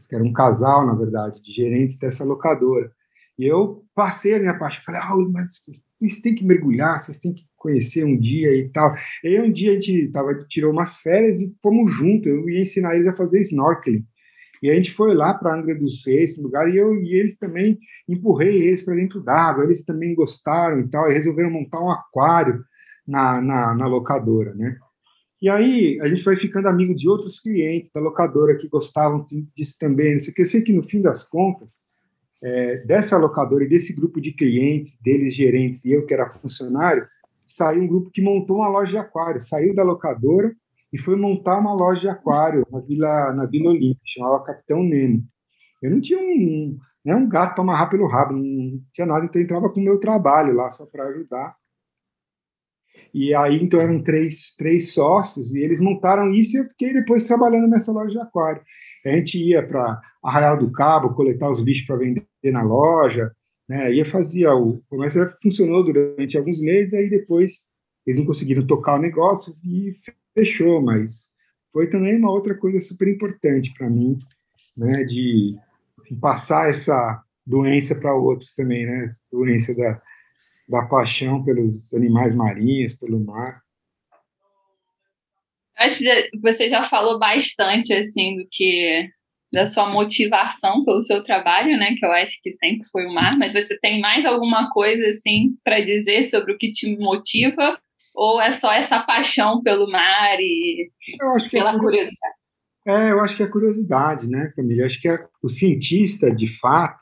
que 0.09 0.15
era 0.15 0.25
um 0.25 0.33
casal, 0.33 0.87
na 0.87 0.95
verdade, 0.95 1.43
de 1.43 1.53
gerentes 1.53 1.99
dessa 1.99 2.25
locadora. 2.25 2.91
E 3.39 3.45
eu 3.45 3.85
passei 3.95 4.35
a 4.35 4.39
minha 4.39 4.59
parte, 4.59 4.83
falei, 4.83 5.01
ah, 5.01 5.13
mas 5.31 5.65
vocês 5.99 6.21
têm 6.21 6.35
que 6.35 6.45
mergulhar, 6.45 6.99
vocês 6.99 7.19
têm 7.19 7.35
que 7.35 7.45
conhecer 7.57 8.05
um 8.05 8.19
dia 8.19 8.55
e 8.55 8.69
tal. 8.71 8.95
E 9.23 9.29
aí 9.29 9.41
um 9.41 9.53
dia 9.53 9.73
a 9.73 9.75
gente 9.75 10.11
tava, 10.11 10.35
tirou 10.49 10.73
umas 10.73 10.99
férias 10.99 11.41
e 11.41 11.55
fomos 11.63 11.93
juntos, 11.93 12.27
eu 12.27 12.49
ia 12.49 12.63
ensinar 12.63 12.95
eles 12.95 13.07
a 13.07 13.17
fazer 13.17 13.41
snorkeling. 13.41 14.05
E 14.63 14.71
a 14.71 14.75
gente 14.75 14.91
foi 14.91 15.15
lá 15.15 15.35
para 15.35 15.55
Angra 15.55 15.75
dos 15.75 16.05
Reis, 16.07 16.37
no 16.37 16.45
lugar, 16.45 16.67
e 16.69 16.77
eu 16.77 16.95
e 16.95 17.15
eles 17.15 17.37
também 17.37 17.79
empurrei 18.09 18.63
eles 18.63 18.85
para 18.85 18.95
dentro 18.95 19.23
d'água, 19.23 19.65
eles 19.65 19.85
também 19.85 20.15
gostaram 20.15 20.81
e 20.81 20.89
tal, 20.89 21.09
e 21.11 21.13
resolveram 21.13 21.51
montar 21.51 21.81
um 21.81 21.91
aquário 21.91 22.65
na, 23.07 23.41
na, 23.41 23.75
na 23.75 23.87
locadora, 23.87 24.55
né? 24.55 24.79
E 25.41 25.51
aí 25.51 25.99
a 26.01 26.09
gente 26.09 26.25
vai 26.25 26.37
ficando 26.37 26.69
amigo 26.69 26.95
de 26.95 27.09
outros 27.09 27.39
clientes 27.39 27.91
da 27.91 28.01
locadora 28.01 28.57
que 28.57 28.69
gostavam 28.69 29.25
disso 29.55 29.77
também. 29.79 30.13
Não 30.13 30.19
sei. 30.19 30.35
Eu 30.37 30.47
sei 30.47 30.63
que 30.63 30.73
no 30.73 30.83
fim 30.83 31.03
das 31.03 31.23
contas, 31.23 31.81
é, 32.43 32.79
dessa 32.79 33.19
locadora 33.19 33.65
e 33.65 33.69
desse 33.69 33.95
grupo 33.95 34.21
de 34.21 34.33
clientes, 34.33 34.99
deles 35.01 35.35
gerentes 35.35 35.85
e 35.85 35.93
eu 35.93 36.07
que 36.07 36.15
era 36.15 36.29
funcionário, 36.29 37.07
saiu 37.45 37.83
um 37.83 37.89
grupo 37.89 38.11
que 38.11 38.23
montou 38.23 38.57
uma 38.57 38.69
loja 38.69 38.93
de 38.93 38.99
aquário. 38.99 39.41
Saiu 39.41 39.75
da 39.75 39.83
locadora 39.83 40.55
e 40.93 40.99
foi 40.99 41.17
montar 41.17 41.59
uma 41.59 41.75
loja 41.75 42.01
de 42.01 42.09
aquário 42.09 42.67
na 42.71 42.81
Vila, 42.81 43.33
na 43.35 43.45
Vila 43.45 43.71
Olímpica, 43.71 44.03
chamava 44.07 44.43
Capitão 44.43 44.83
Nemo. 44.83 45.23
Eu 45.83 45.91
não 45.91 46.01
tinha 46.01 46.19
um, 46.19 46.79
né, 47.05 47.15
um 47.15 47.29
gato 47.29 47.55
para 47.55 47.63
amarrar 47.63 47.91
pelo 47.91 48.09
rabo, 48.09 48.33
não 48.33 48.81
tinha 48.93 49.07
nada, 49.07 49.25
então 49.27 49.41
eu 49.41 49.45
entrava 49.45 49.69
com 49.69 49.81
o 49.81 49.85
meu 49.85 50.01
trabalho 50.01 50.55
lá 50.55 50.71
só 50.71 50.87
para 50.87 51.07
ajudar. 51.09 51.55
E 53.13 53.35
aí, 53.35 53.57
então, 53.63 53.81
eram 53.81 54.03
três, 54.03 54.55
três 54.57 54.93
sócios, 54.93 55.55
e 55.55 55.61
eles 55.61 55.81
montaram 55.81 56.31
isso 56.31 56.57
e 56.57 56.61
eu 56.61 56.69
fiquei 56.69 56.93
depois 56.93 57.25
trabalhando 57.25 57.69
nessa 57.69 57.93
loja 57.93 58.11
de 58.11 58.19
aquário. 58.19 58.63
A 59.05 59.11
gente 59.11 59.39
ia 59.39 59.67
para 59.67 60.01
Arraial 60.23 60.59
do 60.59 60.71
Cabo 60.73 61.15
coletar 61.15 61.51
os 61.51 61.63
bichos 61.63 61.87
para 61.87 61.97
vender 61.97 62.27
na 62.45 62.63
loja, 62.63 63.31
né? 63.69 63.93
Ia 63.93 64.05
fazia 64.05 64.55
o 64.55 64.83
comércio 64.89 65.29
funcionou 65.43 65.85
durante 65.85 66.37
alguns 66.37 66.61
meses, 66.61 66.95
aí 66.95 67.09
depois 67.09 67.69
eles 68.07 68.19
não 68.19 68.27
conseguiram 68.27 68.67
tocar 68.67 68.97
o 68.97 69.03
negócio 69.03 69.57
e 69.65 69.95
fechou, 70.35 70.83
mas 70.83 71.35
foi 71.73 71.89
também 71.89 72.17
uma 72.17 72.31
outra 72.31 72.55
coisa 72.55 72.81
super 72.81 73.09
importante 73.09 73.73
para 73.77 73.89
mim, 73.89 74.19
né? 74.77 75.05
De 75.05 75.57
passar 76.21 76.69
essa 76.69 77.23
doença 77.47 77.95
para 77.95 78.15
outros 78.15 78.55
também, 78.55 78.87
né? 78.87 79.07
Doença 79.31 79.75
da 79.75 80.01
da 80.69 80.83
paixão 80.83 81.45
pelos 81.45 81.95
animais 81.95 82.35
marinhos, 82.35 82.95
pelo 82.95 83.25
mar. 83.25 83.61
Acho 85.79 85.99
que 85.99 86.31
você 86.41 86.69
já 86.69 86.83
falou 86.83 87.19
bastante 87.19 87.93
assim 87.93 88.37
do 88.37 88.49
que 88.51 89.09
da 89.53 89.65
sua 89.65 89.89
motivação 89.91 90.85
pelo 90.85 91.05
seu 91.05 91.23
trabalho, 91.23 91.79
né? 91.79 91.95
Que 91.99 92.05
eu 92.05 92.13
acho 92.13 92.41
que 92.43 92.53
sempre 92.55 92.89
foi 92.91 93.07
o 93.07 93.15
mar. 93.15 93.33
Mas 93.39 93.53
você 93.53 93.79
tem 93.79 94.01
mais 94.01 94.25
alguma 94.27 94.71
coisa 94.71 95.03
assim 95.15 95.57
para 95.63 95.81
dizer 95.81 96.25
sobre 96.25 96.53
o 96.53 96.59
que 96.59 96.73
te 96.73 96.97
motiva? 96.97 97.79
Ou 98.15 98.41
é 98.41 98.51
só 98.51 98.73
essa 98.73 99.01
paixão 99.01 99.63
pelo 99.63 99.91
mar 99.91 100.37
e 100.41 100.91
pela 101.51 101.75
é, 101.75 101.79
curiosidade? 101.79 102.35
É, 102.89 103.13
eu 103.13 103.21
acho 103.21 103.37
que 103.37 103.43
é 103.43 103.47
curiosidade, 103.47 104.29
né, 104.29 104.51
Camila? 104.57 104.81
Eu 104.81 104.87
acho 104.87 105.01
que 105.01 105.09
é, 105.09 105.19
o 105.43 105.49
cientista, 105.49 106.35
de 106.35 106.49
fato, 106.59 106.99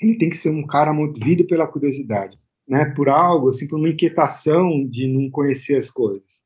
ele 0.00 0.18
tem 0.18 0.28
que 0.28 0.36
ser 0.36 0.50
um 0.50 0.66
cara 0.66 0.92
movido 0.92 1.46
pela 1.46 1.66
curiosidade 1.66 2.38
né, 2.68 2.86
por 2.96 3.08
algo, 3.08 3.50
assim, 3.50 3.68
por 3.68 3.78
uma 3.78 3.88
inquietação 3.88 4.86
de 4.88 5.06
não 5.06 5.30
conhecer 5.30 5.76
as 5.76 5.90
coisas. 5.90 6.42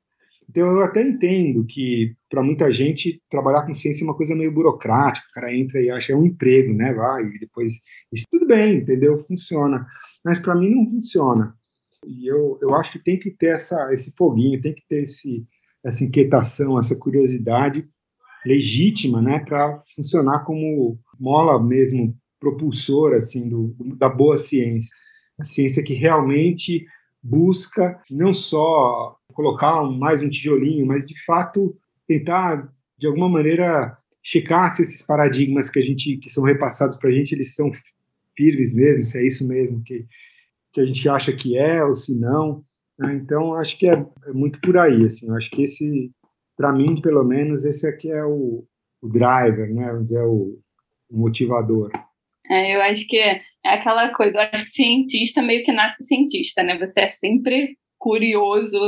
Então, 0.49 0.67
eu 0.67 0.81
até 0.81 1.03
entendo 1.03 1.65
que, 1.67 2.17
para 2.29 2.43
muita 2.43 2.73
gente, 2.73 3.23
trabalhar 3.31 3.67
com 3.67 3.75
ciência 3.75 4.03
é 4.03 4.07
uma 4.07 4.17
coisa 4.17 4.35
meio 4.35 4.53
burocrática, 4.53 5.27
o 5.29 5.35
cara 5.35 5.55
entra 5.55 5.81
e 5.81 5.91
acha 5.91 6.13
é 6.13 6.17
um 6.17 6.25
emprego, 6.25 6.73
né, 6.73 6.93
vai, 6.93 7.25
e 7.25 7.39
depois, 7.39 7.75
isso 8.13 8.25
tudo 8.31 8.47
bem, 8.47 8.79
entendeu, 8.79 9.19
funciona, 9.19 9.87
mas 10.25 10.39
para 10.39 10.55
mim 10.55 10.75
não 10.75 10.91
funciona. 10.91 11.55
E 12.07 12.27
eu, 12.27 12.57
eu 12.63 12.75
acho 12.75 12.93
que 12.93 12.99
tem 12.99 13.19
que 13.19 13.31
ter 13.31 13.49
essa, 13.49 13.93
esse 13.93 14.13
foguinho, 14.17 14.61
tem 14.61 14.75
que 14.75 14.83
ter 14.89 15.03
esse, 15.03 15.47
essa 15.85 16.03
inquietação, 16.03 16.79
essa 16.79 16.97
curiosidade 16.97 17.87
legítima, 18.47 19.21
né, 19.21 19.41
para 19.41 19.81
funcionar 19.95 20.45
como 20.45 20.99
mola 21.21 21.63
mesmo 21.63 22.17
propulsora, 22.41 23.19
assim, 23.19 23.49
do, 23.49 23.75
da 23.99 24.09
boa 24.09 24.39
ciência 24.39 24.97
a 25.39 25.45
ciência 25.45 25.83
que 25.83 25.95
realmente 25.95 26.87
busca 27.23 28.01
não 28.11 28.33
só 28.33 29.17
colocar 29.33 29.83
mais 29.85 30.23
um 30.23 30.29
tijolinho, 30.29 30.87
mas 30.87 31.07
de 31.07 31.23
fato 31.25 31.77
tentar 32.07 32.73
de 32.97 33.07
alguma 33.07 33.29
maneira 33.29 33.97
checar 34.23 34.73
se 34.73 34.83
esses 34.83 35.03
paradigmas 35.03 35.71
que 35.71 35.79
a 35.79 35.83
gente 35.83 36.17
que 36.17 36.29
são 36.29 36.45
repassados 36.45 36.97
para 36.97 37.11
a 37.11 37.13
gente 37.13 37.33
eles 37.33 37.55
são 37.55 37.71
firmes 38.37 38.75
mesmo, 38.75 39.05
se 39.05 39.19
é 39.19 39.27
isso 39.27 39.47
mesmo 39.47 39.83
que 39.83 40.07
que 40.73 40.81
a 40.81 40.87
gente 40.87 41.09
acha 41.09 41.33
que 41.33 41.57
é 41.57 41.83
ou 41.83 41.95
se 41.95 42.15
não. 42.15 42.65
Né? 42.99 43.15
Então 43.15 43.55
acho 43.55 43.79
que 43.79 43.89
é, 43.89 43.95
é, 44.27 44.33
muito 44.33 44.61
por 44.61 44.77
aí, 44.77 45.05
assim. 45.05 45.31
Acho 45.35 45.51
que 45.51 45.63
esse, 45.63 46.11
para 46.57 46.73
mim 46.73 47.01
pelo 47.01 47.25
menos, 47.25 47.65
esse 47.65 47.87
aqui 47.87 48.11
é 48.11 48.25
o, 48.25 48.65
o 49.01 49.09
driver, 49.09 49.73
né? 49.73 49.87
Vamos 49.87 50.05
dizer, 50.05 50.23
o, 50.23 50.59
o 51.11 51.19
motivador. 51.19 51.91
É, 52.51 52.77
eu 52.77 52.83
acho 52.83 53.07
que 53.07 53.19
é 53.19 53.43
aquela 53.65 54.13
coisa, 54.15 54.39
eu 54.39 54.43
acho 54.43 54.65
que 54.65 54.71
cientista 54.71 55.43
meio 55.43 55.65
que 55.65 55.73
nasce 55.73 56.05
cientista, 56.05 56.63
né? 56.63 56.79
Você 56.79 57.01
é 57.01 57.09
sempre 57.09 57.77
curioso 57.99 58.79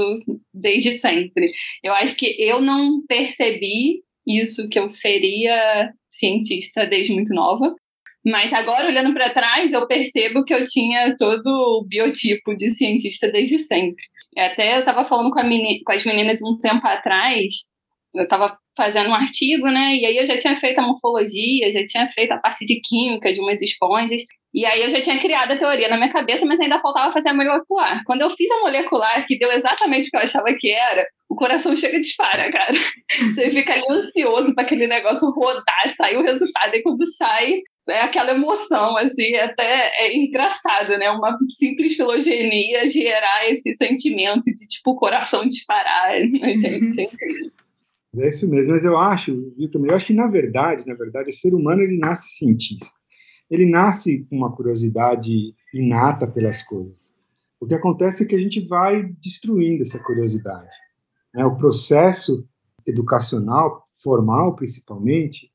desde 0.54 0.98
sempre. 0.98 1.52
Eu 1.82 1.92
acho 1.94 2.16
que 2.16 2.36
eu 2.38 2.60
não 2.60 3.04
percebi 3.06 4.02
isso 4.26 4.68
que 4.68 4.78
eu 4.78 4.90
seria 4.90 5.92
cientista 6.08 6.86
desde 6.86 7.12
muito 7.12 7.34
nova. 7.34 7.74
Mas 8.24 8.52
agora, 8.52 8.86
olhando 8.86 9.14
para 9.14 9.30
trás, 9.30 9.72
eu 9.72 9.86
percebo 9.86 10.44
que 10.44 10.52
eu 10.52 10.62
tinha 10.64 11.16
todo 11.16 11.46
o 11.46 11.84
biotipo 11.86 12.54
de 12.54 12.70
cientista 12.70 13.30
desde 13.30 13.58
sempre. 13.60 14.02
Até 14.36 14.76
eu 14.76 14.80
estava 14.80 15.04
falando 15.06 15.32
com, 15.32 15.40
com, 15.40 15.92
as 15.92 16.04
meninas 16.04 16.42
um 16.42 16.58
tempo 16.58 16.86
atrás, 16.86 17.52
eu 18.14 18.24
estava 18.24 18.56
fazendo 18.76 19.08
um 19.10 19.14
artigo, 19.14 19.66
né? 19.68 19.96
E 19.96 20.06
aí 20.06 20.16
eu 20.18 20.26
já 20.26 20.36
tinha 20.38 20.54
feito 20.54 20.78
a 20.78 20.86
morfologia, 20.86 21.72
já 21.72 21.84
tinha 21.86 22.08
feito 22.08 22.32
a 22.32 22.38
parte 22.38 22.64
de 22.64 22.80
química 22.80 23.32
de 23.32 23.40
umas 23.40 23.60
esponjas. 23.62 24.22
E 24.52 24.66
aí 24.66 24.82
eu 24.82 24.90
já 24.90 25.00
tinha 25.00 25.20
criado 25.20 25.52
a 25.52 25.58
teoria 25.58 25.88
na 25.88 25.96
minha 25.96 26.10
cabeça, 26.10 26.44
mas 26.44 26.58
ainda 26.58 26.78
faltava 26.78 27.12
fazer 27.12 27.28
a 27.28 27.34
molecular. 27.34 28.02
Quando 28.04 28.22
eu 28.22 28.30
fiz 28.30 28.50
a 28.50 28.60
molecular, 28.60 29.26
que 29.26 29.38
deu 29.38 29.50
exatamente 29.52 30.08
o 30.08 30.10
que 30.10 30.16
eu 30.16 30.22
achava 30.22 30.48
que 30.58 30.70
era, 30.72 31.06
o 31.28 31.36
coração 31.36 31.74
chega 31.74 31.96
e 31.96 32.00
dispara, 32.00 32.50
cara. 32.50 32.72
Você 33.34 33.50
fica 33.50 33.72
ali 33.72 33.84
ansioso 33.88 34.52
para 34.54 34.64
aquele 34.64 34.88
negócio 34.88 35.30
rodar, 35.30 35.94
sair 35.96 36.16
o 36.16 36.22
resultado, 36.22 36.74
e 36.74 36.82
quando 36.82 37.06
sai, 37.06 37.60
é 37.88 38.00
aquela 38.00 38.32
emoção, 38.32 38.96
assim, 38.96 39.36
até 39.36 40.04
é 40.04 40.16
engraçado, 40.16 40.98
né? 40.98 41.10
Uma 41.10 41.38
simples 41.50 41.94
filogenia 41.94 42.88
gerar 42.88 43.48
esse 43.50 43.72
sentimento 43.74 44.44
de, 44.46 44.66
tipo, 44.66 44.90
o 44.90 44.96
coração 44.96 45.46
disparar, 45.46 46.10
né, 46.28 46.54
gente? 46.54 47.08
É 48.16 48.28
isso 48.28 48.50
mesmo, 48.50 48.72
mas 48.72 48.84
eu 48.84 48.98
acho, 48.98 49.32
também, 49.70 49.90
eu 49.90 49.96
acho 49.96 50.06
que, 50.06 50.12
na 50.12 50.28
verdade, 50.28 50.84
na 50.84 50.94
verdade, 50.94 51.30
o 51.30 51.32
ser 51.32 51.54
humano, 51.54 51.82
ele 51.82 51.96
nasce 51.96 52.36
cientista 52.36 52.99
ele 53.50 53.68
nasce 53.68 54.24
com 54.30 54.36
uma 54.36 54.54
curiosidade 54.54 55.54
inata 55.74 56.26
pelas 56.26 56.62
coisas. 56.62 57.10
O 57.60 57.66
que 57.66 57.74
acontece 57.74 58.22
é 58.22 58.26
que 58.26 58.34
a 58.34 58.38
gente 58.38 58.66
vai 58.66 59.02
destruindo 59.20 59.82
essa 59.82 60.02
curiosidade. 60.02 60.70
Né? 61.34 61.44
O 61.44 61.56
processo 61.56 62.46
educacional, 62.86 63.84
formal 64.02 64.54
principalmente, 64.54 65.50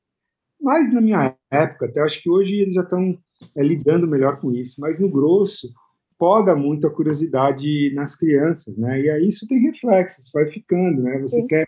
mas 0.61 0.93
na 0.93 1.01
minha 1.01 1.35
época, 1.51 1.85
até 1.85 2.01
acho 2.01 2.21
que 2.21 2.29
hoje 2.29 2.55
eles 2.55 2.73
já 2.73 2.81
estão 2.81 3.17
é, 3.55 3.63
lidando 3.63 4.07
melhor 4.07 4.39
com 4.39 4.51
isso, 4.51 4.79
mas 4.79 4.99
no 4.99 5.09
grosso, 5.09 5.69
poda 6.17 6.55
muito 6.55 6.87
a 6.87 6.91
curiosidade 6.91 7.93
nas 7.93 8.15
crianças, 8.15 8.77
né? 8.77 9.01
E 9.01 9.09
aí 9.09 9.29
isso 9.29 9.47
tem 9.47 9.59
reflexos, 9.59 10.31
vai 10.33 10.47
ficando, 10.47 11.03
né? 11.03 11.19
Você 11.19 11.41
Sim. 11.41 11.47
quer 11.47 11.67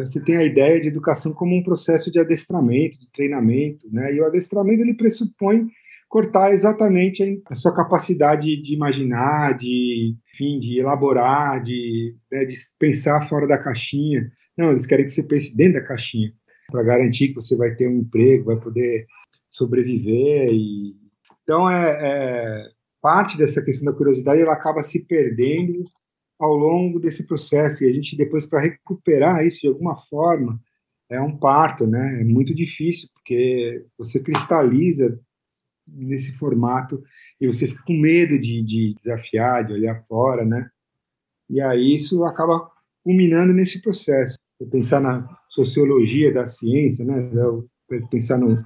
você 0.00 0.22
tem 0.22 0.36
a 0.36 0.44
ideia 0.44 0.80
de 0.80 0.88
educação 0.88 1.32
como 1.32 1.54
um 1.54 1.62
processo 1.62 2.10
de 2.10 2.18
adestramento, 2.18 2.98
de 2.98 3.10
treinamento, 3.12 3.86
né? 3.92 4.12
E 4.12 4.20
o 4.20 4.26
adestramento 4.26 4.82
ele 4.82 4.94
pressupõe 4.94 5.68
cortar 6.08 6.52
exatamente 6.52 7.42
a 7.46 7.54
sua 7.54 7.74
capacidade 7.74 8.60
de 8.60 8.74
imaginar, 8.74 9.56
de, 9.56 10.16
enfim, 10.32 10.58
de 10.58 10.80
elaborar, 10.80 11.62
de, 11.62 12.16
né, 12.30 12.44
de 12.44 12.54
pensar 12.78 13.28
fora 13.28 13.46
da 13.46 13.62
caixinha. 13.62 14.30
Não, 14.56 14.70
eles 14.70 14.86
querem 14.86 15.04
que 15.04 15.10
você 15.10 15.22
pense 15.22 15.56
dentro 15.56 15.74
da 15.74 15.86
caixinha. 15.86 16.32
para 16.70 16.84
garantir 16.84 17.28
que 17.28 17.34
você 17.34 17.56
vai 17.56 17.74
ter 17.74 17.88
um 17.88 17.98
emprego, 17.98 18.46
vai 18.46 18.58
poder 18.58 19.06
sobreviver. 19.50 20.48
E... 20.52 20.96
Então, 21.42 21.68
é, 21.68 21.98
é, 22.00 22.62
parte 23.00 23.36
dessa 23.38 23.62
questão 23.62 23.92
da 23.92 23.96
curiosidade 23.96 24.40
ela 24.40 24.54
acaba 24.54 24.82
se 24.82 25.04
perdendo 25.06 25.84
ao 26.38 26.54
longo 26.54 26.98
desse 26.98 27.26
processo. 27.26 27.84
E 27.84 27.88
a 27.88 27.92
gente, 27.92 28.16
depois, 28.16 28.46
para 28.46 28.60
recuperar 28.60 29.44
isso 29.44 29.60
de 29.62 29.68
alguma 29.68 29.96
forma, 29.96 30.60
é 31.08 31.20
um 31.20 31.36
parto, 31.36 31.86
né? 31.86 32.20
É 32.20 32.24
muito 32.24 32.54
difícil, 32.54 33.08
porque 33.14 33.84
você 33.96 34.20
cristaliza 34.20 35.18
nesse 35.86 36.36
formato 36.36 37.02
e 37.40 37.46
você 37.46 37.68
fica 37.68 37.82
com 37.84 37.92
medo 37.92 38.38
de, 38.38 38.62
de 38.62 38.94
desafiar, 38.94 39.64
de 39.64 39.72
olhar 39.72 40.02
fora, 40.06 40.44
né? 40.44 40.68
E 41.48 41.60
aí 41.60 41.94
isso 41.94 42.24
acaba 42.24 42.68
culminando 43.04 43.52
nesse 43.52 43.80
processo. 43.80 44.36
Pensar 44.70 45.00
na 45.00 45.22
sociologia 45.48 46.32
da 46.32 46.46
ciência, 46.46 47.04
né? 47.04 47.30
Pensar 48.10 48.38
no 48.38 48.64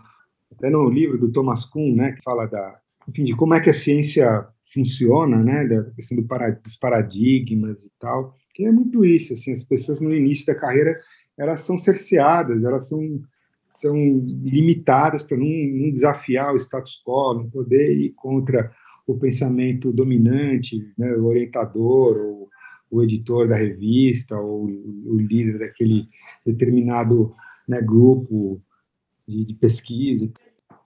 até 0.52 0.68
no 0.68 0.88
livro 0.90 1.18
do 1.18 1.30
Thomas 1.30 1.64
Kuhn, 1.64 1.94
né? 1.94 2.12
Que 2.12 2.22
fala 2.22 2.46
da, 2.46 2.80
enfim, 3.08 3.24
de 3.24 3.34
como 3.34 3.54
é 3.54 3.60
que 3.60 3.70
a 3.70 3.74
ciência 3.74 4.46
funciona, 4.72 5.42
né? 5.42 5.66
Da 5.66 5.84
questão 5.92 6.16
do 6.18 6.26
dos 6.62 6.76
paradigmas 6.76 7.84
e 7.84 7.92
tal. 7.98 8.34
Que 8.54 8.64
é 8.64 8.72
muito 8.72 9.04
isso, 9.04 9.32
assim, 9.34 9.52
as 9.52 9.64
pessoas 9.64 10.00
no 10.00 10.14
início 10.14 10.46
da 10.46 10.54
carreira 10.54 10.94
elas 11.38 11.60
são 11.60 11.78
cerceadas, 11.78 12.64
elas 12.64 12.88
são 12.88 13.20
são 13.70 13.94
limitadas 14.42 15.22
para 15.22 15.36
não, 15.36 15.46
não, 15.46 15.90
desafiar 15.90 16.52
o 16.52 16.56
status 16.56 17.00
quo, 17.04 17.34
não 17.34 17.48
poder 17.48 17.96
ir 17.96 18.10
contra 18.10 18.70
o 19.06 19.16
pensamento 19.16 19.92
dominante, 19.92 20.92
né, 20.98 21.14
o 21.14 21.26
orientador, 21.26 22.16
ou 22.18 22.48
o 22.90 23.02
editor 23.02 23.48
da 23.48 23.56
revista, 23.56 24.36
ou 24.36 24.64
o 24.64 25.16
líder 25.16 25.58
daquele 25.58 26.08
determinado 26.44 27.32
né, 27.66 27.80
grupo 27.80 28.60
de, 29.26 29.44
de, 29.44 29.54
pesquisa. 29.54 30.30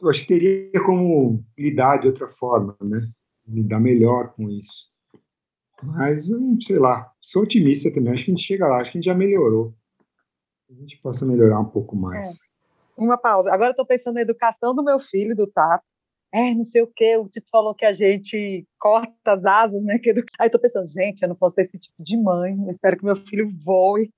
Eu 0.01 0.11
acho 0.11 0.21
que 0.21 0.29
teria 0.29 0.83
como 0.85 1.43
lidar 1.59 1.97
de 1.97 2.07
outra 2.07 2.29
forma, 2.29 2.77
né? 2.83 3.09
Lidar 3.47 3.81
melhor 3.81 4.33
com 4.35 4.49
isso. 4.51 4.93
Mas, 5.83 6.29
sei 6.61 6.79
lá, 6.79 7.13
sou 7.21 7.43
otimista 7.43 7.93
também, 7.93 8.13
acho 8.13 8.25
que 8.25 8.31
a 8.31 8.35
gente 8.35 8.47
chega 8.47 8.67
lá, 8.67 8.81
acho 8.81 8.93
que 8.93 8.99
a 8.99 9.01
gente 9.01 9.07
já 9.07 9.15
melhorou. 9.15 9.75
A 10.71 10.75
gente 10.75 10.97
possa 11.03 11.27
melhorar 11.27 11.61
um 11.61 11.69
pouco 11.69 11.95
mais. 11.95 12.41
É 12.97 13.03
uma 13.03 13.19
pausa. 13.19 13.53
Agora 13.53 13.71
estou 13.71 13.87
pensando 13.87 14.15
na 14.15 14.23
educação 14.23 14.75
do 14.75 14.83
meu 14.83 14.99
filho, 14.99 15.37
do 15.37 15.47
TAP. 15.47 15.83
É, 16.33 16.53
não 16.53 16.65
sei 16.65 16.83
o 16.83 16.87
quê, 16.89 17.17
o 17.17 17.29
Tito 17.29 17.47
falou 17.49 17.75
que 17.77 17.85
a 17.85 17.93
gente 17.93 18.67
corta 18.77 19.13
as 19.27 19.45
asas, 19.45 19.81
né? 19.85 20.01
Aí 20.41 20.51
tô 20.51 20.59
pensando, 20.59 20.89
gente, 20.89 21.23
eu 21.23 21.29
não 21.29 21.37
posso 21.37 21.55
ser 21.55 21.61
esse 21.63 21.79
tipo 21.79 21.95
de 22.03 22.17
mãe, 22.17 22.57
eu 22.67 22.73
espero 22.73 22.97
que 22.97 23.05
meu 23.05 23.15
filho 23.15 23.49
voe. 23.65 24.11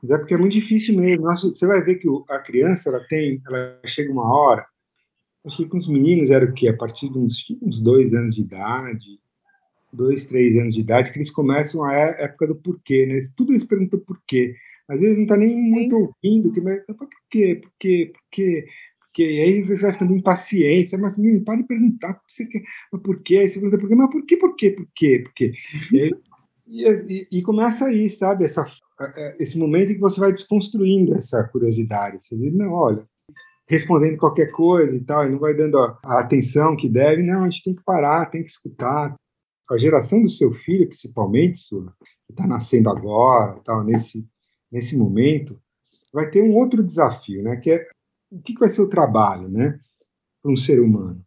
Mas 0.00 0.12
é 0.12 0.18
porque 0.18 0.34
é 0.34 0.36
muito 0.36 0.52
difícil 0.52 0.96
mesmo. 0.96 1.24
Nossa, 1.24 1.48
você 1.48 1.66
vai 1.66 1.82
ver 1.82 1.96
que 1.96 2.06
a 2.28 2.38
criança, 2.40 2.90
ela 2.90 3.04
tem, 3.08 3.42
ela 3.44 3.80
chega 3.84 4.12
uma 4.12 4.32
hora, 4.32 4.64
acho 5.46 5.56
que 5.56 5.66
com 5.66 5.78
os 5.78 5.88
meninos 5.88 6.30
era 6.30 6.44
o 6.44 6.52
quê? 6.52 6.68
A 6.68 6.76
partir 6.76 7.10
de 7.10 7.18
uns, 7.18 7.44
uns 7.62 7.80
dois 7.80 8.14
anos 8.14 8.34
de 8.34 8.42
idade, 8.42 9.18
dois, 9.92 10.26
três 10.26 10.56
anos 10.56 10.74
de 10.74 10.80
idade, 10.80 11.12
que 11.12 11.18
eles 11.18 11.30
começam 11.30 11.84
a 11.84 11.92
época 11.94 12.48
do 12.48 12.56
porquê, 12.56 13.06
né? 13.06 13.18
Tudo 13.36 13.52
eles 13.52 13.64
perguntam 13.64 14.00
por 14.00 14.20
quê. 14.26 14.54
Às 14.88 15.00
vezes 15.00 15.16
não 15.16 15.24
está 15.24 15.36
nem 15.36 15.56
muito 15.56 15.96
ouvindo, 15.96 16.50
que, 16.52 16.60
mas 16.60 16.84
por 16.86 17.08
quê? 17.30 17.60
Por 17.62 17.72
quê? 17.78 18.10
Por 18.12 18.22
quê? 18.30 18.64
Porque 19.00 19.22
aí 19.22 19.62
você 19.62 19.82
vai 19.82 19.92
ficando 19.92 20.16
impaciente, 20.16 20.96
mas 20.96 21.18
menino, 21.18 21.44
para 21.44 21.60
de 21.60 21.66
perguntar 21.66 22.14
por 22.14 22.26
que 22.26 22.32
você 22.32 22.46
quer, 22.46 22.62
mas 22.92 23.02
por 23.02 23.22
quê? 23.22 23.38
Aí 23.38 23.48
você 23.48 23.60
pergunta 23.60 23.78
por 23.80 23.88
quê, 23.88 23.94
mas 23.94 24.10
por 24.10 24.24
quê, 24.24 24.36
por 24.36 24.56
quê, 24.56 24.70
por 24.70 24.88
quê, 24.94 25.22
por 25.24 25.32
quê? 25.34 25.52
E, 26.66 26.88
e, 26.88 27.38
e, 27.38 27.42
começa 27.42 27.86
aí, 27.86 28.08
sabe, 28.08 28.44
essa, 28.44 28.64
esse 29.40 29.58
momento 29.58 29.90
em 29.90 29.94
que 29.94 30.00
você 30.00 30.20
vai 30.20 30.32
desconstruindo 30.32 31.14
essa 31.14 31.42
curiosidade. 31.42 32.22
Você 32.22 32.36
diz, 32.36 32.54
não, 32.54 32.72
olha, 32.72 33.04
respondendo 33.70 34.18
qualquer 34.18 34.50
coisa 34.50 34.96
e 34.96 35.00
tal, 35.00 35.24
e 35.24 35.30
não 35.30 35.38
vai 35.38 35.54
dando 35.54 35.78
a, 35.78 35.98
a 36.04 36.20
atenção 36.20 36.76
que 36.76 36.88
deve, 36.88 37.22
não, 37.22 37.44
a 37.44 37.48
gente 37.48 37.62
tem 37.62 37.74
que 37.74 37.84
parar, 37.84 38.26
tem 38.26 38.42
que 38.42 38.48
escutar. 38.48 39.14
A 39.70 39.78
geração 39.78 40.20
do 40.20 40.28
seu 40.28 40.52
filho, 40.52 40.88
principalmente, 40.88 41.58
sua, 41.58 41.94
que 42.26 42.32
está 42.32 42.44
nascendo 42.44 42.90
agora, 42.90 43.60
tal, 43.64 43.84
nesse 43.84 44.28
nesse 44.70 44.96
momento, 44.96 45.60
vai 46.12 46.30
ter 46.30 46.42
um 46.42 46.54
outro 46.54 46.82
desafio, 46.82 47.42
né? 47.42 47.56
Que 47.56 47.72
é 47.72 47.84
o 48.30 48.40
que 48.40 48.54
vai 48.54 48.68
ser 48.68 48.82
o 48.82 48.88
trabalho, 48.88 49.48
né? 49.48 49.80
Para 50.42 50.52
um 50.52 50.56
ser 50.56 50.80
humano. 50.80 51.24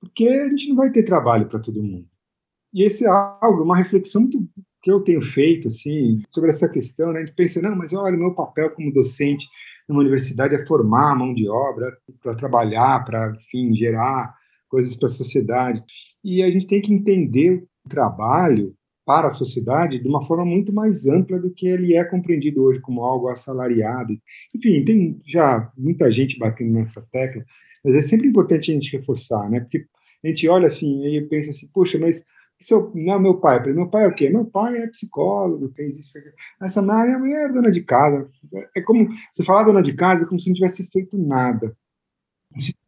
Porque 0.00 0.28
a 0.28 0.48
gente 0.48 0.68
não 0.68 0.76
vai 0.76 0.90
ter 0.90 1.04
trabalho 1.04 1.48
para 1.48 1.58
todo 1.58 1.82
mundo. 1.82 2.08
E 2.72 2.84
esse 2.84 3.04
é 3.04 3.08
algo, 3.08 3.62
uma 3.62 3.76
reflexão 3.76 4.22
muito 4.22 4.46
que 4.82 4.90
eu 4.90 5.00
tenho 5.00 5.20
feito, 5.20 5.68
assim, 5.68 6.22
sobre 6.28 6.50
essa 6.50 6.68
questão, 6.68 7.12
né? 7.12 7.20
A 7.20 7.24
gente 7.24 7.34
pensa, 7.34 7.60
não, 7.60 7.76
mas 7.76 7.92
olha, 7.92 8.16
meu 8.16 8.34
papel 8.34 8.70
como 8.70 8.92
docente 8.92 9.48
numa 9.90 10.02
universidade 10.02 10.54
é 10.54 10.64
formar 10.64 11.12
a 11.12 11.16
mão 11.16 11.34
de 11.34 11.48
obra 11.48 11.86
para 12.22 12.34
trabalhar, 12.36 13.04
para, 13.04 13.36
enfim, 13.36 13.74
gerar 13.74 14.32
coisas 14.68 14.94
para 14.94 15.08
a 15.08 15.12
sociedade. 15.12 15.82
E 16.22 16.42
a 16.42 16.50
gente 16.50 16.66
tem 16.66 16.80
que 16.80 16.94
entender 16.94 17.66
o 17.84 17.88
trabalho 17.88 18.72
para 19.04 19.26
a 19.26 19.32
sociedade 19.32 19.98
de 19.98 20.08
uma 20.08 20.24
forma 20.24 20.44
muito 20.44 20.72
mais 20.72 21.06
ampla 21.06 21.40
do 21.40 21.52
que 21.52 21.66
ele 21.66 21.96
é 21.96 22.04
compreendido 22.04 22.62
hoje 22.62 22.80
como 22.80 23.02
algo 23.02 23.28
assalariado. 23.28 24.14
Enfim, 24.54 24.84
tem 24.84 25.20
já 25.26 25.68
muita 25.76 26.10
gente 26.12 26.38
batendo 26.38 26.72
nessa 26.72 27.04
tecla, 27.10 27.44
mas 27.84 27.96
é 27.96 28.02
sempre 28.02 28.28
importante 28.28 28.70
a 28.70 28.74
gente 28.74 28.96
reforçar, 28.96 29.50
né? 29.50 29.58
Porque 29.58 29.84
a 30.24 30.28
gente 30.28 30.48
olha 30.48 30.68
assim 30.68 31.04
e 31.04 31.20
pensa 31.22 31.50
assim, 31.50 31.68
poxa, 31.72 31.98
mas 31.98 32.24
seu, 32.60 32.92
não 32.94 33.14
é 33.14 33.18
meu 33.18 33.40
pai, 33.40 33.60
meu 33.72 33.88
pai 33.88 34.04
é 34.04 34.08
o 34.08 34.14
quê? 34.14 34.28
Meu 34.28 34.44
pai 34.44 34.76
é 34.76 34.86
psicólogo, 34.86 35.72
fez 35.74 35.98
isso, 35.98 36.12
fez 36.12 36.24
essa 36.60 36.82
minha 36.82 37.18
mãe 37.18 37.32
é 37.32 37.48
dona 37.48 37.70
de 37.70 37.82
casa. 37.82 38.28
É 38.76 38.82
como 38.82 39.08
você 39.32 39.42
falar 39.42 39.64
dona 39.64 39.82
de 39.82 39.94
casa, 39.94 40.24
é 40.24 40.28
como 40.28 40.38
se 40.38 40.48
não 40.48 40.54
tivesse 40.54 40.86
feito 40.90 41.16
nada. 41.16 41.76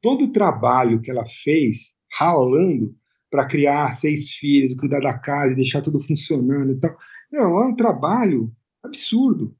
Todo 0.00 0.24
o 0.24 0.32
trabalho 0.32 1.00
que 1.00 1.10
ela 1.10 1.24
fez, 1.26 1.94
ralando, 2.12 2.94
para 3.30 3.46
criar 3.46 3.92
seis 3.92 4.32
filhos, 4.32 4.78
cuidar 4.78 5.00
da 5.00 5.18
casa 5.18 5.56
deixar 5.56 5.80
tudo 5.80 6.00
funcionando 6.00 6.72
e 6.72 6.76
tal. 6.78 6.96
Não, 7.30 7.62
é 7.62 7.66
um 7.66 7.74
trabalho 7.74 8.54
absurdo, 8.82 9.56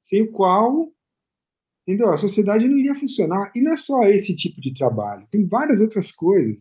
sem 0.00 0.22
o 0.22 0.30
qual 0.30 0.92
entendeu? 1.90 2.10
a 2.10 2.18
sociedade 2.18 2.68
não 2.68 2.78
iria 2.78 2.94
funcionar. 2.94 3.50
E 3.54 3.60
não 3.60 3.72
é 3.72 3.76
só 3.76 4.02
esse 4.04 4.34
tipo 4.36 4.60
de 4.60 4.72
trabalho, 4.74 5.26
tem 5.30 5.44
várias 5.46 5.80
outras 5.80 6.12
coisas, 6.12 6.58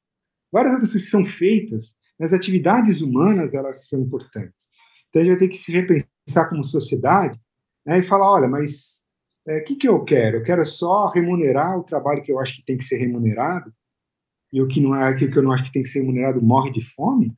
várias 0.51 0.73
outras 0.73 0.91
coisas 0.91 1.05
que 1.05 1.11
são 1.11 1.25
feitas, 1.25 1.98
as 2.19 2.33
atividades 2.33 3.01
humanas 3.01 3.53
elas 3.53 3.87
são 3.87 4.01
importantes. 4.01 4.67
Então 5.09 5.21
a 5.21 5.25
gente 5.25 5.33
vai 5.33 5.39
ter 5.39 5.47
que 5.47 5.57
se 5.57 5.71
repensar 5.71 6.49
como 6.49 6.63
sociedade 6.63 7.39
né, 7.85 7.99
e 7.99 8.03
falar, 8.03 8.29
olha, 8.31 8.47
mas 8.47 9.03
o 9.47 9.51
é, 9.51 9.61
que, 9.61 9.75
que 9.75 9.87
eu 9.87 10.03
quero? 10.03 10.37
Eu 10.37 10.43
quero 10.43 10.65
só 10.65 11.07
remunerar 11.09 11.77
o 11.77 11.83
trabalho 11.83 12.21
que 12.21 12.31
eu 12.31 12.39
acho 12.39 12.57
que 12.57 12.65
tem 12.65 12.77
que 12.77 12.83
ser 12.83 12.97
remunerado, 12.97 13.73
e 14.51 14.61
o 14.61 14.67
que 14.67 14.81
não 14.81 14.95
é 14.95 15.07
aquilo 15.07 15.31
que 15.31 15.37
eu 15.37 15.43
não 15.43 15.51
acho 15.51 15.63
que 15.63 15.71
tem 15.71 15.81
que 15.81 15.87
ser 15.87 15.99
remunerado 15.99 16.41
morre 16.41 16.71
de 16.71 16.83
fome? 16.83 17.33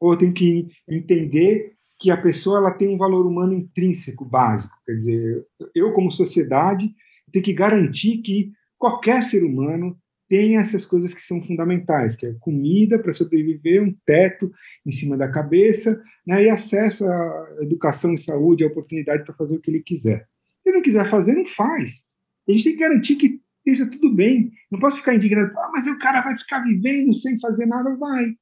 Ou 0.00 0.12
eu 0.12 0.18
tenho 0.18 0.34
que 0.34 0.68
entender 0.88 1.74
que 1.98 2.10
a 2.10 2.20
pessoa 2.20 2.58
ela 2.58 2.74
tem 2.74 2.88
um 2.88 2.98
valor 2.98 3.26
humano 3.26 3.54
intrínseco 3.54 4.24
básico, 4.24 4.76
quer 4.84 4.92
dizer, 4.92 5.46
eu 5.74 5.92
como 5.94 6.10
sociedade 6.10 6.94
tenho 7.32 7.44
que 7.44 7.54
garantir 7.54 8.18
que 8.18 8.52
qualquer 8.78 9.22
ser 9.22 9.42
humano 9.42 9.98
tenha 10.28 10.60
essas 10.60 10.84
coisas 10.84 11.14
que 11.14 11.22
são 11.22 11.42
fundamentais, 11.42 12.16
que 12.16 12.26
é 12.26 12.34
comida 12.40 12.98
para 12.98 13.12
sobreviver, 13.12 13.82
um 13.82 13.94
teto 14.04 14.50
em 14.84 14.90
cima 14.90 15.16
da 15.16 15.30
cabeça, 15.30 16.02
né, 16.26 16.44
e 16.44 16.50
acesso 16.50 17.04
à 17.04 17.48
educação 17.60 18.12
e 18.12 18.18
saúde, 18.18 18.64
a 18.64 18.68
oportunidade 18.68 19.24
para 19.24 19.34
fazer 19.34 19.56
o 19.56 19.60
que 19.60 19.70
ele 19.70 19.82
quiser. 19.82 20.26
Se 20.62 20.68
ele 20.68 20.76
não 20.76 20.82
quiser 20.82 21.08
fazer, 21.08 21.34
não 21.34 21.46
faz. 21.46 22.06
A 22.48 22.52
gente 22.52 22.64
tem 22.64 22.76
que 22.76 22.82
garantir 22.82 23.16
que 23.16 23.40
esteja 23.64 23.90
tudo 23.90 24.14
bem. 24.14 24.52
Não 24.70 24.78
posso 24.78 24.98
ficar 24.98 25.14
indignado, 25.14 25.52
ah, 25.56 25.70
mas 25.72 25.86
o 25.86 25.98
cara 25.98 26.22
vai 26.22 26.36
ficar 26.38 26.60
vivendo 26.60 27.12
sem 27.12 27.38
fazer 27.40 27.66
nada, 27.66 27.94
vai. 27.96 28.34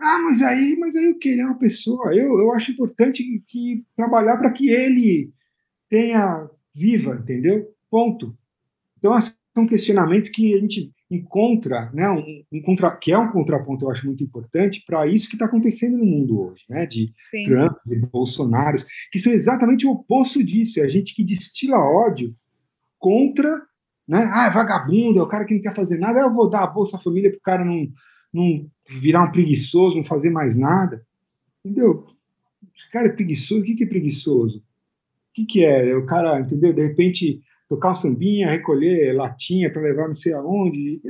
Ah, 0.00 0.20
mas 0.22 0.42
aí, 0.42 0.76
mas 0.78 0.94
aí 0.94 1.10
o 1.10 1.18
que? 1.18 1.30
Ele 1.30 1.40
é 1.40 1.44
uma 1.44 1.58
pessoa. 1.58 2.14
Eu, 2.14 2.38
eu 2.38 2.52
acho 2.52 2.70
importante 2.70 3.22
que, 3.22 3.42
que 3.48 3.84
trabalhar 3.96 4.36
para 4.36 4.52
que 4.52 4.70
ele 4.70 5.32
tenha 5.88 6.48
viva, 6.74 7.16
entendeu? 7.16 7.68
Ponto. 7.90 8.36
Então, 8.96 9.12
são 9.58 9.66
questionamentos 9.66 10.28
que 10.28 10.54
a 10.54 10.60
gente 10.60 10.92
encontra, 11.10 11.90
né, 11.92 12.08
um, 12.10 12.44
um 12.52 12.62
contra, 12.62 12.94
que 12.96 13.10
é 13.10 13.18
um 13.18 13.30
contraponto, 13.30 13.84
eu 13.84 13.90
acho 13.90 14.06
muito 14.06 14.22
importante, 14.22 14.84
para 14.86 15.06
isso 15.06 15.28
que 15.28 15.34
está 15.34 15.46
acontecendo 15.46 15.96
no 15.96 16.04
mundo 16.04 16.40
hoje, 16.40 16.64
né, 16.68 16.86
de 16.86 17.12
Sim. 17.30 17.44
Trump 17.44 17.76
e 17.86 17.96
Bolsonaros, 17.96 18.86
que 19.10 19.18
são 19.18 19.32
exatamente 19.32 19.86
o 19.86 19.90
oposto 19.90 20.44
disso, 20.44 20.80
é 20.80 20.84
a 20.84 20.88
gente 20.88 21.14
que 21.14 21.24
destila 21.24 21.78
ódio 21.78 22.34
contra 22.98 23.66
né? 24.08 24.20
Ah, 24.32 24.46
é 24.46 24.50
vagabundo, 24.50 25.18
é 25.18 25.22
o 25.22 25.28
cara 25.28 25.44
que 25.44 25.52
não 25.52 25.60
quer 25.60 25.74
fazer 25.74 25.98
nada, 25.98 26.18
eu 26.18 26.32
vou 26.32 26.48
dar 26.48 26.64
a 26.64 26.66
Bolsa 26.66 26.96
Família 26.96 27.30
para 27.30 27.38
o 27.38 27.42
cara 27.42 27.64
não, 27.64 27.86
não 28.32 28.66
virar 28.88 29.22
um 29.22 29.30
preguiçoso, 29.30 29.96
não 29.96 30.02
fazer 30.02 30.30
mais 30.30 30.56
nada. 30.56 31.04
Entendeu? 31.62 32.06
O 32.62 32.90
cara 32.90 33.08
é 33.08 33.12
preguiçoso, 33.12 33.60
o 33.60 33.64
que, 33.64 33.74
que 33.74 33.84
é 33.84 33.86
preguiçoso? 33.86 34.60
O 34.60 34.62
que, 35.34 35.44
que 35.44 35.64
é? 35.64 35.94
O 35.94 36.06
cara, 36.06 36.40
entendeu? 36.40 36.72
De 36.72 36.86
repente, 36.86 37.42
tocar 37.68 37.92
um 37.92 37.94
sambinha, 37.94 38.48
recolher 38.48 39.14
latinha 39.14 39.70
para 39.70 39.82
levar 39.82 40.06
não 40.06 40.14
sei 40.14 40.32
aonde. 40.32 41.00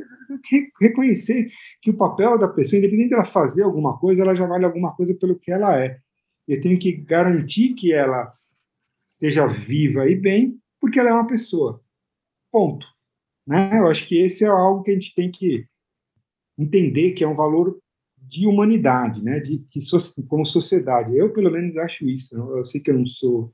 Reconhecer 0.81 1.51
que 1.81 1.91
o 1.91 1.97
papel 1.97 2.39
da 2.39 2.49
pessoa, 2.49 2.79
independente 2.79 3.11
dela 3.11 3.25
fazer 3.25 3.63
alguma 3.63 3.99
coisa, 3.99 4.23
ela 4.23 4.35
já 4.35 4.47
vale 4.47 4.65
alguma 4.65 4.95
coisa 4.95 5.15
pelo 5.15 5.39
que 5.39 5.53
ela 5.53 5.79
é. 5.79 5.99
Eu 6.47 6.61
tenho 6.61 6.79
que 6.79 6.93
garantir 6.93 7.75
que 7.75 7.93
ela 7.93 8.33
esteja 9.05 9.47
viva 9.47 10.09
e 10.09 10.17
bem 10.17 10.59
porque 10.81 10.99
ela 10.99 11.11
é 11.11 11.13
uma 11.13 11.27
pessoa. 11.27 11.81
Ponto. 12.51 12.87
Né? 13.47 13.79
Eu 13.79 13.87
acho 13.87 14.07
que 14.07 14.21
esse 14.21 14.45
é 14.45 14.49
algo 14.49 14.83
que 14.83 14.91
a 14.91 14.95
gente 14.95 15.15
tem 15.15 15.31
que 15.31 15.67
entender 16.59 17.13
que 17.13 17.23
é 17.23 17.29
um 17.29 17.37
valor 17.37 17.79
de 18.17 18.47
humanidade, 18.47 19.23
né? 19.23 19.41
De 19.41 19.59
que 19.71 19.81
como 20.27 20.45
sociedade. 20.45 21.17
Eu 21.17 21.33
pelo 21.33 21.51
menos 21.51 21.77
acho 21.77 22.09
isso. 22.09 22.37
Eu, 22.37 22.65
sei 22.65 22.81
que 22.81 22.91
eu 22.91 22.99
não 22.99 23.07
sou 23.07 23.53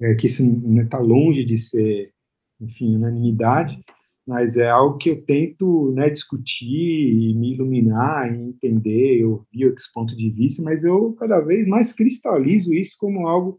é, 0.00 0.14
que 0.14 0.26
isso 0.26 0.42
está 0.82 1.00
né, 1.00 1.04
longe 1.04 1.44
de 1.44 1.58
ser, 1.58 2.12
enfim, 2.60 2.96
unanimidade, 2.96 3.78
mas 4.26 4.56
é 4.56 4.68
algo 4.68 4.98
que 4.98 5.10
eu 5.10 5.22
tento 5.22 5.92
né, 5.92 6.10
discutir 6.10 6.66
e 6.66 7.34
me 7.34 7.54
iluminar 7.54 8.34
e 8.34 8.36
entender, 8.36 9.24
ouvir 9.24 9.66
outros 9.66 9.86
pontos 9.92 10.16
de 10.16 10.30
vista, 10.30 10.62
mas 10.62 10.84
eu 10.84 11.12
cada 11.12 11.40
vez 11.40 11.66
mais 11.66 11.92
cristalizo 11.92 12.74
isso 12.74 12.96
como 12.98 13.28
algo 13.28 13.58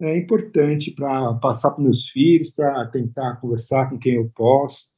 é, 0.00 0.16
importante 0.18 0.90
para 0.90 1.34
passar 1.34 1.70
para 1.70 1.84
meus 1.84 2.08
filhos, 2.08 2.50
para 2.50 2.86
tentar 2.86 3.36
conversar 3.36 3.88
com 3.88 3.98
quem 3.98 4.14
eu 4.14 4.28
posso. 4.34 4.88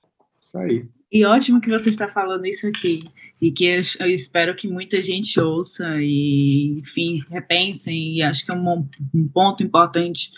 Isso 0.40 0.56
aí. 0.56 0.88
E 1.12 1.24
ótimo 1.24 1.60
que 1.60 1.68
você 1.68 1.90
está 1.90 2.08
falando 2.08 2.46
isso 2.46 2.66
aqui. 2.66 3.04
E 3.40 3.52
que 3.52 3.66
eu, 3.66 3.82
eu 4.00 4.08
espero 4.08 4.56
que 4.56 4.66
muita 4.66 5.02
gente 5.02 5.38
ouça 5.38 5.84
e, 6.00 6.76
enfim, 6.78 7.22
repensem. 7.28 8.16
E 8.16 8.22
acho 8.22 8.44
que 8.44 8.50
é 8.50 8.54
um, 8.54 8.88
um 9.14 9.28
ponto 9.28 9.62
importante 9.62 10.30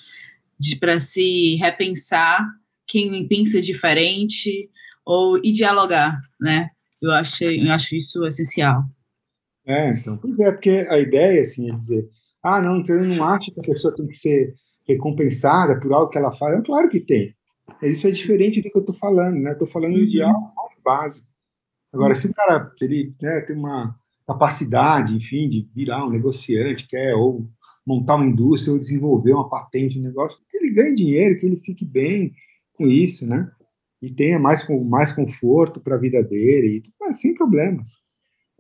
para 0.81 0.99
se 0.99 1.55
repensar 1.55 2.47
quem 2.87 3.27
pensa 3.27 3.61
diferente 3.61 4.71
ou 5.05 5.39
e 5.43 5.53
dialogar, 5.53 6.21
né? 6.41 6.71
Eu 7.01 7.13
acho, 7.13 7.45
eu 7.45 7.73
acho 7.73 7.97
isso 7.97 8.25
essencial. 8.25 8.83
É, 9.67 9.91
então, 9.91 10.17
pois 10.17 10.39
é, 10.39 10.51
porque 10.53 10.87
a 10.89 10.99
ideia 10.99 11.43
assim, 11.43 11.71
é 11.71 11.75
dizer, 11.75 12.09
ah, 12.43 12.63
não, 12.63 12.79
então 12.79 12.97
eu 12.97 13.05
não 13.05 13.25
acho 13.25 13.53
que 13.53 13.61
a 13.61 13.65
pessoa 13.65 13.95
tem 13.95 14.07
que 14.07 14.15
ser 14.15 14.55
recompensada 14.87 15.79
por 15.81 15.93
algo 15.93 16.09
que 16.09 16.19
ela 16.19 16.33
faz. 16.33 16.57
É 16.57 16.63
claro 16.63 16.89
que 16.89 17.01
tem. 17.01 17.35
Mas 17.83 17.99
isso 17.99 18.07
é 18.07 18.11
diferente 18.13 18.63
do 18.63 18.71
que 18.71 18.77
eu 18.77 18.81
estou 18.81 18.95
falando, 18.95 19.39
né? 19.41 19.53
Estou 19.53 19.67
falando 19.67 19.97
uhum. 19.97 20.07
de 20.07 20.23
algo 20.23 20.53
mais 20.57 20.81
básico. 20.85 21.27
Agora, 21.93 22.15
se 22.15 22.29
o 22.29 22.35
cara 22.35 22.71
ele, 22.81 23.15
né, 23.21 23.41
tem 23.41 23.57
uma 23.57 23.95
capacidade, 24.27 25.17
enfim, 25.17 25.49
de 25.49 25.69
virar 25.75 26.07
um 26.07 26.11
negociante, 26.11 26.87
quer 26.87 27.15
ou 27.15 27.49
montar 27.87 28.17
uma 28.17 28.27
indústria 28.27 28.73
ou 28.73 28.79
desenvolver 28.79 29.33
uma 29.33 29.49
patente, 29.49 29.99
um 29.99 30.03
negócio, 30.03 30.39
que 30.51 30.57
ele 30.57 30.73
ganhe 30.73 30.95
dinheiro, 30.95 31.39
que 31.39 31.47
ele 31.47 31.61
fique 31.65 31.85
bem 31.85 32.33
com 32.77 32.87
isso, 32.87 33.27
né? 33.27 33.51
E 34.01 34.13
tenha 34.13 34.39
mais, 34.39 34.67
mais 34.87 35.13
conforto 35.13 35.81
para 35.81 35.97
a 35.97 35.99
vida 35.99 36.23
dele, 36.23 36.83
e, 36.85 37.15
sem 37.15 37.35
problemas. 37.35 38.01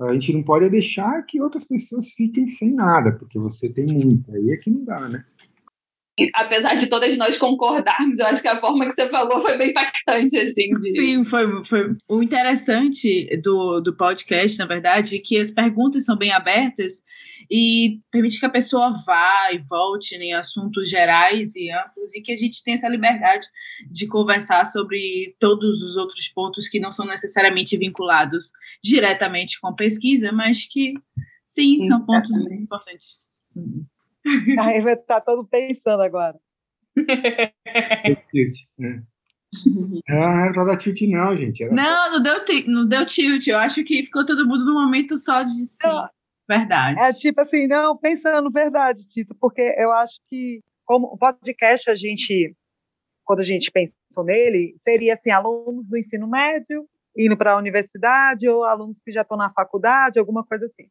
A 0.00 0.12
gente 0.12 0.32
não 0.32 0.42
pode 0.42 0.68
deixar 0.68 1.22
que 1.22 1.40
outras 1.40 1.64
pessoas 1.64 2.10
fiquem 2.10 2.46
sem 2.46 2.72
nada, 2.72 3.16
porque 3.16 3.38
você 3.38 3.72
tem 3.72 3.86
muito. 3.86 4.30
Aí 4.34 4.50
é 4.50 4.56
que 4.56 4.70
não 4.70 4.84
dá, 4.84 5.08
né? 5.08 5.24
Apesar 6.34 6.74
de 6.74 6.86
todas 6.86 7.16
nós 7.18 7.36
concordarmos, 7.36 8.18
eu 8.18 8.26
acho 8.26 8.40
que 8.40 8.48
a 8.48 8.60
forma 8.60 8.86
que 8.86 8.92
você 8.92 9.08
falou 9.10 9.38
foi 9.40 9.58
bem 9.58 9.70
impactante, 9.70 10.36
assim. 10.38 10.70
De... 10.70 11.00
Sim, 11.00 11.24
foi, 11.24 11.64
foi 11.64 11.94
o 12.08 12.22
interessante 12.22 13.36
do, 13.42 13.80
do 13.80 13.94
podcast, 13.94 14.58
na 14.58 14.66
verdade, 14.66 15.18
que 15.18 15.38
as 15.38 15.50
perguntas 15.50 16.04
são 16.04 16.16
bem 16.16 16.32
abertas 16.32 17.04
e 17.50 18.00
permite 18.10 18.40
que 18.40 18.46
a 18.46 18.50
pessoa 18.50 18.92
vá 19.06 19.50
e 19.52 19.58
volte 19.58 20.16
em 20.16 20.32
assuntos 20.32 20.88
gerais 20.88 21.54
e 21.54 21.70
amplos 21.70 22.14
e 22.14 22.20
que 22.20 22.32
a 22.32 22.36
gente 22.36 22.62
tenha 22.64 22.76
essa 22.76 22.88
liberdade 22.88 23.46
de 23.90 24.08
conversar 24.08 24.64
sobre 24.66 25.36
todos 25.38 25.82
os 25.82 25.96
outros 25.96 26.28
pontos 26.28 26.68
que 26.68 26.80
não 26.80 26.90
são 26.90 27.06
necessariamente 27.06 27.76
vinculados 27.76 28.50
diretamente 28.82 29.60
com 29.60 29.74
pesquisa, 29.74 30.32
mas 30.32 30.66
que, 30.66 30.94
sim, 31.46 31.86
são 31.86 32.04
pontos 32.04 32.30
muito 32.32 32.54
importantes. 32.54 33.30
Uhum. 33.54 33.84
Aí 34.60 34.80
vai 34.80 34.94
estar 34.94 35.20
todo 35.20 35.46
pensando 35.46 36.02
agora. 36.02 36.38
Né? 38.78 39.02
Ah, 40.10 40.42
era 40.44 40.52
pra 40.52 40.64
dar 40.64 40.76
tilt, 40.76 41.00
não, 41.02 41.34
gente. 41.34 41.62
Era 41.62 41.72
não, 41.72 42.12
não 42.12 42.22
deu, 42.22 42.44
não 42.66 42.86
deu 42.86 43.06
tilt. 43.06 43.46
Eu 43.46 43.58
acho 43.58 43.82
que 43.84 44.02
ficou 44.02 44.26
todo 44.26 44.46
mundo 44.46 44.66
num 44.66 44.74
momento 44.74 45.16
só 45.16 45.42
de 45.42 45.64
sim. 45.64 45.86
Não, 45.86 46.08
verdade. 46.48 47.00
É 47.00 47.12
tipo 47.12 47.40
assim, 47.40 47.66
não, 47.66 47.96
pensando, 47.96 48.50
verdade, 48.50 49.06
Tito, 49.06 49.34
porque 49.40 49.74
eu 49.78 49.92
acho 49.92 50.20
que, 50.28 50.62
como 50.84 51.06
o 51.06 51.16
podcast, 51.16 51.88
a 51.88 51.94
gente, 51.94 52.54
quando 53.24 53.40
a 53.40 53.44
gente 53.44 53.70
pensou 53.70 54.24
nele, 54.24 54.76
seria 54.86 55.14
assim, 55.14 55.30
alunos 55.30 55.88
do 55.88 55.96
ensino 55.96 56.28
médio 56.28 56.86
indo 57.16 57.36
para 57.36 57.52
a 57.52 57.56
universidade 57.56 58.46
ou 58.48 58.64
alunos 58.64 59.00
que 59.00 59.12
já 59.12 59.22
estão 59.22 59.38
na 59.38 59.50
faculdade, 59.50 60.18
alguma 60.18 60.44
coisa 60.44 60.66
assim. 60.66 60.88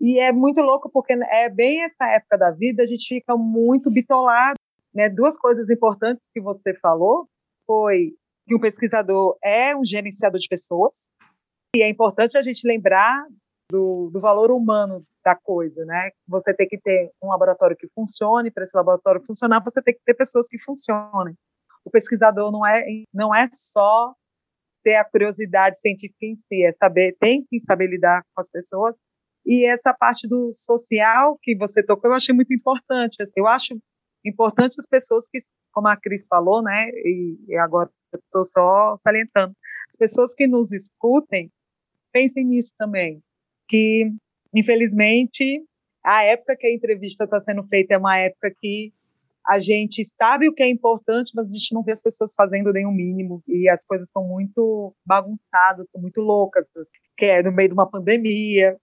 E 0.00 0.18
é 0.18 0.32
muito 0.32 0.60
louco 0.60 0.90
porque 0.90 1.14
é 1.14 1.48
bem 1.48 1.82
essa 1.82 2.10
época 2.10 2.36
da 2.36 2.50
vida, 2.50 2.82
a 2.82 2.86
gente 2.86 3.06
fica 3.06 3.36
muito 3.36 3.90
bitolado. 3.90 4.56
Né? 4.94 5.08
Duas 5.08 5.36
coisas 5.38 5.68
importantes 5.70 6.28
que 6.32 6.40
você 6.40 6.74
falou 6.74 7.28
foi 7.66 8.14
que 8.46 8.54
um 8.54 8.60
pesquisador 8.60 9.36
é 9.42 9.76
um 9.76 9.84
gerenciador 9.84 10.38
de 10.38 10.48
pessoas, 10.48 11.08
e 11.74 11.82
é 11.82 11.88
importante 11.88 12.38
a 12.38 12.42
gente 12.42 12.66
lembrar 12.66 13.26
do, 13.70 14.08
do 14.10 14.20
valor 14.20 14.50
humano 14.50 15.04
da 15.24 15.34
coisa, 15.34 15.84
né? 15.84 16.10
Você 16.28 16.54
tem 16.54 16.68
que 16.68 16.78
ter 16.78 17.10
um 17.22 17.28
laboratório 17.28 17.76
que 17.76 17.88
funcione, 17.88 18.50
para 18.50 18.62
esse 18.62 18.76
laboratório 18.76 19.22
funcionar, 19.26 19.62
você 19.62 19.82
tem 19.82 19.92
que 19.92 20.00
ter 20.04 20.14
pessoas 20.14 20.46
que 20.48 20.58
funcionem. 20.58 21.34
O 21.84 21.90
pesquisador 21.90 22.50
não 22.50 22.64
é, 22.64 22.84
não 23.12 23.34
é 23.34 23.48
só 23.52 24.14
ter 24.84 24.94
a 24.94 25.04
curiosidade 25.04 25.78
científica 25.80 26.24
em 26.24 26.36
si, 26.36 26.64
é 26.64 26.72
saber, 26.72 27.16
tem 27.20 27.44
que 27.44 27.58
saber 27.60 27.88
lidar 27.88 28.22
com 28.22 28.40
as 28.40 28.48
pessoas 28.48 28.94
e 29.46 29.64
essa 29.64 29.94
parte 29.94 30.26
do 30.26 30.52
social 30.52 31.38
que 31.40 31.56
você 31.56 31.82
tocou, 31.82 32.10
eu 32.10 32.16
achei 32.16 32.34
muito 32.34 32.52
importante. 32.52 33.22
Assim, 33.22 33.34
eu 33.36 33.46
acho 33.46 33.78
importante 34.24 34.74
as 34.78 34.86
pessoas 34.86 35.28
que, 35.28 35.38
como 35.72 35.86
a 35.86 35.96
Cris 35.96 36.26
falou, 36.28 36.62
né, 36.62 36.88
e, 36.88 37.56
agora 37.56 37.88
estou 38.12 38.44
só 38.44 38.96
salientando, 38.98 39.54
as 39.88 39.96
pessoas 39.96 40.34
que 40.34 40.48
nos 40.48 40.72
escutem, 40.72 41.50
pensem 42.12 42.44
nisso 42.44 42.72
também, 42.76 43.22
que, 43.68 44.10
infelizmente, 44.52 45.64
a 46.04 46.24
época 46.24 46.56
que 46.56 46.66
a 46.66 46.74
entrevista 46.74 47.24
está 47.24 47.40
sendo 47.40 47.62
feita 47.64 47.94
é 47.94 47.98
uma 47.98 48.18
época 48.18 48.52
que 48.60 48.92
a 49.46 49.60
gente 49.60 50.02
sabe 50.20 50.48
o 50.48 50.52
que 50.52 50.62
é 50.62 50.68
importante, 50.68 51.30
mas 51.34 51.50
a 51.50 51.52
gente 51.52 51.72
não 51.72 51.84
vê 51.84 51.92
as 51.92 52.02
pessoas 52.02 52.34
fazendo 52.34 52.70
o 52.70 52.90
mínimo, 52.92 53.44
e 53.46 53.68
as 53.68 53.84
coisas 53.84 54.08
estão 54.08 54.26
muito 54.26 54.92
bagunçadas, 55.06 55.86
estão 55.86 56.00
muito 56.00 56.20
loucas, 56.20 56.66
que 57.16 57.26
é 57.26 57.42
no 57.44 57.52
meio 57.52 57.68
de 57.68 57.74
uma 57.74 57.88
pandemia, 57.88 58.76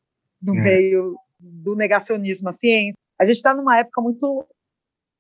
no 0.44 0.56
é. 0.56 0.62
meio 0.62 1.16
do 1.40 1.76
negacionismo 1.76 2.50
à 2.50 2.52
ciência. 2.52 3.00
A 3.20 3.26
gente 3.26 3.38
está 3.38 3.54
numa 3.54 3.78
época 3.78 4.02
muito 4.02 4.46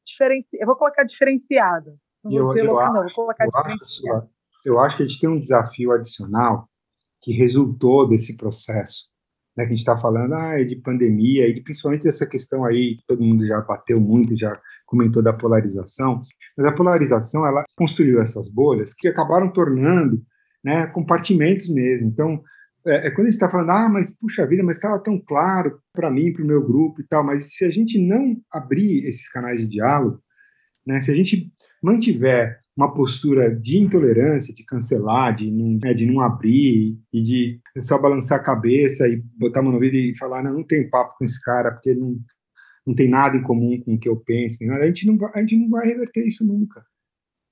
diferenciada. 0.06 0.58
Eu 0.60 0.68
vou 0.68 0.76
colocar 0.76 1.04
diferenciada. 1.04 1.96
Não 2.24 2.32
vou 2.32 2.58
eu, 2.58 2.66
não, 2.66 2.94
vou 2.94 3.14
colocar 3.14 3.46
eu 3.46 3.52
diferenciada. 3.52 4.18
Acho, 4.20 4.30
eu 4.66 4.80
acho 4.80 4.98
que 4.98 5.04
a 5.04 5.08
gente 5.08 5.20
tem 5.20 5.30
um 5.30 5.40
desafio 5.40 5.92
adicional 5.92 6.68
que 7.22 7.32
resultou 7.32 8.08
desse 8.08 8.36
processo. 8.36 9.12
Né, 9.56 9.66
que 9.66 9.68
a 9.68 9.76
gente 9.76 9.80
está 9.80 9.96
falando 9.96 10.34
ah, 10.34 10.64
de 10.64 10.76
pandemia 10.78 11.48
e 11.48 11.54
de, 11.54 11.62
principalmente 11.62 12.02
dessa 12.02 12.28
questão 12.28 12.66
aí 12.66 12.98
todo 13.08 13.22
mundo 13.22 13.46
já 13.46 13.62
bateu 13.62 14.02
muito, 14.02 14.36
já 14.36 14.60
comentou 14.88 15.22
da 15.22 15.32
polarização, 15.32 16.24
mas 16.58 16.66
a 16.66 16.74
polarização 16.74 17.46
ela 17.46 17.64
construiu 17.78 18.20
essas 18.20 18.50
bolhas 18.50 18.96
que 18.96 19.08
acabaram 19.08 19.54
tornando 19.54 20.26
né, 20.64 20.88
compartimentos 20.88 21.70
mesmo. 21.70 22.08
Então, 22.08 22.42
é, 22.86 23.08
é 23.08 23.12
quando 23.12 23.28
a 23.28 23.32
gente 23.32 23.36
está 23.36 23.50
falando, 23.50 23.72
ah, 23.72 23.90
mas 23.90 24.16
puxa 24.16 24.46
vida, 24.46 24.64
mas 24.64 24.76
estava 24.76 25.02
tão 25.02 25.20
claro 25.20 25.80
para 25.94 26.12
mim, 26.12 26.34
para 26.34 26.44
o 26.44 26.48
meu 26.48 26.64
grupo 26.66 27.02
e 27.02 27.08
tal, 27.08 27.24
mas 27.24 27.56
se 27.56 27.66
a 27.66 27.70
gente 27.70 28.00
não 28.00 28.36
abrir 28.52 29.06
esses 29.06 29.30
canais 29.30 29.60
de 29.60 29.68
diálogo, 29.68 30.22
né, 30.86 31.00
se 31.00 31.12
a 31.12 31.16
gente 31.16 31.52
mantiver 31.82 32.60
uma 32.76 32.94
postura 32.94 33.54
de 33.54 33.78
intolerância, 33.78 34.54
de 34.54 34.66
cancelar, 34.66 35.36
de 35.36 35.52
não, 35.52 35.78
né, 35.82 35.94
de 35.94 36.06
não 36.06 36.22
abrir 36.22 36.98
e 37.12 37.22
de 37.22 37.60
só 37.80 38.00
balançar 38.00 38.40
a 38.40 38.44
cabeça 38.44 39.08
e 39.08 39.22
botar 39.38 39.60
a 39.60 39.64
mão 39.64 39.72
no 39.72 39.78
ouvido 39.78 39.96
e 39.96 40.18
falar, 40.18 40.44
não, 40.44 40.54
não 40.54 40.64
tem 40.64 40.90
papo 40.90 41.16
com 41.18 41.26
esse 41.26 41.40
cara, 41.42 41.72
porque 41.72 41.94
não, 41.94 42.18
não 42.86 42.96
tem 42.96 43.10
nada 43.10 43.38
em 43.38 43.44
comum 43.44 43.80
com 43.80 43.94
o 43.94 44.00
que 44.00 44.10
eu 44.10 44.18
penso, 44.18 44.58
a 44.72 44.86
gente 44.88 45.06
não 45.06 45.18
vai, 45.18 45.32
a 45.36 45.40
gente 45.40 45.58
não 45.58 45.70
vai 45.70 45.88
reverter 45.88 46.26
isso 46.26 46.46
nunca. 46.46 46.84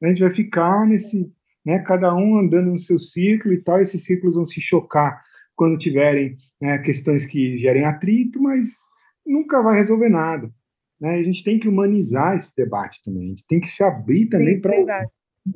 A 0.04 0.08
gente 0.08 0.22
vai 0.22 0.34
ficar 0.34 0.88
nesse 0.88 1.32
né, 1.66 1.80
cada 1.80 2.14
um 2.16 2.40
andando 2.40 2.72
no 2.72 2.80
seu 2.80 2.98
círculo 3.00 3.54
e 3.54 3.62
tal, 3.62 3.80
esses 3.80 4.04
círculos 4.04 4.36
vão 4.36 4.46
se 4.46 4.60
chocar 4.60 5.22
quando 5.56 5.78
tiverem 5.78 6.38
né, 6.62 6.80
questões 6.80 7.26
que 7.26 7.58
gerem 7.58 7.86
atrito, 7.86 8.42
mas 8.42 8.78
nunca 9.26 9.62
vai 9.62 9.78
resolver 9.78 10.10
nada. 10.10 10.52
Né? 11.00 11.20
A 11.20 11.24
gente 11.24 11.44
tem 11.44 11.60
que 11.60 11.68
humanizar 11.68 12.36
esse 12.36 12.56
debate 12.56 13.02
também, 13.04 13.26
a 13.26 13.30
gente 13.30 13.46
tem 13.48 13.60
que 13.60 13.68
se 13.68 13.84
abrir 13.84 14.28
também 14.28 14.60
para 14.60 14.74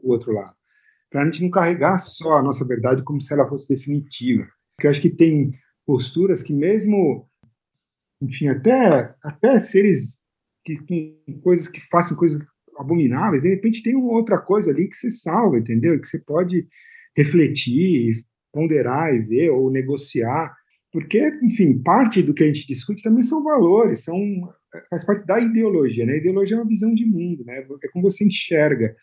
o 0.04 0.12
outro 0.12 0.32
lado, 0.32 0.56
para 1.10 1.22
a 1.22 1.26
gente 1.26 1.44
não 1.44 1.50
carregar 1.50 1.98
só 1.98 2.38
a 2.38 2.44
nossa 2.44 2.66
verdade 2.66 3.04
como 3.04 3.22
se 3.22 3.34
ela 3.34 3.48
fosse 3.48 3.68
definitiva. 3.68 4.46
Porque 4.76 4.88
eu 4.88 4.92
acho 4.92 5.02
que 5.02 5.10
tem 5.10 5.54
posturas 5.86 6.44
que 6.44 6.54
mesmo, 6.54 7.28
enfim, 8.22 8.48
até, 8.48 9.16
até 9.24 9.60
seres 9.60 10.20
que, 10.66 10.78
com 10.78 11.40
coisas 11.42 11.68
que 11.68 11.80
façam 11.80 12.18
coisas 12.18 12.42
abomináveis, 12.78 13.44
de 13.44 13.50
repente 13.50 13.84
tem 13.84 13.96
uma 13.96 14.14
outra 14.14 14.40
coisa 14.40 14.72
ali 14.72 14.88
que 14.88 14.96
você 14.96 15.12
salva, 15.12 15.58
entendeu? 15.58 16.00
Que 16.00 16.08
você 16.08 16.20
pode 16.20 16.68
refletir, 17.16 18.14
ponderar 18.52 19.14
e 19.14 19.20
ver, 19.20 19.50
ou 19.52 19.72
negociar, 19.72 20.54
porque, 20.92 21.30
enfim, 21.44 21.82
parte 21.82 22.22
do 22.22 22.34
que 22.34 22.44
a 22.44 22.48
gente 22.48 22.66
discute 22.66 23.04
também 23.04 23.22
são 23.22 23.44
valores, 23.44 24.06
são 24.06 24.18
faz 24.90 25.06
parte 25.06 25.26
da 25.26 25.40
ideologia, 25.40 26.06
né? 26.06 26.14
A 26.14 26.18
ideologia 26.18 26.58
é 26.58 26.60
uma 26.60 26.68
visão 26.68 26.94
de 26.94 27.06
mundo, 27.06 27.44
né? 27.46 27.66
É 27.84 27.88
como 27.90 28.10
você 28.10 28.26
enxerga 28.26 28.96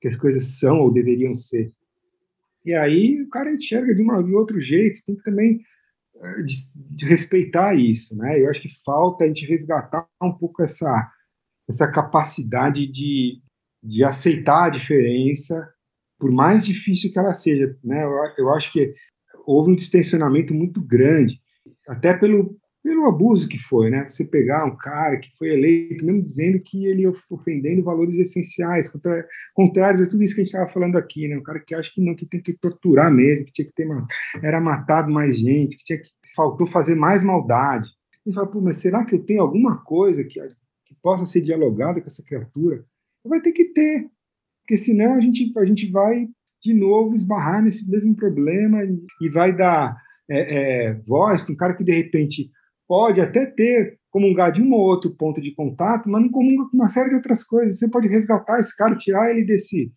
que 0.00 0.08
as 0.08 0.16
coisas 0.16 0.58
são 0.58 0.80
ou 0.80 0.92
deveriam 0.92 1.34
ser. 1.34 1.72
E 2.64 2.74
aí 2.74 3.20
o 3.22 3.28
cara 3.28 3.52
enxerga 3.52 3.94
de, 3.94 4.02
uma, 4.02 4.22
de 4.22 4.34
outro 4.34 4.60
jeito, 4.60 4.96
você 4.96 5.06
tem 5.06 5.16
que 5.16 5.22
também 5.22 5.60
eh, 6.22 6.42
de, 6.42 6.54
de 6.74 7.06
respeitar 7.06 7.74
isso, 7.74 8.16
né? 8.16 8.40
Eu 8.40 8.50
acho 8.50 8.60
que 8.60 8.68
falta 8.84 9.24
a 9.24 9.26
gente 9.26 9.46
resgatar 9.46 10.06
um 10.22 10.32
pouco 10.32 10.62
essa, 10.62 11.10
essa 11.72 11.90
capacidade 11.90 12.86
de, 12.86 13.40
de 13.82 14.04
aceitar 14.04 14.66
a 14.66 14.70
diferença, 14.70 15.68
por 16.18 16.30
mais 16.30 16.64
difícil 16.64 17.10
que 17.10 17.18
ela 17.18 17.34
seja, 17.34 17.76
né? 17.82 18.04
Eu, 18.04 18.12
eu 18.38 18.54
acho 18.54 18.70
que 18.72 18.94
houve 19.46 19.72
um 19.72 19.74
distensionamento 19.74 20.54
muito 20.54 20.80
grande, 20.80 21.40
até 21.88 22.16
pelo, 22.16 22.56
pelo 22.82 23.06
abuso 23.06 23.48
que 23.48 23.58
foi, 23.58 23.90
né? 23.90 24.06
Você 24.08 24.24
pegar 24.24 24.64
um 24.66 24.76
cara 24.76 25.18
que 25.18 25.30
foi 25.36 25.48
eleito, 25.48 26.04
mesmo 26.04 26.20
dizendo 26.20 26.60
que 26.60 26.86
ele 26.86 27.10
ofendendo 27.30 27.82
valores 27.82 28.16
essenciais, 28.16 28.90
contra, 28.90 29.26
contrários 29.54 30.02
a 30.02 30.08
tudo 30.08 30.22
isso 30.22 30.34
que 30.34 30.42
a 30.42 30.44
gente 30.44 30.52
estava 30.52 30.70
falando 30.70 30.96
aqui, 30.96 31.26
né? 31.26 31.36
Um 31.36 31.42
cara 31.42 31.58
que 31.58 31.74
acha 31.74 31.90
que 31.92 32.04
não, 32.04 32.14
que 32.14 32.26
tem 32.26 32.40
que 32.40 32.52
torturar 32.52 33.12
mesmo, 33.12 33.46
que 33.46 33.52
tinha 33.52 33.66
que 33.66 33.74
ter 33.74 33.88
era 34.42 34.60
matado 34.60 35.10
mais 35.10 35.38
gente, 35.38 35.76
que 35.76 35.84
tinha 35.84 35.98
que 35.98 36.08
faltou 36.36 36.66
fazer 36.66 36.94
mais 36.94 37.22
maldade. 37.22 37.88
E 38.24 38.32
fala, 38.32 38.46
pô, 38.46 38.60
mas 38.60 38.76
será 38.76 39.04
que 39.04 39.14
eu 39.16 39.24
tenho 39.24 39.42
alguma 39.42 39.82
coisa 39.82 40.22
que, 40.22 40.40
possa 41.02 41.26
ser 41.26 41.40
dialogada 41.40 42.00
com 42.00 42.06
essa 42.06 42.24
criatura? 42.24 42.84
Vai 43.24 43.40
ter 43.40 43.52
que 43.52 43.72
ter, 43.72 44.08
porque 44.62 44.76
senão 44.76 45.14
a 45.14 45.20
gente 45.20 45.52
a 45.56 45.64
gente 45.64 45.90
vai 45.90 46.28
de 46.62 46.72
novo 46.72 47.14
esbarrar 47.14 47.62
nesse 47.62 47.88
mesmo 47.90 48.14
problema 48.14 48.78
e 49.20 49.28
vai 49.28 49.54
dar 49.54 49.96
é, 50.30 50.90
é, 50.90 50.94
voz 51.06 51.42
para 51.42 51.52
um 51.52 51.56
cara 51.56 51.74
que 51.74 51.84
de 51.84 51.92
repente 51.92 52.50
pode 52.86 53.20
até 53.20 53.46
ter 53.46 53.98
comungar 54.10 54.52
de 54.52 54.62
um 54.62 54.72
ou 54.72 54.80
outro 54.80 55.10
ponto 55.16 55.40
de 55.40 55.54
contato, 55.54 56.08
mas 56.08 56.22
não 56.22 56.30
comunga 56.30 56.68
com 56.70 56.76
uma 56.76 56.88
série 56.88 57.08
de 57.08 57.14
outras 57.16 57.42
coisas. 57.42 57.78
Você 57.78 57.88
pode 57.88 58.06
resgatar 58.08 58.60
esse 58.60 58.76
cara, 58.76 58.94
tirar 58.94 59.30
ele 59.30 59.44
desse, 59.44 59.90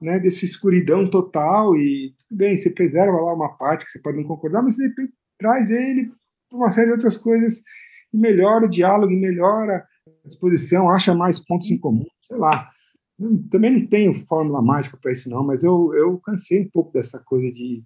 né, 0.00 0.18
desse 0.18 0.46
escuridão 0.46 1.08
total 1.08 1.76
e 1.76 2.14
tudo 2.28 2.38
bem, 2.38 2.56
você 2.56 2.70
preserva 2.70 3.20
lá 3.20 3.34
uma 3.34 3.56
parte 3.58 3.84
que 3.84 3.90
você 3.90 4.00
pode 4.00 4.16
não 4.16 4.24
concordar, 4.24 4.62
mas 4.62 4.76
você 4.76 4.88
traz 5.38 5.70
ele 5.70 6.10
para 6.48 6.58
uma 6.58 6.70
série 6.70 6.86
de 6.86 6.92
outras 6.92 7.18
coisas 7.18 7.62
e 8.12 8.18
melhora 8.18 8.64
o 8.64 8.70
diálogo, 8.70 9.12
e 9.12 9.20
melhora 9.20 9.84
a 10.24 10.28
disposição, 10.28 10.88
acha 10.88 11.14
mais 11.14 11.38
pontos 11.38 11.70
em 11.70 11.78
comum, 11.78 12.06
sei 12.22 12.36
lá. 12.36 12.70
Eu 13.18 13.42
também 13.50 13.70
não 13.72 13.86
tenho 13.86 14.14
fórmula 14.26 14.62
mágica 14.62 14.96
para 15.00 15.12
isso 15.12 15.28
não, 15.28 15.44
mas 15.44 15.62
eu, 15.62 15.92
eu 15.94 16.18
cansei 16.18 16.62
um 16.62 16.70
pouco 16.70 16.92
dessa 16.92 17.22
coisa 17.24 17.50
de, 17.50 17.82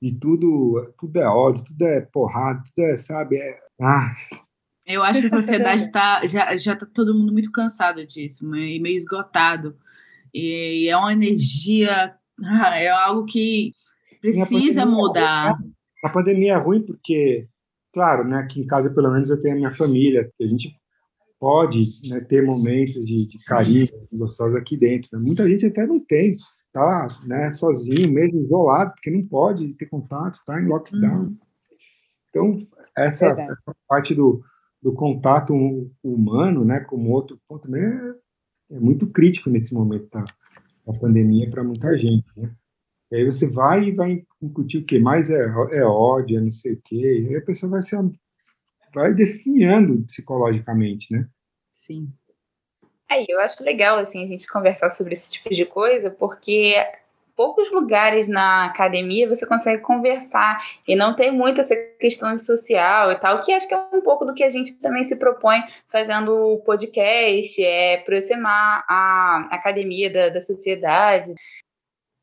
de 0.00 0.12
tudo, 0.18 0.92
tudo 0.98 1.16
é 1.18 1.26
ódio, 1.26 1.64
tudo 1.64 1.84
é 1.84 2.00
porrada, 2.00 2.62
tudo 2.64 2.84
é, 2.84 2.96
sabe, 2.96 3.36
é, 3.36 3.58
ah. 3.80 4.12
Eu 4.84 5.02
acho 5.02 5.20
que 5.20 5.26
a 5.26 5.30
sociedade 5.30 5.90
tá, 5.92 6.26
já 6.26 6.56
já 6.56 6.72
está 6.72 6.86
todo 6.86 7.14
mundo 7.14 7.32
muito 7.32 7.52
cansado 7.52 8.04
disso, 8.04 8.48
meio, 8.48 8.82
meio 8.82 8.96
esgotado. 8.96 9.76
E 10.34 10.88
é 10.88 10.96
uma 10.96 11.12
energia, 11.12 12.16
ah, 12.42 12.76
é 12.76 12.88
algo 12.88 13.24
que 13.24 13.72
precisa 14.20 14.86
mudar. 14.86 15.56
A 16.02 16.08
pandemia 16.08 16.54
é 16.54 16.56
ruim 16.56 16.82
porque, 16.84 17.46
claro, 17.92 18.26
né, 18.26 18.38
aqui 18.38 18.60
em 18.60 18.66
casa 18.66 18.92
pelo 18.92 19.12
menos 19.12 19.30
eu 19.30 19.40
tenho 19.40 19.54
a 19.54 19.58
minha 19.58 19.74
família, 19.74 20.28
a 20.40 20.44
gente 20.44 20.74
pode 21.42 21.80
né, 22.08 22.20
ter 22.20 22.40
momentos 22.46 23.04
de, 23.04 23.26
de 23.26 23.44
carinho 23.44 23.88
gostosos 24.12 24.54
aqui 24.54 24.76
dentro. 24.76 25.08
Né? 25.12 25.18
Muita 25.26 25.48
gente 25.48 25.66
até 25.66 25.84
não 25.84 25.98
tem, 25.98 26.36
tá 26.72 27.08
né, 27.26 27.50
sozinho, 27.50 28.12
mesmo 28.12 28.44
isolado, 28.44 28.92
porque 28.92 29.10
não 29.10 29.26
pode 29.26 29.74
ter 29.74 29.86
contato, 29.86 30.38
tá 30.46 30.62
em 30.62 30.68
lockdown. 30.68 31.22
Uhum. 31.22 31.36
Então, 32.30 32.68
essa, 32.96 33.26
essa 33.26 33.76
parte 33.88 34.14
do, 34.14 34.40
do 34.80 34.92
contato 34.92 35.52
humano, 36.00 36.64
né, 36.64 36.78
como 36.78 37.10
outro 37.10 37.36
ponto 37.48 37.62
também 37.62 37.82
é, 37.82 38.76
é 38.76 38.78
muito 38.78 39.08
crítico 39.08 39.50
nesse 39.50 39.74
momento 39.74 40.08
da, 40.12 40.20
da 40.20 41.00
pandemia 41.00 41.50
para 41.50 41.64
muita 41.64 41.98
gente, 41.98 42.24
né? 42.36 42.54
E 43.10 43.16
aí 43.16 43.24
você 43.26 43.50
vai 43.50 43.88
e 43.88 43.92
vai 43.92 44.24
incutir 44.40 44.80
o 44.80 44.84
que 44.86 44.98
mais 45.00 45.28
é, 45.28 45.44
é 45.72 45.84
ódio, 45.84 46.38
é 46.38 46.40
não 46.40 46.48
sei 46.48 46.74
o 46.74 46.80
quê, 46.82 47.24
e 47.24 47.28
aí 47.28 47.36
a 47.36 47.42
pessoa 47.42 47.72
vai 47.72 47.80
se 47.80 47.96
vai 48.94 49.14
definhando 49.14 50.04
psicologicamente, 50.04 51.12
né? 51.12 51.26
Sim. 51.70 52.08
Aí, 53.10 53.26
eu 53.28 53.40
acho 53.40 53.62
legal 53.62 53.98
assim 53.98 54.24
a 54.24 54.26
gente 54.26 54.50
conversar 54.50 54.90
sobre 54.90 55.12
esse 55.12 55.32
tipo 55.32 55.50
de 55.50 55.66
coisa, 55.66 56.10
porque 56.10 56.74
poucos 57.36 57.70
lugares 57.70 58.28
na 58.28 58.66
academia 58.66 59.28
você 59.28 59.46
consegue 59.46 59.82
conversar 59.82 60.62
e 60.86 60.94
não 60.94 61.16
tem 61.16 61.30
muito 61.32 61.60
essa 61.60 61.74
questão 61.98 62.36
social 62.38 63.10
e 63.10 63.16
tal, 63.16 63.40
que 63.40 63.52
acho 63.52 63.68
que 63.68 63.74
é 63.74 63.78
um 63.92 64.00
pouco 64.00 64.24
do 64.24 64.34
que 64.34 64.44
a 64.44 64.48
gente 64.48 64.78
também 64.78 65.04
se 65.04 65.16
propõe 65.16 65.62
fazendo 65.88 66.32
o 66.32 66.58
podcast, 66.60 67.62
é 67.62 67.96
aproximar 67.96 68.84
a 68.88 69.48
academia 69.50 70.10
da, 70.10 70.28
da 70.28 70.40
sociedade. 70.40 71.32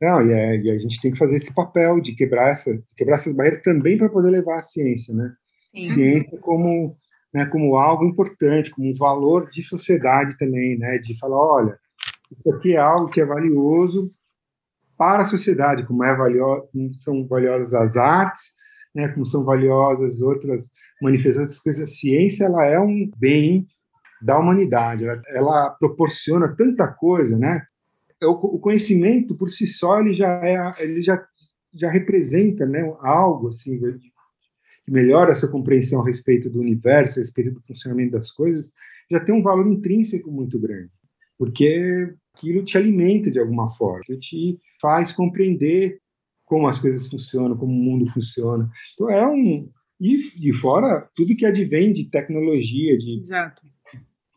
Não, 0.01 0.21
e, 0.21 0.31
é, 0.31 0.55
e, 0.55 0.71
a 0.71 0.79
gente 0.79 1.01
tem 1.01 1.11
que 1.11 1.17
fazer 1.17 1.35
esse 1.35 1.53
papel 1.53 1.99
de 1.99 2.15
quebrar, 2.15 2.51
essa, 2.51 2.71
quebrar 2.95 3.17
essas 3.17 3.35
barreiras 3.35 3.61
também 3.61 3.97
para 3.97 4.09
poder 4.09 4.29
levar 4.29 4.57
a 4.57 4.61
ciência, 4.61 5.13
né? 5.13 5.33
Sim. 5.73 5.81
Ciência 5.83 6.39
como, 6.41 6.97
né, 7.33 7.45
como 7.45 7.75
algo 7.77 8.05
importante, 8.05 8.71
como 8.71 8.89
um 8.89 8.97
valor 8.97 9.49
de 9.49 9.61
sociedade 9.61 10.37
também, 10.37 10.77
né? 10.77 10.97
De 10.97 11.17
falar, 11.17 11.37
olha, 11.37 11.79
isso 12.31 12.53
aqui 12.53 12.73
é 12.73 12.79
algo 12.79 13.07
que 13.07 13.21
é 13.21 13.25
valioso 13.25 14.11
para 14.97 15.23
a 15.23 15.25
sociedade, 15.25 15.85
como 15.85 16.03
é 16.03 16.15
valioso, 16.15 16.67
são 16.97 17.25
valiosas 17.25 17.73
as 17.73 17.95
artes, 17.95 18.53
né, 18.93 19.07
como 19.07 19.25
são 19.25 19.45
valiosas 19.45 20.21
outras 20.21 20.71
manifestações, 21.01 21.61
coisas. 21.61 21.83
A 21.83 21.85
ciência 21.93 22.45
ela 22.45 22.65
é 22.65 22.77
um 22.79 23.09
bem 23.17 23.65
da 24.21 24.37
humanidade, 24.37 25.05
ela, 25.05 25.21
ela 25.29 25.69
proporciona 25.79 26.53
tanta 26.55 26.91
coisa, 26.91 27.37
né? 27.37 27.63
O, 28.21 28.57
o, 28.57 28.59
conhecimento 28.59 29.33
por 29.33 29.47
si 29.47 29.65
só 29.65 30.01
ele 30.01 30.13
já 30.13 30.29
é, 30.45 30.69
ele 30.81 31.01
já 31.01 31.23
já 31.73 31.89
representa, 31.89 32.65
né, 32.65 32.81
algo 32.99 33.47
assim 33.47 33.79
que 34.89 34.93
melhora 34.93 35.31
a 35.31 35.35
sua 35.35 35.51
compreensão 35.51 36.01
a 36.01 36.05
respeito 36.05 36.49
do 36.49 36.59
universo, 36.59 37.19
a 37.19 37.21
respeito 37.21 37.51
do 37.51 37.61
funcionamento 37.61 38.11
das 38.11 38.31
coisas, 38.31 38.71
já 39.09 39.23
tem 39.23 39.33
um 39.33 39.43
valor 39.43 39.71
intrínseco 39.71 40.31
muito 40.31 40.59
grande, 40.59 40.89
porque 41.37 42.11
aquilo 42.33 42.63
te 42.63 42.77
alimenta 42.77 43.29
de 43.29 43.39
alguma 43.39 43.71
forma, 43.75 44.03
te 44.19 44.57
faz 44.81 45.11
compreender 45.11 45.99
como 46.45 46.67
as 46.67 46.79
coisas 46.79 47.07
funcionam, 47.07 47.55
como 47.55 47.71
o 47.71 47.75
mundo 47.75 48.07
funciona. 48.07 48.69
Então 48.93 49.09
é 49.09 49.27
um 49.27 49.69
e 50.01 50.39
de 50.39 50.53
fora 50.53 51.07
tudo 51.13 51.35
que 51.35 51.45
advém 51.45 51.91
de 51.91 52.05
tecnologia, 52.05 52.97
de 52.97 53.19
Exato. 53.19 53.61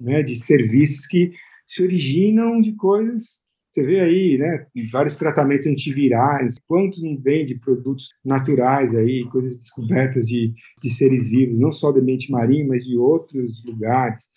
Né, 0.00 0.20
de 0.22 0.34
serviços 0.34 1.06
que 1.06 1.32
se 1.64 1.82
originam 1.82 2.60
de 2.60 2.74
coisas. 2.74 3.40
Você 3.72 3.82
vê 3.82 4.00
aí, 4.00 4.36
né, 4.36 4.66
vários 4.90 5.16
tratamentos 5.16 5.66
antivirais, 5.66 6.58
quantos 6.68 7.02
não 7.02 7.16
vem 7.16 7.42
de 7.42 7.58
produtos 7.58 8.10
naturais 8.22 8.94
aí, 8.94 9.26
coisas 9.30 9.56
descobertas 9.56 10.26
de, 10.26 10.52
de 10.82 10.90
seres 10.90 11.30
vivos, 11.30 11.58
não 11.58 11.72
só 11.72 11.90
do 11.90 11.98
ambiente 11.98 12.30
marinho, 12.30 12.68
mas 12.68 12.84
de 12.84 12.98
outros 12.98 13.64
lugares. 13.64 14.28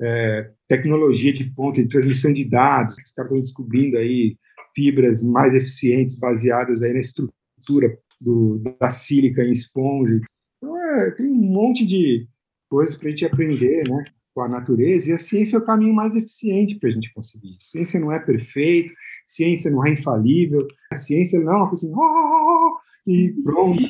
É, 0.00 0.52
tecnologia 0.68 1.32
de 1.32 1.50
ponta 1.50 1.82
de 1.82 1.88
transmissão 1.88 2.32
de 2.32 2.44
dados, 2.44 2.94
os 2.94 3.12
caras 3.12 3.32
estão 3.32 3.40
descobrindo 3.40 3.98
aí 3.98 4.36
fibras 4.72 5.20
mais 5.20 5.52
eficientes 5.52 6.16
baseadas 6.16 6.80
aí 6.80 6.92
na 6.92 7.00
estrutura 7.00 7.98
do, 8.20 8.62
da 8.78 8.90
sílica 8.90 9.42
em 9.42 9.50
esponja. 9.50 10.20
Então, 10.58 10.78
é, 10.78 11.10
tem 11.10 11.26
um 11.26 11.34
monte 11.34 11.84
de 11.84 12.28
coisas 12.68 12.96
para 12.96 13.08
a 13.08 13.10
gente 13.10 13.24
aprender, 13.24 13.82
né, 13.88 14.04
com 14.36 14.42
a 14.42 14.48
natureza, 14.48 15.08
e 15.08 15.12
a 15.14 15.18
ciência 15.18 15.56
é 15.56 15.60
o 15.60 15.64
caminho 15.64 15.94
mais 15.94 16.14
eficiente 16.14 16.78
para 16.78 16.90
a 16.90 16.92
gente 16.92 17.10
conseguir. 17.14 17.56
A 17.58 17.64
ciência 17.64 17.98
não 17.98 18.12
é 18.12 18.20
perfeita, 18.20 18.92
ciência 19.24 19.70
não 19.70 19.82
é 19.82 19.92
infalível, 19.92 20.68
a 20.92 20.96
ciência 20.96 21.40
não 21.40 21.54
é 21.54 21.56
uma 21.56 21.68
coisa 21.68 21.86
assim, 21.86 21.96
oh, 21.96 22.76
e 23.06 23.32
pronto, 23.42 23.80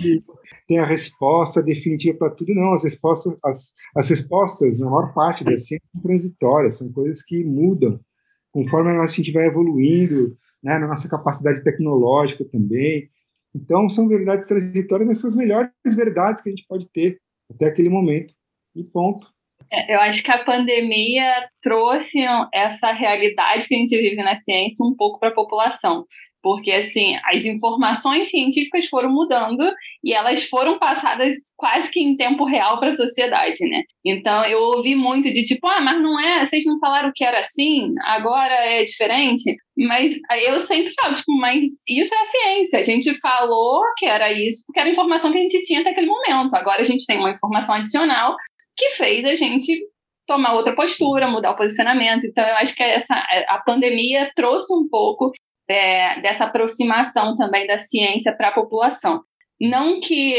tem 0.69 0.79
a 0.79 0.87
resposta 0.87 1.61
definitiva 1.61 2.17
para 2.17 2.31
tudo. 2.31 2.55
Não, 2.55 2.75
as 2.75 2.85
respostas, 2.85 3.37
as, 3.45 3.73
as 3.97 4.09
respostas, 4.09 4.79
na 4.79 4.87
maior 4.89 5.13
parte 5.13 5.43
da 5.43 5.59
ciência, 5.59 5.83
são 5.93 6.01
transitórias, 6.01 6.77
são 6.77 6.93
coisas 6.93 7.25
que 7.25 7.43
mudam 7.43 7.99
conforme 8.53 8.91
a 8.93 9.07
gente 9.09 9.33
vai 9.33 9.47
evoluindo, 9.47 10.39
né, 10.63 10.79
na 10.79 10.87
nossa 10.87 11.09
capacidade 11.09 11.65
tecnológica 11.65 12.45
também. 12.45 13.11
Então, 13.53 13.89
são 13.89 14.07
verdades 14.07 14.47
transitórias, 14.47 15.09
mas 15.09 15.21
são 15.21 15.29
as 15.29 15.35
melhores 15.35 15.73
verdades 15.97 16.41
que 16.41 16.51
a 16.51 16.53
gente 16.53 16.67
pode 16.69 16.89
ter 16.93 17.19
até 17.51 17.67
aquele 17.67 17.89
momento. 17.89 18.33
E 18.77 18.85
ponto. 18.85 19.27
É, 19.73 19.95
eu 19.95 20.01
acho 20.01 20.23
que 20.23 20.31
a 20.31 20.45
pandemia 20.45 21.49
trouxe 21.63 22.19
essa 22.53 22.93
realidade 22.93 23.67
que 23.67 23.75
a 23.75 23.79
gente 23.79 23.97
vive 23.97 24.23
na 24.23 24.37
ciência 24.37 24.85
um 24.85 24.95
pouco 24.95 25.19
para 25.19 25.31
a 25.31 25.35
população 25.35 26.05
porque 26.47 26.71
assim 26.71 27.17
as 27.25 27.45
informações 27.45 28.31
científicas 28.31 28.87
foram 28.87 29.11
mudando 29.11 29.69
e 30.05 30.15
elas 30.15 30.45
foram 30.45 30.79
passadas 30.79 31.35
quase 31.57 31.91
que 31.91 31.99
em 32.01 32.17
tempo 32.17 32.45
real 32.45 32.79
para 32.79 32.91
a 32.91 32.93
sociedade, 32.93 33.59
né? 33.69 33.83
Então 34.05 34.45
eu 34.45 34.61
ouvi 34.61 34.95
muito 34.95 35.25
de 35.25 35.43
tipo, 35.43 35.67
ah, 35.67 35.81
mas 35.81 36.01
não 36.01 36.21
é, 36.21 36.47
vocês 36.47 36.65
não 36.65 36.79
falaram 36.79 37.11
que 37.13 37.25
era 37.25 37.41
assim, 37.41 37.93
agora 38.05 38.55
é 38.55 38.85
diferente. 38.85 39.57
Mas 39.77 40.17
eu 40.47 40.61
sempre 40.61 40.93
falo, 40.95 41.15
tipo, 41.15 41.37
mas 41.37 41.65
isso 41.89 42.15
é 42.15 42.19
a 42.19 42.27
ciência. 42.27 42.79
A 42.79 42.83
gente 42.83 43.13
falou 43.19 43.83
que 43.99 44.07
era 44.07 44.31
isso 44.31 44.63
porque 44.67 44.79
era 44.79 44.89
a 44.89 44.93
informação 44.93 45.33
que 45.33 45.39
a 45.39 45.43
gente 45.43 45.63
tinha 45.63 45.81
até 45.81 45.91
aquele 45.91 46.07
momento. 46.07 46.55
Agora 46.55 46.81
a 46.81 46.85
gente 46.85 47.05
tem 47.07 47.19
uma 47.19 47.33
informação 47.33 47.75
adicional 47.75 48.37
que 48.77 48.91
fez 48.91 49.25
a 49.25 49.35
gente 49.35 49.81
tomar 50.27 50.55
outra 50.55 50.75
postura, 50.75 51.31
mudar 51.31 51.53
o 51.53 51.57
posicionamento. 51.57 52.27
Então, 52.27 52.47
eu 52.47 52.57
acho 52.57 52.75
que 52.75 52.83
essa 52.83 53.15
a 53.49 53.63
pandemia 53.65 54.31
trouxe 54.35 54.73
um 54.75 54.89
pouco 54.89 55.33
é, 55.69 56.21
dessa 56.21 56.45
aproximação 56.45 57.37
também 57.37 57.67
da 57.67 57.79
ciência 57.79 58.35
para 58.37 58.49
a 58.49 58.55
população. 58.55 59.23
Não 59.61 60.01
que 60.01 60.35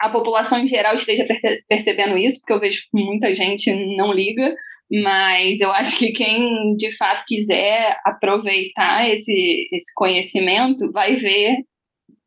a 0.00 0.08
população 0.08 0.58
em 0.58 0.66
geral 0.66 0.94
esteja 0.94 1.26
percebendo 1.68 2.16
isso, 2.16 2.40
porque 2.40 2.52
eu 2.52 2.60
vejo 2.60 2.82
que 2.90 3.02
muita 3.02 3.34
gente 3.34 3.72
não 3.96 4.12
liga, 4.12 4.54
mas 4.90 5.60
eu 5.60 5.70
acho 5.70 5.98
que 5.98 6.12
quem 6.12 6.74
de 6.76 6.96
fato 6.96 7.24
quiser 7.26 7.96
aproveitar 8.04 9.08
esse, 9.08 9.68
esse 9.72 9.92
conhecimento 9.94 10.90
vai 10.92 11.16
ver 11.16 11.58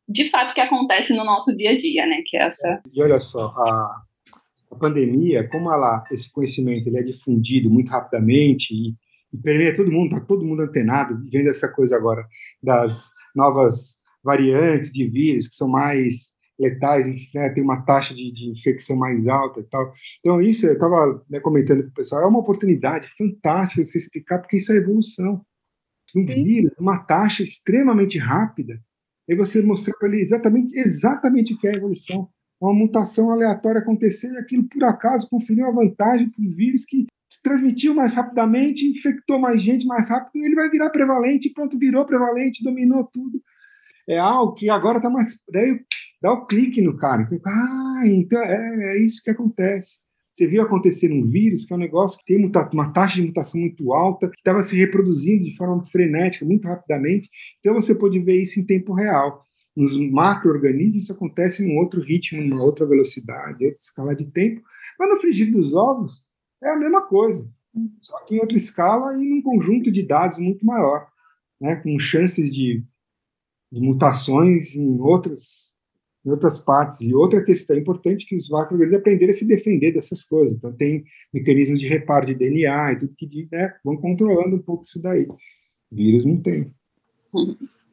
de 0.08 0.30
fato 0.30 0.52
o 0.52 0.54
que 0.54 0.60
acontece 0.60 1.14
no 1.14 1.24
nosso 1.24 1.54
dia 1.56 1.70
a 1.70 1.76
dia, 1.76 2.06
né? 2.06 2.22
Que 2.24 2.38
é 2.38 2.44
essa. 2.44 2.80
E 2.92 3.02
olha 3.02 3.20
só, 3.20 3.48
a, 3.48 4.02
a 4.70 4.74
pandemia, 4.76 5.48
como 5.48 5.72
ela, 5.72 6.04
esse 6.10 6.32
conhecimento 6.32 6.86
ele 6.86 6.98
é 6.98 7.02
difundido 7.02 7.70
muito 7.70 7.90
rapidamente 7.90 8.74
e, 8.74 8.94
e 9.32 9.38
permeia 9.38 9.76
todo 9.76 9.92
mundo, 9.92 10.14
está 10.14 10.20
todo 10.26 10.44
mundo 10.44 10.62
antenado, 10.62 11.18
vendo 11.30 11.48
essa 11.48 11.72
coisa 11.72 11.96
agora 11.96 12.26
das 12.62 13.10
novas 13.34 13.98
variantes 14.22 14.92
de 14.92 15.08
vírus 15.08 15.48
que 15.48 15.54
são 15.54 15.68
mais 15.68 16.36
letais, 16.58 17.06
né, 17.32 17.50
tem 17.50 17.62
uma 17.62 17.82
taxa 17.82 18.12
de, 18.12 18.32
de, 18.32 18.50
infecção 18.50 18.96
mais 18.96 19.28
alta 19.28 19.60
e 19.60 19.64
tal. 19.64 19.92
Então, 20.18 20.42
isso 20.42 20.66
eu 20.66 20.72
estava 20.72 21.24
né, 21.30 21.38
comentando 21.38 21.84
com 21.84 21.90
o 21.90 21.94
pessoal, 21.94 22.22
é 22.22 22.26
uma 22.26 22.40
oportunidade 22.40 23.06
fantástica 23.16 23.80
de 23.80 23.88
você 23.88 23.98
explicar, 23.98 24.40
porque 24.40 24.56
isso 24.56 24.72
é 24.72 24.76
evolução. 24.76 25.40
Um 26.16 26.26
Sim. 26.26 26.44
vírus, 26.44 26.72
uma 26.78 26.98
taxa 26.98 27.44
extremamente 27.44 28.18
rápida, 28.18 28.82
e 29.28 29.36
você 29.36 29.62
mostrar 29.62 29.94
para 29.98 30.08
ele 30.08 30.20
exatamente, 30.20 30.76
exatamente 30.76 31.54
o 31.54 31.58
que 31.58 31.68
é 31.68 31.70
a 31.70 31.76
evolução. 31.76 32.28
Uma 32.60 32.74
mutação 32.74 33.30
aleatória 33.30 33.80
acontecer 33.80 34.32
e 34.32 34.38
aquilo, 34.38 34.64
por 34.68 34.82
acaso, 34.84 35.28
conferiu 35.28 35.64
uma 35.66 35.84
vantagem 35.84 36.28
para 36.28 36.44
o 36.44 36.48
vírus 36.48 36.84
que 36.84 37.06
se 37.28 37.42
transmitiu 37.42 37.94
mais 37.94 38.14
rapidamente, 38.14 38.88
infectou 38.88 39.38
mais 39.38 39.62
gente 39.62 39.86
mais 39.86 40.08
rápido, 40.08 40.44
ele 40.44 40.54
vai 40.54 40.68
virar 40.68 40.90
prevalente, 40.90 41.52
pronto, 41.52 41.78
virou 41.78 42.04
prevalente, 42.04 42.64
dominou 42.64 43.04
tudo. 43.04 43.40
É 44.08 44.18
algo 44.18 44.54
que 44.54 44.70
agora 44.70 44.98
está 44.98 45.10
mais. 45.10 45.42
Daí 45.52 45.80
dá 46.20 46.32
o 46.32 46.46
clique 46.46 46.80
no 46.80 46.96
cara. 46.96 47.28
Ah, 47.46 48.02
então 48.06 48.42
é, 48.42 48.96
é 48.96 49.04
isso 49.04 49.22
que 49.22 49.30
acontece. 49.30 50.00
Você 50.32 50.46
viu 50.46 50.62
acontecer 50.62 51.12
um 51.12 51.28
vírus, 51.28 51.64
que 51.64 51.72
é 51.72 51.76
um 51.76 51.80
negócio 51.80 52.18
que 52.18 52.24
tem 52.24 52.52
uma 52.72 52.92
taxa 52.92 53.16
de 53.16 53.26
mutação 53.26 53.60
muito 53.60 53.92
alta, 53.92 54.28
que 54.28 54.38
estava 54.38 54.62
se 54.62 54.76
reproduzindo 54.76 55.44
de 55.44 55.56
forma 55.56 55.84
frenética, 55.86 56.46
muito 56.46 56.66
rapidamente. 56.66 57.28
Então 57.58 57.74
você 57.74 57.94
pode 57.94 58.18
ver 58.20 58.40
isso 58.40 58.60
em 58.60 58.64
tempo 58.64 58.94
real. 58.94 59.42
Nos 59.78 59.96
macro-organismos 59.96 61.08
acontece 61.08 61.64
em 61.64 61.72
um 61.72 61.78
outro 61.78 62.00
ritmo, 62.00 62.42
numa 62.42 62.64
outra 62.64 62.84
velocidade, 62.84 63.64
outra 63.64 63.80
escala 63.80 64.12
de 64.12 64.24
tempo. 64.26 64.60
Mas 64.98 65.08
no 65.08 65.20
frigir 65.20 65.52
dos 65.52 65.72
ovos 65.72 66.26
é 66.60 66.70
a 66.70 66.76
mesma 66.76 67.02
coisa, 67.02 67.48
só 68.00 68.24
que 68.24 68.34
em 68.34 68.40
outra 68.40 68.56
escala 68.56 69.14
e 69.14 69.24
num 69.24 69.40
conjunto 69.40 69.92
de 69.92 70.02
dados 70.02 70.36
muito 70.36 70.66
maior, 70.66 71.06
né, 71.60 71.76
com 71.76 71.96
chances 71.96 72.52
de, 72.52 72.84
de 73.70 73.80
mutações 73.80 74.74
em 74.74 75.00
outras 75.00 75.72
em 76.26 76.30
outras 76.30 76.58
partes. 76.58 77.00
E 77.02 77.14
outra 77.14 77.44
questão 77.44 77.76
importante 77.76 78.24
é 78.24 78.28
que 78.30 78.36
os 78.36 78.48
macro-organismos 78.50 78.98
aprenderam 78.98 79.30
a 79.30 79.34
se 79.34 79.46
defender 79.46 79.92
dessas 79.92 80.24
coisas. 80.24 80.56
Então, 80.56 80.72
tem 80.72 81.04
mecanismos 81.32 81.78
de 81.78 81.86
reparo 81.86 82.26
de 82.26 82.34
DNA 82.34 82.94
e 82.94 82.98
tudo 82.98 83.14
que 83.16 83.48
né, 83.52 83.72
vão 83.84 83.96
controlando 83.96 84.56
um 84.56 84.62
pouco 84.62 84.82
isso 84.82 85.00
daí. 85.00 85.28
Vírus 85.90 86.24
não 86.24 86.42
tem. 86.42 86.74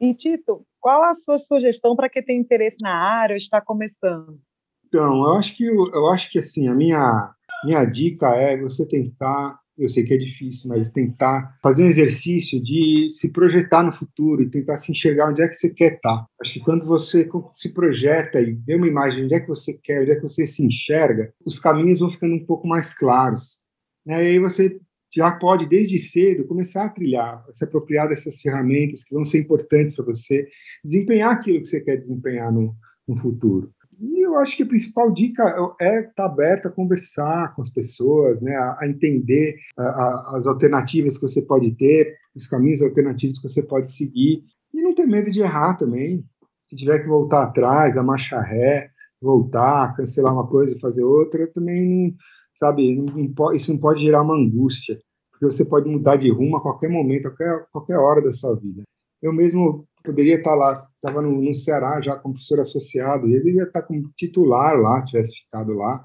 E, 0.00 0.12
Tito, 0.14 0.66
qual 0.86 1.02
a 1.02 1.14
sua 1.14 1.36
sugestão 1.36 1.96
para 1.96 2.08
quem 2.08 2.22
tem 2.22 2.38
interesse 2.38 2.76
na 2.80 2.94
área 2.94 3.34
ou 3.34 3.38
está 3.38 3.60
começando? 3.60 4.38
Então, 4.86 5.24
eu 5.24 5.34
acho 5.34 5.56
que, 5.56 5.64
eu 5.64 6.06
acho 6.12 6.30
que 6.30 6.38
assim, 6.38 6.68
a 6.68 6.74
minha, 6.76 7.34
minha 7.64 7.84
dica 7.84 8.28
é 8.36 8.56
você 8.56 8.86
tentar 8.86 9.58
eu 9.76 9.88
sei 9.88 10.04
que 10.04 10.14
é 10.14 10.16
difícil, 10.16 10.70
mas 10.70 10.88
tentar 10.88 11.54
fazer 11.62 11.82
um 11.82 11.88
exercício 11.88 12.62
de 12.62 13.08
se 13.10 13.30
projetar 13.30 13.82
no 13.82 13.92
futuro 13.92 14.42
e 14.42 14.48
tentar 14.48 14.78
se 14.78 14.90
enxergar 14.90 15.28
onde 15.28 15.42
é 15.42 15.48
que 15.48 15.52
você 15.52 15.68
quer 15.68 15.96
estar. 15.96 16.24
Acho 16.40 16.54
que 16.54 16.60
quando 16.60 16.86
você 16.86 17.28
se 17.52 17.74
projeta 17.74 18.40
e 18.40 18.52
vê 18.54 18.74
uma 18.74 18.88
imagem 18.88 19.18
de 19.18 19.24
onde 19.26 19.34
é 19.34 19.40
que 19.40 19.48
você 19.48 19.74
quer, 19.74 20.00
onde 20.00 20.12
é 20.12 20.14
que 20.14 20.22
você 20.22 20.46
se 20.46 20.64
enxerga, 20.64 21.30
os 21.44 21.58
caminhos 21.58 21.98
vão 21.98 22.08
ficando 22.08 22.36
um 22.36 22.46
pouco 22.46 22.66
mais 22.66 22.96
claros. 22.96 23.58
Né? 24.06 24.24
E 24.24 24.26
aí 24.28 24.38
você 24.38 24.80
já 25.16 25.32
pode, 25.32 25.66
desde 25.66 25.98
cedo, 25.98 26.46
começar 26.46 26.84
a 26.84 26.90
trilhar, 26.90 27.44
a 27.48 27.52
se 27.52 27.64
apropriar 27.64 28.08
dessas 28.08 28.40
ferramentas 28.40 29.02
que 29.02 29.14
vão 29.14 29.24
ser 29.24 29.40
importantes 29.40 29.96
para 29.96 30.04
você 30.04 30.46
desempenhar 30.84 31.32
aquilo 31.32 31.60
que 31.60 31.66
você 31.66 31.80
quer 31.80 31.96
desempenhar 31.96 32.52
no, 32.52 32.74
no 33.08 33.16
futuro. 33.16 33.70
E 33.98 34.26
eu 34.26 34.36
acho 34.36 34.54
que 34.56 34.62
a 34.62 34.66
principal 34.66 35.10
dica 35.10 35.42
é 35.80 36.00
estar 36.00 36.26
aberto 36.26 36.68
a 36.68 36.70
conversar 36.70 37.54
com 37.54 37.62
as 37.62 37.70
pessoas, 37.70 38.42
né, 38.42 38.54
a, 38.54 38.76
a 38.80 38.88
entender 38.88 39.56
a, 39.78 39.82
a, 39.82 40.36
as 40.36 40.46
alternativas 40.46 41.16
que 41.16 41.26
você 41.26 41.40
pode 41.40 41.74
ter, 41.76 42.14
os 42.34 42.46
caminhos 42.46 42.82
alternativos 42.82 43.38
que 43.38 43.48
você 43.48 43.62
pode 43.62 43.90
seguir, 43.90 44.44
e 44.74 44.82
não 44.82 44.94
ter 44.94 45.06
medo 45.06 45.30
de 45.30 45.40
errar 45.40 45.74
também. 45.76 46.22
Se 46.68 46.76
tiver 46.76 46.98
que 46.98 47.08
voltar 47.08 47.44
atrás, 47.44 47.94
dar 47.94 48.02
marcha 48.02 48.38
ré, 48.38 48.90
voltar, 49.20 49.96
cancelar 49.96 50.34
uma 50.34 50.46
coisa 50.46 50.74
e 50.76 50.80
fazer 50.80 51.02
outra, 51.02 51.46
também, 51.54 52.14
sabe, 52.52 52.94
não, 52.94 53.52
isso 53.54 53.72
não 53.72 53.80
pode 53.80 54.02
gerar 54.02 54.20
uma 54.20 54.36
angústia, 54.36 54.98
porque 55.36 55.52
você 55.52 55.64
pode 55.64 55.88
mudar 55.88 56.16
de 56.16 56.30
rumo 56.30 56.56
a 56.56 56.62
qualquer 56.62 56.88
momento, 56.88 57.28
a 57.28 57.30
qualquer, 57.30 57.66
qualquer 57.70 57.98
hora 57.98 58.22
da 58.22 58.32
sua 58.32 58.56
vida. 58.56 58.82
Eu 59.22 59.32
mesmo 59.32 59.86
poderia 60.02 60.36
estar 60.36 60.54
lá, 60.54 60.86
estava 60.94 61.20
no, 61.20 61.42
no, 61.42 61.54
Ceará 61.54 62.00
já 62.00 62.16
como 62.16 62.34
professor 62.34 62.60
associado, 62.60 63.28
e 63.28 63.34
ele 63.34 63.52
ia 63.52 63.64
estar 63.64 63.82
como 63.82 64.10
titular 64.16 64.78
lá, 64.78 65.02
tivesse 65.02 65.42
ficado 65.42 65.74
lá, 65.74 66.04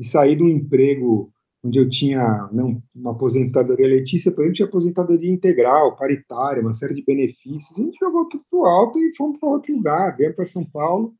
e 0.00 0.04
sair 0.04 0.36
de 0.36 0.42
um 0.42 0.48
emprego 0.48 1.30
onde 1.64 1.78
eu 1.78 1.88
tinha 1.88 2.48
né, 2.52 2.80
uma 2.94 3.12
aposentadoria, 3.12 3.86
Letícia, 3.86 4.32
por 4.32 4.40
exemplo, 4.40 4.56
tinha 4.56 4.68
aposentadoria 4.68 5.30
integral, 5.30 5.96
paritária, 5.96 6.62
uma 6.62 6.72
série 6.72 6.94
de 6.94 7.04
benefícios, 7.04 7.78
a 7.78 7.82
gente 7.82 7.98
jogou 8.00 8.28
tudo 8.28 8.44
para 8.50 8.58
o 8.58 8.64
alto 8.64 8.98
e 8.98 9.14
fomos 9.16 9.38
para 9.38 9.48
outro 9.48 9.74
lugar, 9.74 10.16
viemos 10.16 10.34
para 10.34 10.46
São 10.46 10.64
Paulo 10.64 11.14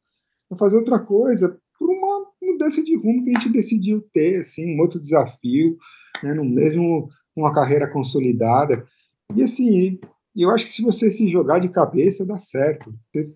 para 0.48 0.59
fazer 0.59 0.76
outra 0.76 0.98
coisa, 0.98 1.57
por 1.78 1.88
uma 1.88 2.26
mudança 2.42 2.82
de 2.82 2.96
rumo 2.96 3.22
que 3.22 3.30
a 3.30 3.40
gente 3.40 3.53
decidiu 3.53 4.05
ter, 4.12 4.40
assim, 4.40 4.74
um 4.74 4.80
outro 4.80 5.00
desafio, 5.00 5.76
né, 6.22 6.34
no 6.34 6.44
mesmo 6.44 7.09
uma 7.37 7.53
carreira 7.53 7.91
consolidada, 7.91 8.85
e 9.35 9.43
assim, 9.43 9.99
eu 10.37 10.51
acho 10.51 10.66
que 10.66 10.72
se 10.72 10.83
você 10.83 11.11
se 11.11 11.30
jogar 11.30 11.59
de 11.59 11.68
cabeça, 11.68 12.26
dá 12.26 12.39
certo. 12.39 12.95
Se 13.14 13.35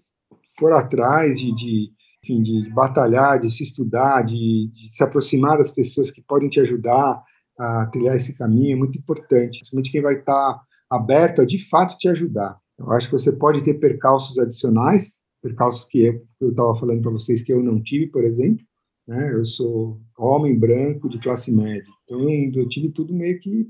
for 0.58 0.72
atrás 0.72 1.38
de, 1.38 1.54
de, 1.54 1.90
enfim, 2.22 2.42
de 2.42 2.70
batalhar, 2.70 3.40
de 3.40 3.50
se 3.50 3.62
estudar, 3.62 4.22
de, 4.22 4.68
de, 4.68 4.88
se 4.88 5.02
aproximar 5.02 5.58
das 5.58 5.70
pessoas 5.70 6.10
que 6.10 6.22
podem 6.22 6.48
te 6.48 6.60
ajudar 6.60 7.22
a 7.58 7.86
trilhar 7.86 8.16
esse 8.16 8.36
caminho, 8.36 8.74
é 8.74 8.78
muito 8.78 8.98
importante. 8.98 9.58
Principalmente 9.58 9.92
quem 9.92 10.02
vai 10.02 10.14
estar 10.14 10.60
aberto 10.90 11.42
a, 11.42 11.46
de 11.46 11.58
fato, 11.68 11.96
te 11.96 12.08
ajudar. 12.08 12.58
Eu 12.78 12.92
acho 12.92 13.08
que 13.08 13.18
você 13.18 13.32
pode 13.32 13.62
ter 13.62 13.74
percalços 13.74 14.38
adicionais, 14.38 15.24
percalços 15.42 15.84
que 15.84 16.22
eu 16.40 16.50
estava 16.50 16.74
falando 16.78 17.00
para 17.00 17.10
vocês 17.10 17.42
que 17.42 17.52
eu 17.52 17.62
não 17.62 17.82
tive, 17.82 18.08
por 18.08 18.24
exemplo. 18.24 18.64
Né? 19.06 19.32
Eu 19.32 19.44
sou 19.44 20.00
homem 20.18 20.58
branco 20.58 21.08
de 21.08 21.18
classe 21.18 21.54
média. 21.54 21.86
Então, 22.04 22.28
eu 22.54 22.68
tive 22.68 22.90
tudo 22.90 23.14
meio 23.14 23.38
que 23.40 23.66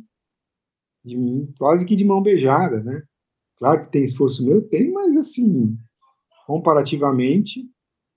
de 1.06 1.16
mim, 1.16 1.48
quase 1.56 1.86
que 1.86 1.94
de 1.94 2.04
mão 2.04 2.20
beijada, 2.20 2.82
né? 2.82 3.02
Claro 3.58 3.82
que 3.82 3.92
tem 3.92 4.04
esforço 4.04 4.44
meu, 4.44 4.60
tem, 4.60 4.90
mas 4.92 5.16
assim, 5.16 5.76
comparativamente, 6.46 7.64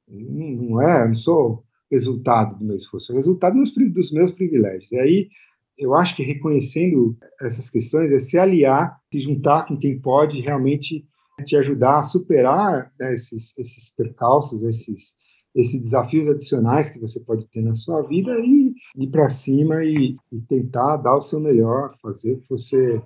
não 0.07 0.81
é, 0.81 1.07
não 1.07 1.13
sou 1.13 1.63
resultado 1.89 2.57
do 2.57 2.65
meu 2.65 2.75
esforço, 2.75 3.11
é 3.13 3.15
resultado 3.15 3.55
dos, 3.93 4.11
meus 4.11 4.31
privilégios. 4.31 4.91
E 4.91 4.97
aí, 4.97 5.29
eu 5.77 5.93
acho 5.93 6.15
que 6.15 6.23
reconhecendo 6.23 7.15
essas 7.41 7.69
questões 7.69 8.11
é 8.11 8.19
se 8.19 8.37
aliar, 8.37 8.99
se 9.11 9.19
juntar 9.19 9.65
com 9.65 9.77
quem 9.77 9.99
pode 9.99 10.41
realmente 10.41 11.07
te 11.45 11.55
ajudar 11.55 11.99
a 11.99 12.03
superar 12.03 12.91
né, 12.99 13.13
esses, 13.13 13.57
esses 13.57 13.93
percalços, 13.95 14.61
esses, 14.63 15.15
esses 15.55 15.79
desafios 15.79 16.27
adicionais 16.27 16.89
que 16.89 16.99
você 16.99 17.19
pode 17.21 17.47
ter 17.47 17.61
na 17.61 17.75
sua 17.75 18.01
vida 18.01 18.31
e 18.39 18.68
ir 18.99 19.09
para 19.09 19.29
cima 19.29 19.83
e, 19.83 20.15
e 20.31 20.41
tentar 20.47 20.97
dar 20.97 21.15
o 21.15 21.21
seu 21.21 21.39
melhor, 21.39 21.95
fazer 22.01 22.33
o 22.33 22.41
que 22.41 22.49
você 22.49 23.01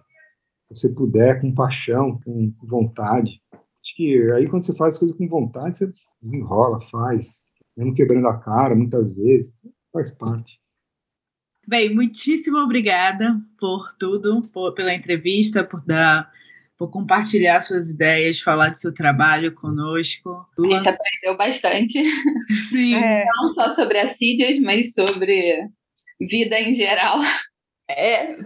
você 0.70 0.90
puder, 0.90 1.40
com 1.40 1.54
paixão, 1.54 2.20
com 2.26 2.52
vontade. 2.64 3.40
Acho 3.54 3.96
que 3.96 4.32
aí 4.32 4.48
quando 4.48 4.64
você 4.64 4.76
faz 4.76 4.94
as 4.94 5.00
coisas 5.00 5.18
com 5.18 5.28
vontade, 5.28 5.78
você 5.78 5.92
desenrola, 6.22 6.82
faz, 6.90 7.44
mesmo 7.78 7.94
quebrando 7.94 8.28
a 8.28 8.40
cara 8.40 8.76
muitas 8.76 9.14
vezes, 9.14 9.54
faz 9.92 10.12
parte. 10.12 10.60
Bem, 11.68 11.94
muitíssimo 11.94 12.58
obrigada 12.58 13.40
por 13.60 13.88
tudo, 13.98 14.42
por, 14.52 14.74
pela 14.74 14.94
entrevista, 14.94 15.64
por 15.64 15.82
dar, 15.86 16.30
por 16.78 16.90
compartilhar 16.90 17.62
suas 17.62 17.94
ideias, 17.94 18.42
falar 18.42 18.70
do 18.70 18.78
seu 18.78 18.94
trabalho 18.94 19.54
conosco. 19.54 20.46
A 20.60 20.62
gente 20.62 20.90
aprendeu 20.90 21.38
bastante. 21.38 22.04
Sim. 22.70 22.96
É. 22.96 23.26
Não 23.26 23.54
só 23.54 23.70
sobre 23.72 24.00
assídias, 24.00 24.60
mas 24.60 24.94
sobre 24.94 25.70
vida 26.28 26.60
em 26.60 26.74
geral. 26.74 27.20
É, 27.86 28.38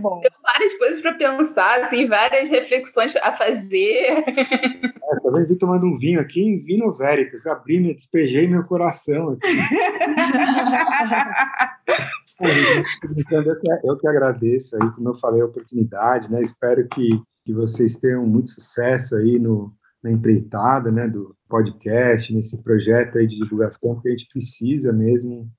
bom. 0.00 0.20
várias 0.42 0.76
coisas 0.76 1.00
para 1.00 1.14
pensar, 1.14 1.84
assim, 1.84 2.08
várias 2.08 2.50
reflexões 2.50 3.14
a 3.14 3.30
fazer. 3.30 4.24
É, 4.26 5.20
também 5.22 5.46
vi 5.46 5.56
tomando 5.56 5.86
um 5.86 5.96
vinho 5.96 6.20
aqui 6.20 6.42
em 6.42 6.58
Vino 6.58 6.92
Veritas, 6.92 7.46
abri, 7.46 7.78
me 7.78 7.94
despejei 7.94 8.48
meu 8.48 8.64
coração 8.64 9.30
aqui. 9.30 9.46
eu, 13.30 13.56
que, 13.56 13.68
eu 13.84 13.96
que 13.96 14.08
agradeço 14.08 14.74
aí, 14.74 14.90
como 14.90 15.10
eu 15.10 15.14
falei, 15.14 15.42
a 15.42 15.46
oportunidade, 15.46 16.28
né? 16.28 16.42
Espero 16.42 16.88
que 16.88 17.20
que 17.44 17.52
vocês 17.52 17.96
tenham 17.96 18.26
muito 18.26 18.48
sucesso 18.48 19.16
aí 19.16 19.38
no, 19.38 19.72
na 20.02 20.10
empreitada, 20.10 20.90
né, 20.90 21.08
do 21.08 21.36
podcast, 21.48 22.32
nesse 22.32 22.62
projeto 22.62 23.18
aí 23.18 23.26
de 23.26 23.36
divulgação, 23.36 23.94
porque 23.94 24.08
a 24.08 24.12
gente 24.12 24.28
precisa 24.28 24.92
mesmo 24.92 25.50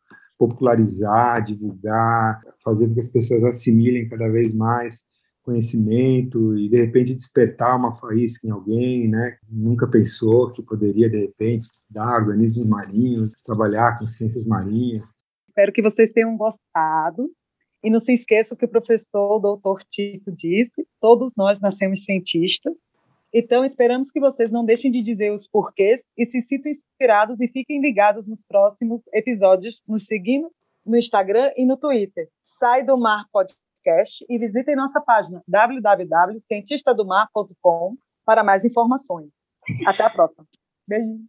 popularizar, 0.47 1.43
divulgar, 1.43 2.41
fazer 2.63 2.87
com 2.87 2.93
que 2.93 2.99
as 2.99 3.09
pessoas 3.09 3.43
assimilem 3.43 4.07
cada 4.07 4.29
vez 4.29 4.53
mais 4.53 5.05
conhecimento 5.43 6.57
e 6.57 6.69
de 6.69 6.77
repente 6.77 7.13
despertar 7.13 7.77
uma 7.77 7.93
faísca 7.93 8.47
em 8.47 8.51
alguém, 8.51 9.09
né? 9.09 9.37
Nunca 9.49 9.87
pensou 9.87 10.51
que 10.51 10.63
poderia 10.63 11.09
de 11.09 11.19
repente 11.19 11.63
estudar 11.63 12.21
organismos 12.21 12.65
marinhos, 12.65 13.33
trabalhar 13.45 13.99
com 13.99 14.05
ciências 14.05 14.45
marinhas. 14.45 15.19
Espero 15.47 15.73
que 15.73 15.81
vocês 15.81 16.09
tenham 16.09 16.35
gostado. 16.37 17.29
E 17.83 17.89
não 17.89 17.99
se 17.99 18.13
esqueça 18.13 18.55
o 18.55 18.57
que 18.57 18.63
o 18.63 18.69
professor 18.69 19.35
o 19.35 19.39
doutor 19.39 19.83
Tito 19.83 20.31
disse: 20.31 20.87
todos 21.01 21.33
nós 21.35 21.59
nascemos 21.59 22.05
cientistas. 22.05 22.73
Então, 23.33 23.65
esperamos 23.65 24.11
que 24.11 24.19
vocês 24.19 24.51
não 24.51 24.63
deixem 24.63 24.91
de 24.91 25.01
dizer 25.01 25.31
os 25.31 25.47
porquês 25.47 26.03
e 26.15 26.23
se 26.25 26.39
sintam 26.41 26.71
inspirados 26.71 27.39
e 27.39 27.47
fiquem 27.47 27.81
ligados 27.81 28.27
nos 28.27 28.45
próximos 28.45 29.01
episódios, 29.11 29.81
nos 29.87 30.05
seguindo 30.05 30.51
no 30.85 30.97
Instagram 30.97 31.51
e 31.57 31.65
no 31.65 31.75
Twitter. 31.77 32.29
Sai 32.41 32.83
do 32.83 32.97
Mar 32.97 33.25
Podcast 33.31 34.25
e 34.29 34.37
visitem 34.37 34.75
nossa 34.75 34.99
página 35.01 35.41
www.cientistadomar.com 35.47 37.95
para 38.25 38.43
mais 38.43 38.65
informações. 38.65 39.29
Até 39.87 40.03
a 40.03 40.09
próxima. 40.09 40.45
Beijinho. 40.87 41.25